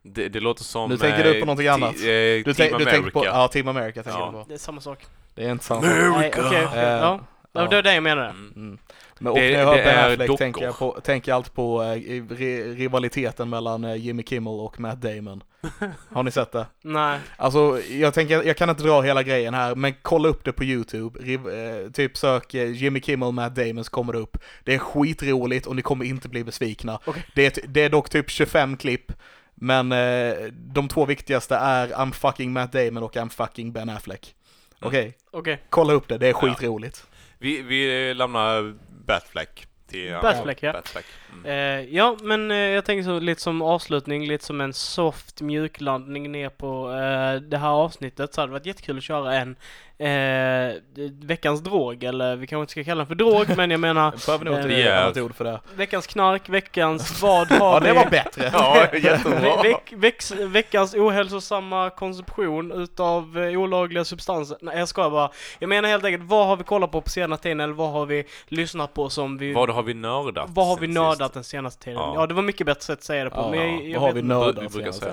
[0.02, 0.90] Det, det låter som...
[0.90, 1.94] Nu tänker du på eh, någonting ti- annat.
[1.94, 2.90] eh, Du, Team tänk, du America.
[2.90, 4.26] tänker på, ja, Team America tänker Ja.
[4.26, 4.44] du på.
[4.48, 5.06] Det är samma sak.
[5.34, 5.80] Det är inte samma.
[5.80, 6.58] Nej, okej, okej.
[6.62, 7.20] Eh, Ja,
[7.52, 7.60] ja.
[7.68, 8.28] det var det jag menade.
[8.28, 8.52] Mm.
[8.56, 8.78] Mm.
[9.18, 11.82] Men, och Det- när jag hör Ben Affleck tänker jag, på, tänker jag alltid på
[11.82, 15.42] eh, ri- rivaliteten mellan Jimmy Kimmel och Matt Damon.
[16.12, 16.66] Har ni sett det?
[16.82, 17.20] Nej.
[17.36, 20.64] Alltså, jag tänker, jag kan inte dra hela grejen här, men kolla upp det på
[20.64, 21.18] YouTube.
[21.22, 24.36] Riv, eh, typ sök eh, Jimmy Kimmel, Matt Damon så kommer det upp.
[24.64, 26.98] Det är skitroligt och ni kommer inte bli besvikna.
[27.04, 27.24] Okej.
[27.34, 29.12] Det, är, det är dock typ 25 klipp,
[29.54, 34.34] men eh, de två viktigaste är I'm fucking Matt Damon och I'm fucking Ben Affleck.
[34.80, 35.62] Okej, Okej.
[35.70, 36.36] kolla upp det, det är Ja.
[36.40, 37.06] skitroligt.
[37.38, 38.74] Vi, vi lämnar
[39.06, 40.18] Batfleck till...
[40.22, 40.72] Batfleck, ja.
[40.72, 41.06] Batfleck.
[41.32, 41.46] Mm.
[41.46, 46.32] Eh, ja, men eh, jag tänker så lite som avslutning, lite som en soft mjuklandning
[46.32, 49.56] ner på eh, det här avsnittet så hade det varit jättekul att köra en
[49.98, 50.74] eh,
[51.22, 54.44] veckans drog, eller vi kanske inte ska kalla den för drog, men jag menar behöver
[54.44, 55.60] nog Eh, inte det är- ett ord för det.
[55.76, 57.86] veckans knark, veckans vad har Ja, vi?
[57.86, 58.50] det var bättre.
[58.52, 59.62] Ja, Ve- jättebra.
[59.62, 64.56] veck, vex, veckans ohälsosamma konsumtion utav eh, olagliga substanser.
[64.60, 65.30] Nej jag skojar bara.
[65.58, 68.06] Jag menar helt enkelt, vad har vi kollat på på senare tiden eller vad har
[68.06, 69.52] vi lyssnat på som vi...
[69.52, 70.46] Vad har vi nördat?
[70.48, 71.34] vad har vi nördat sist?
[71.34, 71.98] den senaste tiden?
[72.00, 72.12] Ja.
[72.16, 73.36] Ja, det var mycket bättre sätt att säga det på.
[73.40, 75.04] Ja, men jag, jag vad har vi nördat vi brukar senaste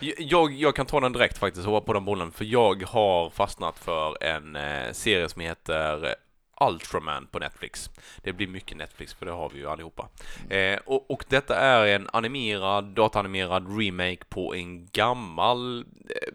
[0.00, 0.14] säga.
[0.18, 3.78] Jag, jag kan ta den direkt faktiskt, hoppa på den bollen, för jag har fastnat
[3.78, 6.14] för en eh, serie som heter
[6.60, 7.90] Ultraman på Netflix.
[8.22, 10.08] Det blir mycket Netflix, för det har vi ju allihopa.
[10.50, 16.32] Eh, och, och detta är en animerad, dataanimerad remake på en gammal eh,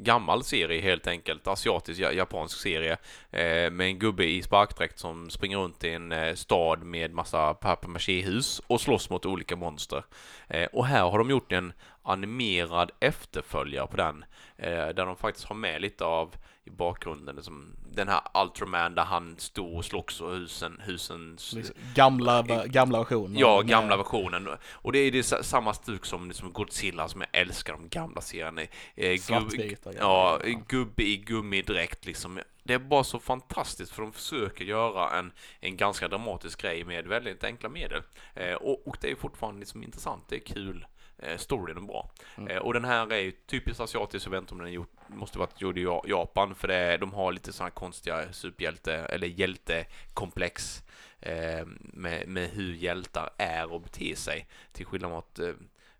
[0.00, 2.92] gammal serie helt enkelt, asiatisk ja- japansk serie
[3.30, 7.54] eh, med en gubbe i sparkdräkt som springer runt i en eh, stad med massa
[7.54, 10.04] papier-maché-hus och slåss mot olika monster.
[10.48, 11.72] Eh, och här har de gjort en
[12.08, 14.24] animerad efterföljare på den
[14.56, 16.34] eh, där de faktiskt har med lite av
[16.64, 21.74] i bakgrunden liksom, den här Ultraman där han stod och slogs och husen, husen Liksom
[21.94, 23.40] Gamla, gamla versioner.
[23.40, 24.48] Ja, med- gamla versionen.
[24.72, 28.20] Och det är det sa- samma stuk som liksom Godzilla som jag älskar, de gamla
[28.20, 28.62] serierna.
[28.94, 30.38] Eh, Svartvita ja,
[30.68, 32.40] gubbe i gummidräkt liksom.
[32.62, 37.06] Det är bara så fantastiskt för de försöker göra en, en ganska dramatisk grej med
[37.06, 38.02] väldigt enkla medel.
[38.34, 40.86] Eh, och, och det är fortfarande liksom intressant, det är kul.
[41.22, 42.10] Eh, storyn bra.
[42.36, 42.50] Mm.
[42.50, 44.92] Eh, och den här är ju typiskt asiatisk, jag vet inte om den är gjort,
[45.06, 48.94] måste varit gjord i Ja- Japan för det, är- de har lite sådana konstiga superhjälte
[48.94, 50.82] eller hjältekomplex
[51.20, 55.52] eh, med, med hur hjältar är och beter sig till skillnad mot eh,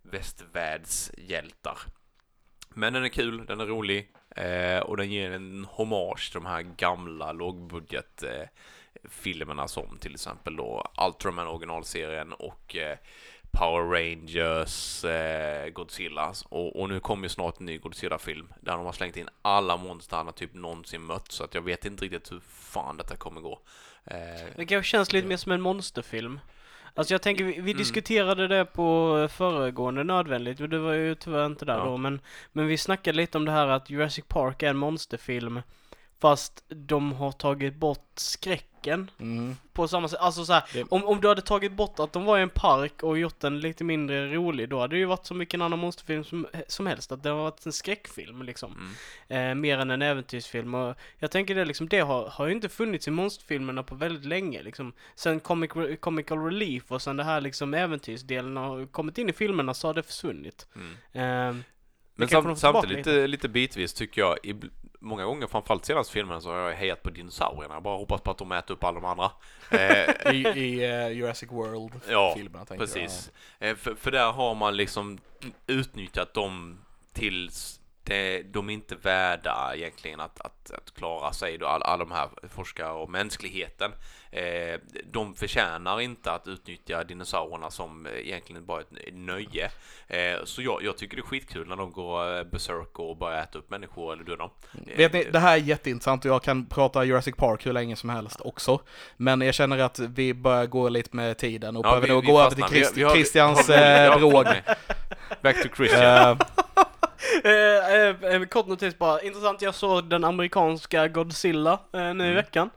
[0.03, 1.79] västvärldshjältar.
[2.75, 6.47] Men den är kul, den är rolig eh, och den ger en hommage till de
[6.47, 8.49] här gamla lågbudget eh,
[9.11, 12.99] filmerna som till exempel då Ultraman originalserien och eh,
[13.53, 18.87] Power Rangers, eh, Godzilla och, och nu kommer ju snart en ny Godzilla-film där de
[18.87, 22.05] har slängt in alla monster han har typ någonsin mött så att jag vet inte
[22.05, 23.59] riktigt hur fan detta kommer gå.
[24.05, 24.17] Eh,
[24.57, 26.41] Det kanske känns lite mer som en monsterfilm.
[26.95, 27.77] Alltså jag tänker, vi, vi Mm.
[27.77, 31.85] diskuterade det på föregående nödvändigt, men det var ju tyvärr inte där Ja.
[31.85, 32.21] då, men,
[32.53, 35.63] men vi snackade lite om det här att Jurassic Park är en monsterfilm,
[36.21, 38.69] fast de har tagit bort skräcken
[39.21, 39.57] Mm.
[39.73, 40.19] på samma sätt.
[40.21, 42.49] Alltså så här, Det- om, om du hade tagit bort att de var i en
[42.51, 45.79] park och gjort den lite mindre rolig, då hade det ju varit som vilken annan
[45.79, 48.73] monsterfilm som, som helst, att det har varit en skräckfilm liksom.
[49.29, 49.51] mm.
[49.51, 52.69] Eh, mer än en äventyrsfilm och jag tänker det liksom, det har, har ju inte
[52.69, 54.93] funnits i monsterfilmerna på väldigt länge liksom.
[55.15, 59.75] Sen comic, Comical Relief och sen det här liksom äventyrsdelen har kommit in i filmerna
[59.75, 60.67] så har det försvunnit.
[60.75, 61.57] Mm.
[61.59, 61.63] Eh,
[62.19, 64.55] Men sam, samtidigt lite, lite bitvis tycker jag, i,
[64.99, 67.75] många gånger framförallt senaste filmerna så har jag hejat på dinosaurierna.
[67.75, 69.31] Jag bara hoppas på att de äter upp alla de andra.
[69.71, 73.31] Eh, I, i eh, Jurassic World-filmerna Ja, precis.
[73.59, 75.19] Eh, för, för där har man liksom
[75.67, 76.79] utnyttjat dem
[77.13, 77.78] tills
[78.09, 82.13] det, de är inte värda egentligen att, att, att klara sig, då, alla, alla de
[82.13, 83.93] här forskare och mänskligheten.
[84.31, 84.81] Eh,
[85.13, 89.71] de förtjänar inte att utnyttja dinosaurierna som eh, egentligen bara ett nöje.
[90.07, 93.43] Eh, så jag, jag tycker det är skitkul när de går eh, berserk och börjar
[93.43, 94.51] äta upp människor eller döda dem.
[94.73, 94.93] ja.
[94.97, 98.11] Vet ni, det här är jätteintressant och jag kan prata Jurassic Park hur länge som
[98.11, 98.81] helst också.
[99.17, 102.23] Men jag känner att vi börjar gå lite med tiden och Ja, behöver vi- nog
[102.25, 102.79] vi gå över till fastnar.
[102.79, 104.47] Vi- Christ, vi har- Christians har- vi har- eh, drog.
[105.43, 106.39] Back to Christian.
[107.45, 112.27] Eh, eh, eh, kort notis bara, intressant, jag såg den amerikanska Godzilla eh, nu i
[112.27, 112.35] Mm.
[112.35, 112.71] veckan.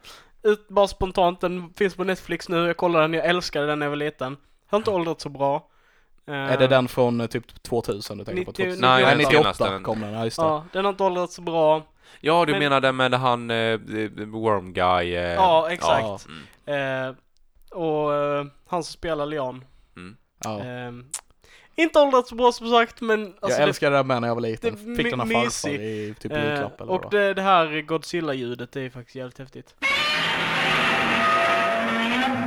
[0.43, 3.85] Ut, bara spontant, den finns på Netflix nu, jag kollade den, jag älskade den när
[3.85, 4.37] jag var liten.
[4.67, 5.67] Har inte åldrats så bra.
[6.27, 8.51] Eh, är det den från eh, typ 2000 du tänker på?
[8.51, 8.81] 90 2000?
[8.81, 9.83] Nej, Nej, den 98 senaste.
[9.83, 10.43] kom den, ja just det.
[10.43, 11.83] Ja, den har inte åldrats så bra.
[12.21, 13.79] Ja, du Men- menar det med han eh,
[14.27, 15.15] Worm Guy?
[15.15, 16.01] Eh, Ja, exakt.
[16.03, 16.19] Ja.
[16.65, 17.07] Mm.
[17.07, 17.15] Eh,
[17.77, 18.09] och
[18.67, 19.65] han som spelar Leon.
[19.95, 20.17] Mm.
[20.43, 20.59] Ja.
[21.75, 24.27] Eh, inte åldrats så bra som sagt men alltså jag det- älskade den med när
[24.27, 24.89] jag var liten.
[24.89, 28.75] det Fick den av farfar i typ eh, julklapp eller Och det, det här Godzilla-ljudet
[28.75, 29.75] är faktiskt jävligt häftigt.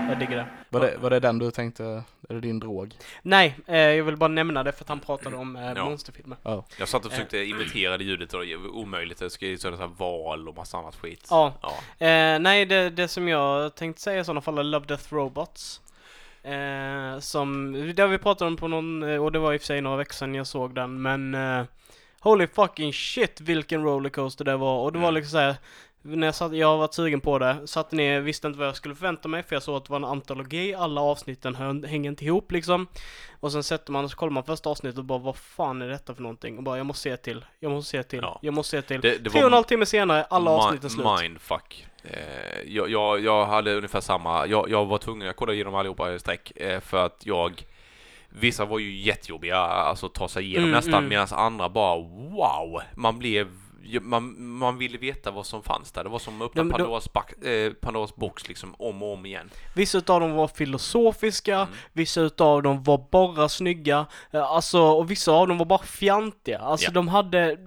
[0.09, 0.47] Jag digger det.
[0.69, 0.97] Var, det.
[1.01, 1.85] var det den du tänkte,
[2.29, 2.95] är det din drog?
[3.23, 5.85] Nej, eh, jag vill bara nämna det för att han pratade om eh, Ja.
[5.85, 6.37] monsterfilmer.
[6.79, 9.21] Jag satt och försökte imitera det ljudet och det var omöjligt.
[9.21, 11.27] Jag ska ju sådana här val och massa annat skit.
[11.31, 11.53] Ja.
[11.63, 12.07] ja.
[12.07, 15.81] Eh, nej, det, det som jag tänkte säga i sådana fall är Love Death Robots.
[16.45, 19.61] Eh, som, det har vi pratat om på någon, eh, och det var i och
[19.61, 21.65] för sig några veckor sedan jag såg den, men eh,
[22.21, 25.15] Holy fucking shit vilken rollercoaster det var och det var Mm.
[25.15, 25.57] liksom såhär
[26.07, 28.77] när jag, satt, jag har varit sugen på det, satt ner, visste inte vad jag
[28.77, 31.55] skulle förvänta mig för jag såg att det var en antologi, alla avsnitten
[31.85, 32.87] hänger inte ihop liksom.
[33.41, 35.89] Och sen sätter man och så kollar man första avsnittet och bara vad fan är
[35.89, 36.57] detta för någonting?
[36.59, 38.39] Och bara jag måste se till, jag måste se till, Ja.
[38.43, 39.01] jag måste se till.
[39.01, 41.07] Det, det Tre och en halv timme senare, alla avsnitten slut.
[41.21, 41.87] Mindfuck.
[42.05, 46.13] Eh, jag, jag, jag hade ungefär samma, jag, jag var tvungen, jag kollade igenom allihopa
[46.15, 47.65] i sträck eh, för att jag
[48.37, 51.09] Vissa var ju jättejobbiga, alltså ta sig igenom Mm, nästan, mm.
[51.09, 52.81] medan andra bara wow!
[52.95, 53.49] Man blev
[54.03, 56.05] man, man ville veta vad som fanns där.
[56.05, 57.09] Det var som att öppna då- Pandoras,
[57.45, 59.51] eh, Pandoras box liksom om och om igen.
[59.75, 61.69] Vissa utav dem var filosofiska, Mm.
[61.93, 66.59] vissa utav dem var bara snygga, eh, alltså, och vissa av dem var bara fjantiga.
[66.59, 66.93] Alltså Ja.
[66.93, 67.59] de hade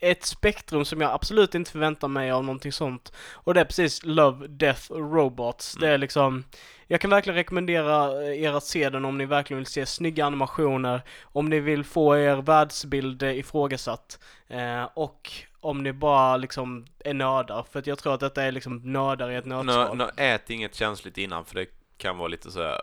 [0.00, 3.12] ett spektrum som jag absolut inte förväntar mig av någonting sånt.
[3.32, 5.74] Och det är precis Love, Death, Robots.
[5.80, 6.00] Det är Mm.
[6.00, 6.44] liksom,
[6.86, 10.26] jag kan verkligen rekommendera eh, er att se den om ni verkligen vill se snygga
[10.26, 14.18] animationer, om ni vill få er världsbild eh, ifrågasatt,
[14.48, 15.30] eh, och
[15.60, 19.30] om ni bara liksom är nördar, för att jag tror att detta är liksom nördar
[19.30, 19.96] i ett nötskal.
[19.96, 21.66] nå, ät inget känsligt innan för det
[21.98, 22.80] kan vara lite så här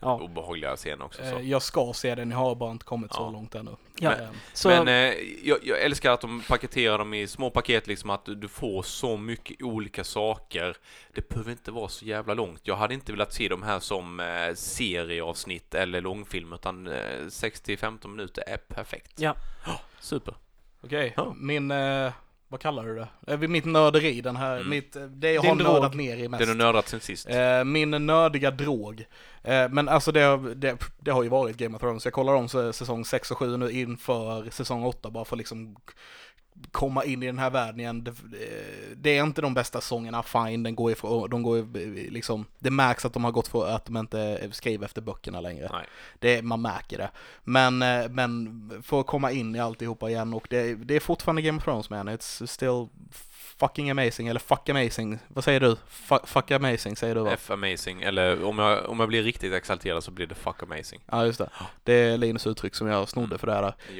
[0.00, 0.20] Ja.
[0.20, 1.22] obehagliga scener också.
[1.22, 1.36] Så.
[1.38, 3.30] Eh, Jag ska se den, jag har bara inte kommit så Ja.
[3.30, 3.76] långt ännu.
[4.00, 4.12] Ja.
[4.12, 8.10] Eh, Så, Men eh, jag, jag älskar att de paketerar dem i små paket liksom
[8.10, 10.76] att du, får så mycket olika saker.
[11.14, 12.60] Det behöver inte vara så jävla långt.
[12.64, 16.92] Jag hade inte velat se de här som eh, serieavsnitt eller långfilm utan eh,
[17.28, 19.20] 60-15 minuter är perfekt.
[19.20, 19.34] Ja.
[20.00, 20.34] Super.
[20.86, 21.34] Okej, Ja.
[21.40, 22.12] min, eh,
[22.48, 23.08] vad kallar du det?
[23.26, 24.68] Eh, mitt nörderi, den här, Mm.
[24.70, 25.72] mitt, eh, det jag Din har drog.
[25.72, 26.38] nördat ner i mest.
[26.40, 27.28] Den har nördat sen sist.
[27.28, 29.04] Eh, min nördiga drog.
[29.42, 32.04] Eh, men alltså det, det, det har ju varit Game of Thrones.
[32.04, 35.76] Jag kollar om säsong 6 och 7 nu inför säsong 8 bara för liksom
[36.70, 38.04] komma in i den här världen igen.
[38.04, 38.12] Det,
[38.96, 41.66] det är inte de bästa säsongerna, fine, den går ifrån, de går ju
[42.10, 45.68] liksom, det märks att de har gått för att de inte skriver efter böckerna längre.
[45.72, 45.86] Nej.
[46.18, 47.10] Det, man märker det.
[47.44, 51.42] Men, eh, men för att komma in i alltihopa igen och det, det är fortfarande
[51.42, 52.88] Game of Thrones man, it's still
[53.58, 55.76] fucking amazing, eller fuck amazing, vad säger du?
[55.88, 57.30] Fuck, fuck amazing säger du va?
[57.32, 61.00] F amazing, eller om jag, om jag blir riktigt exalterad så blir det fuck amazing.
[61.10, 61.50] Ja just det.
[61.84, 63.38] Det är Linus uttryck som jag snodde Mm.
[63.38, 63.74] för det här.
[63.88, 63.94] Det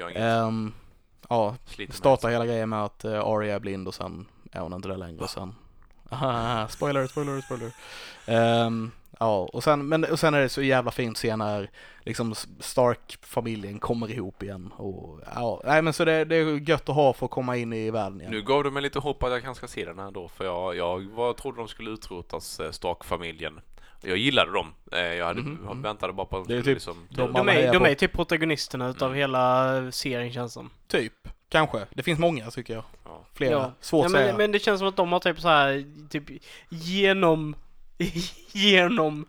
[1.29, 1.57] ja,
[1.91, 4.97] startar hela grejen med att uh, Arya är blind och sen är hon inte det
[4.97, 5.55] längre och sen...
[6.11, 7.73] Aha, spoiler, spoiler, spoiler.
[8.27, 11.71] Ehm, ja, och sen, men, och sen är det så jävla fint se när
[12.01, 16.95] liksom Stark-familjen kommer ihop igen och ja, nej men så det, det är gött att
[16.95, 18.33] ha för att komma in i världen igen.
[18.33, 20.45] Nu gav du mig lite hopp att jag kanske ska se den här då, för
[20.45, 23.61] jag, jag var, trodde de skulle utrotas, eh, Stark-familjen.
[24.09, 24.75] Jag gillade dem.
[24.93, 25.83] Eh, Jag hade, jag mhm.
[25.83, 27.09] väntade bara på att de Det är skulle typ liksom...
[27.11, 29.19] de- de är, de är typ protagonisterna utav Mm.
[29.19, 30.71] hela serien känns som.
[30.89, 31.13] Typ,
[31.49, 31.87] kanske.
[31.91, 32.85] Det finns många tycker jag.
[33.05, 33.25] Ja.
[33.35, 33.53] Flera.
[33.53, 33.73] Ja.
[33.81, 34.27] Svårt Ja, att säga.
[34.27, 36.25] men, men det känns som att de har typ så här, typ
[36.69, 37.57] genom,
[38.53, 39.27] genom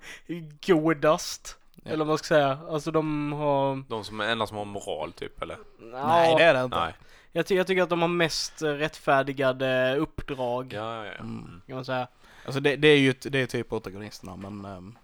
[0.67, 1.57] godast.
[1.83, 1.89] Ja.
[1.91, 2.59] Eller vad man ska säga.
[2.69, 3.83] Alltså de har...
[3.89, 5.57] De som är enda som har moral typ, eller?
[5.79, 6.79] Nej det är det inte.
[6.79, 6.93] Nej.
[7.31, 10.73] Jag, ty- jag tycker att de har mest rättfärdigade uppdrag.
[10.73, 11.11] Ja, ja, ja.
[11.19, 11.61] Mm.
[11.67, 12.07] Kan man säga.
[12.47, 14.97] Alltså det, det är ju det är typ protagonisterna men ehm,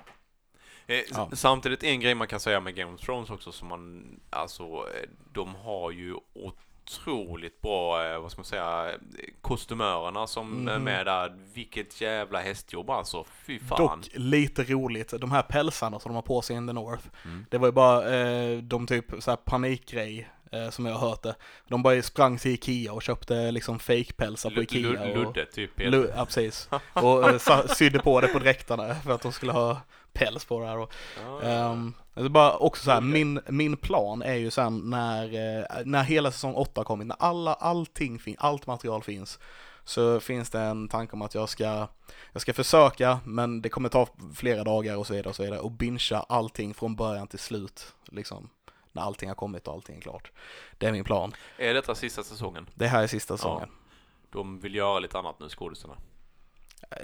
[0.87, 1.29] Eh, Ja.
[1.33, 5.09] Samtidigt en grej man kan säga med Game of Thrones också som man, alltså, eh,
[5.33, 8.91] de har ju otroligt bra, eh, vad ska man säga,
[9.41, 10.83] kostymörerna som är Mhm.
[10.83, 11.37] med där.
[11.53, 13.77] Vilket jävla hästjobb alltså, fy fan.
[13.77, 17.05] Dock lite roligt, de här pälsarna som de har på sig in the North.
[17.25, 17.45] Mm.
[17.49, 21.23] Det var ju bara eh, de typ så här panikgrej eh, som jag har hört
[21.23, 21.35] det.
[21.67, 25.01] De bara sprang till Ikea och köpte liksom fake-pälsar på Ikea.
[25.01, 25.71] och, Ludde typ.
[25.75, 26.69] Lu, ja precis.
[26.93, 29.81] Och eh, sydde på det på dräkterna för att de skulle ha
[30.13, 30.77] päls på det här.
[30.77, 30.91] Och,
[32.13, 33.09] det är bara också så här, Okej.
[33.09, 37.17] min, min plan är ju sen när, eh, när hela säsong 8 har kommit, när
[37.19, 39.39] alla, allting fin, allt material finns,
[39.83, 41.87] så finns det en tanke om att jag ska,
[42.31, 45.59] jag ska försöka, men det kommer ta flera dagar och så vidare och så vidare,
[45.59, 48.49] och bingea allting från början till slut, liksom,
[48.93, 50.31] när allting har kommit och allting är klart.
[50.77, 51.33] Det är min plan.
[51.57, 52.69] Är detta sista säsongen?
[52.75, 53.69] Det här är sista säsongen.
[54.29, 55.97] De vill göra lite annat nu, skådisarna.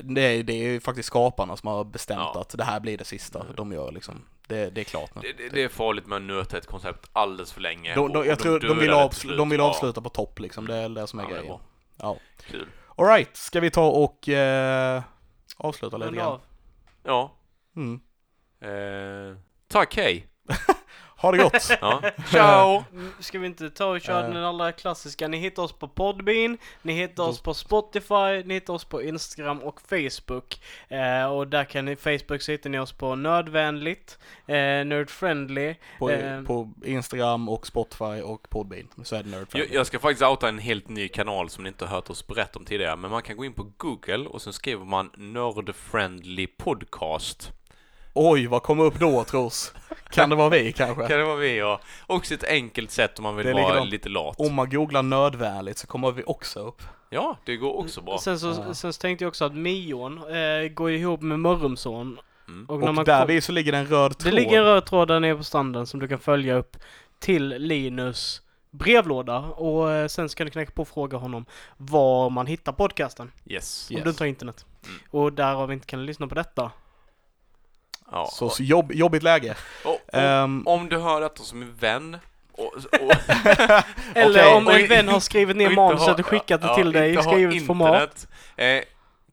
[0.02, 2.42] Det, är, det är ju faktiskt skaparna som har bestämt Ja.
[2.42, 3.56] att det här blir det sista Mm.
[3.56, 4.26] de gör liksom.
[4.48, 5.22] Det, det är klart nu.
[5.22, 7.96] Det, det, det är farligt med att nöta ett koncept alldeles för länge.
[7.96, 10.76] De, de, jag tror de vill, avsl- de vill Ja, avsluta på topp liksom, det
[10.76, 11.58] är det som är ja, grejen.
[11.98, 12.18] Ja.
[12.48, 12.68] Kul.
[12.96, 15.04] Alright, ska vi ta och eh,
[15.58, 16.40] avsluta lite grann?
[17.04, 17.36] Ja.
[17.76, 18.02] Mm.
[18.62, 19.38] Eh,
[19.68, 20.28] tack, hej.
[21.22, 21.70] Ha det gott!
[21.82, 22.02] Ja.
[22.32, 22.84] Ciao.
[22.94, 24.34] Mm, Ska vi inte ta och köra Eh.
[24.34, 25.28] den allra klassiska?
[25.28, 29.60] Ni hittar oss på Podbean, ni hittar oss på Spotify, ni hittar oss på Instagram
[29.60, 30.62] och Facebook.
[30.88, 34.18] Eh, och där kan ni, Facebook så hittar ni oss på Nödvändigt,
[34.48, 35.76] eh, Nerdfriendly.
[36.00, 36.42] På, Eh.
[36.44, 39.76] på Instagram och Spotify och Podbean så är det Jag, Nerdfriendly.
[39.76, 42.60] jag ska faktiskt outa en helt ny kanal som ni inte har hört oss berätta
[42.60, 42.96] om tidigare.
[42.96, 47.52] Men man kan gå in på Google och sen skriver man Nerd Friendly Podcast.
[48.14, 49.74] Oj, vad kommer upp då tros?
[50.10, 51.08] Kan det vara vi kanske?
[51.08, 53.90] Kan det vara vi och också ett enkelt sätt om man vill Det vara likadant.
[53.90, 54.36] lite lat.
[54.40, 56.82] Om man googlar nödvändigt så kommer vi också upp.
[57.10, 58.18] Ja, det går också bra.
[58.18, 58.74] Sen så, Ja.
[58.74, 62.20] sen så tänkte jag också att Mion eh, går ihop med Mörrumsson.
[62.48, 62.66] Mm.
[62.70, 64.34] Och, när Och man där kom- vid så ligger det en röd Det tråd.
[64.34, 66.78] ligger en röd tråd där nere på standen som du kan följa upp
[67.20, 68.42] till Linus
[68.72, 71.46] brevlåda och eh, sen ska du knäcka på och fråga honom
[71.78, 73.32] var man hittar podcasten.
[73.46, 73.88] Yes.
[73.90, 74.04] Om Yes.
[74.04, 74.66] du inte har internet.
[74.86, 75.00] Mm.
[75.12, 76.72] Och därav inte kan lyssna på detta.
[78.12, 78.30] Ja.
[78.32, 79.56] Så, så jobb, jobbigt läge.
[79.84, 82.18] och, och, Ehm, om du hör detta som en vän
[82.52, 83.14] Och, och,
[84.16, 87.14] Eller Okej, om en vän har skrivit ner manuset och skickat det ja, till dig
[87.20, 88.28] i skrivet format.
[88.58, 88.82] Eh,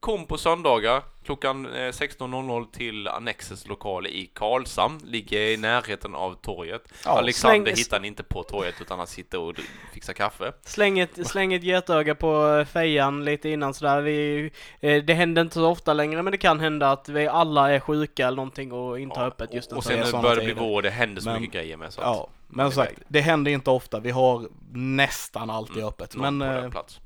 [0.07, 5.01] kom på söndagar klockan eh, 16.00 till Annexes lokal i Karlshamn.
[5.05, 6.83] Ligger i närheten av torget.
[7.05, 9.55] Ja, Alexander släng- hittar ni inte på torget utan han sitter och
[9.95, 10.53] fixar kaffe.
[10.65, 14.01] Släng ett, släng ett getöga på eh, fejan lite innan sådär.
[14.01, 14.51] Vi,
[14.81, 17.81] eh, det händer inte så ofta längre men det kan hända att vi alla är
[17.81, 20.45] sjuka eller någonting och inte har öppet just och, och det sen såna börjar det
[20.45, 22.99] bli vår, det händer så Men- mycket grejer med så att Ja, men som sagt,
[23.09, 24.01] det händer inte ofta.
[24.01, 26.17] Vi har nästan alltid Mm, öppet.
[26.17, 27.01] Men eh, plats.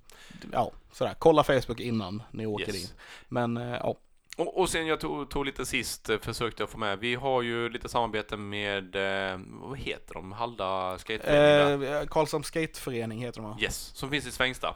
[0.52, 1.14] ja, sådär.
[1.18, 2.84] Kolla Facebook innan ni åker Yes.
[2.84, 2.96] in.
[3.28, 3.96] Men eh, ja,
[4.36, 7.42] Och, och sen jag tog, tog lite sist, eh, försökte jag få med, vi har
[7.42, 13.50] ju lite samarbete med, eh, vad heter de, Halda Skateförening eh, Karlshamns Skateförening heter de
[13.50, 13.56] va?
[13.60, 14.74] Yes, som finns i Svängsta.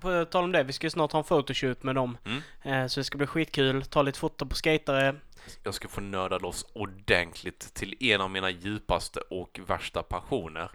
[0.00, 2.18] På tal om det, vi ska ju snart ha en photoshoot med dem.
[2.64, 2.88] Mm.
[2.88, 3.84] Så det ska bli skitkul.
[3.84, 5.14] Ta lite foto på skatare.
[5.62, 10.70] Jag ska få nörda loss ordentligt till en av mina djupaste och värsta passioner.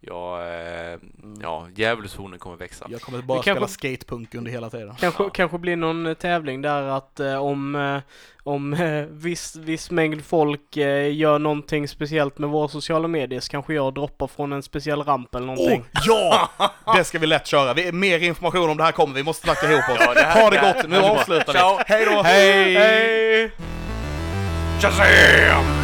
[0.00, 0.98] Jag, eh,
[1.42, 2.86] ja, djävulshornen kommer växa.
[2.88, 4.94] Jag kommer bara Vi kanske- spela skatepunk under hela tiden.
[5.00, 5.30] Kanske, Ja.
[5.30, 7.98] kanske blir någon eh, tävling där att eh, om, eh,
[8.42, 13.50] om eh, viss, viss mängd folk eh, gör någonting speciellt med våra sociala medier så
[13.50, 15.84] kanske jag droppar från en speciell ramp eller någonting.
[16.06, 16.48] ja!
[16.96, 17.74] Det ska vi lätt köra.
[17.74, 19.14] Vi, mer information om det här kommer.
[19.14, 19.96] Vi måste snacka ihop oss.
[20.00, 20.88] Ja, det här- ha det gott.
[20.90, 21.84] Nu avslutar vi.
[21.94, 22.22] Hej då!
[22.22, 22.74] Hej!
[22.74, 23.52] Hej!
[24.80, 25.77] Shazam!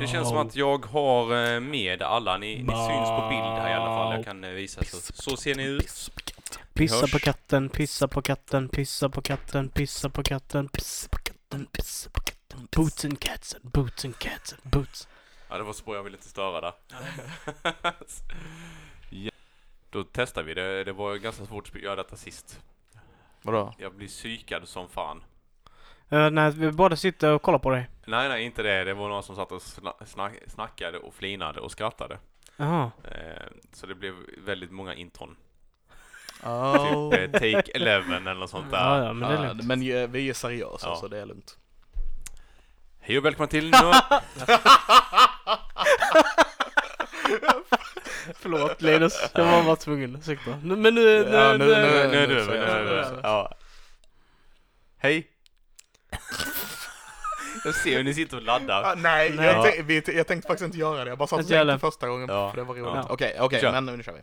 [0.00, 2.38] Det känns som att jag har eh, med alla.
[2.38, 4.16] Ni, ni syns på bild här i alla fall.
[4.16, 4.84] Jag kan eh, visa.
[4.84, 6.10] Så, så ser ni ut.
[6.72, 11.66] Pissa på katten, pissa på katten, pissa på katten, pissa på katten, pissa på katten,
[11.72, 12.68] pissa på katten.
[12.76, 15.08] Boots and cats and boots and cats and boots.
[15.48, 16.72] Ja, det var så jag ville inte störa där.
[19.10, 19.30] ja.
[19.90, 20.84] Då testar vi det.
[20.84, 22.60] Det var ganska svårt att göra detta sist.
[23.42, 23.74] Vadå?
[23.78, 25.22] Jag blir psykad som fan.
[26.12, 27.88] Uh, nej, vi båda sitter och kollar på dig.
[28.06, 28.84] Nej, nej, inte det.
[28.84, 32.18] Det var någon som satt och sna- snack, snackade och flinade och skrattade.
[32.56, 32.90] Jaha.
[33.04, 33.42] Eh,
[33.72, 34.14] så det blev
[34.44, 35.36] väldigt många intron.
[36.42, 37.10] Oh.
[37.10, 38.78] Typ eh, Take 11 eller något sånt där.
[38.78, 39.64] Ja, ja, men det är lugnt.
[39.64, 40.96] men eh, vi är seriösa Ja.
[40.96, 41.56] så det är lugnt.
[43.00, 43.76] Hej och välkomna till nu.
[48.34, 50.16] Förlåt Linus, jag var bara tvungen.
[50.16, 50.50] Ursäkta.
[50.62, 53.20] Nu- Men nu, nu, Ja, nu, nu- nu, nu, nu- nu, nu- nu, nu, nu.
[53.22, 53.54] Ja.
[54.98, 55.26] Hej.
[57.64, 58.82] Jag ser hur ni sitter och laddar.
[58.82, 59.46] Ah, nej, Nej.
[59.46, 61.10] Jag, tänk, vi, jag tänkte faktiskt inte göra det.
[61.10, 62.50] Jag bara satt och tänkte första gången Ja.
[62.50, 62.92] för det var roligt.
[62.94, 63.06] Ja.
[63.08, 63.72] Okej, okej, Kör.
[63.72, 64.20] men nu kör vi.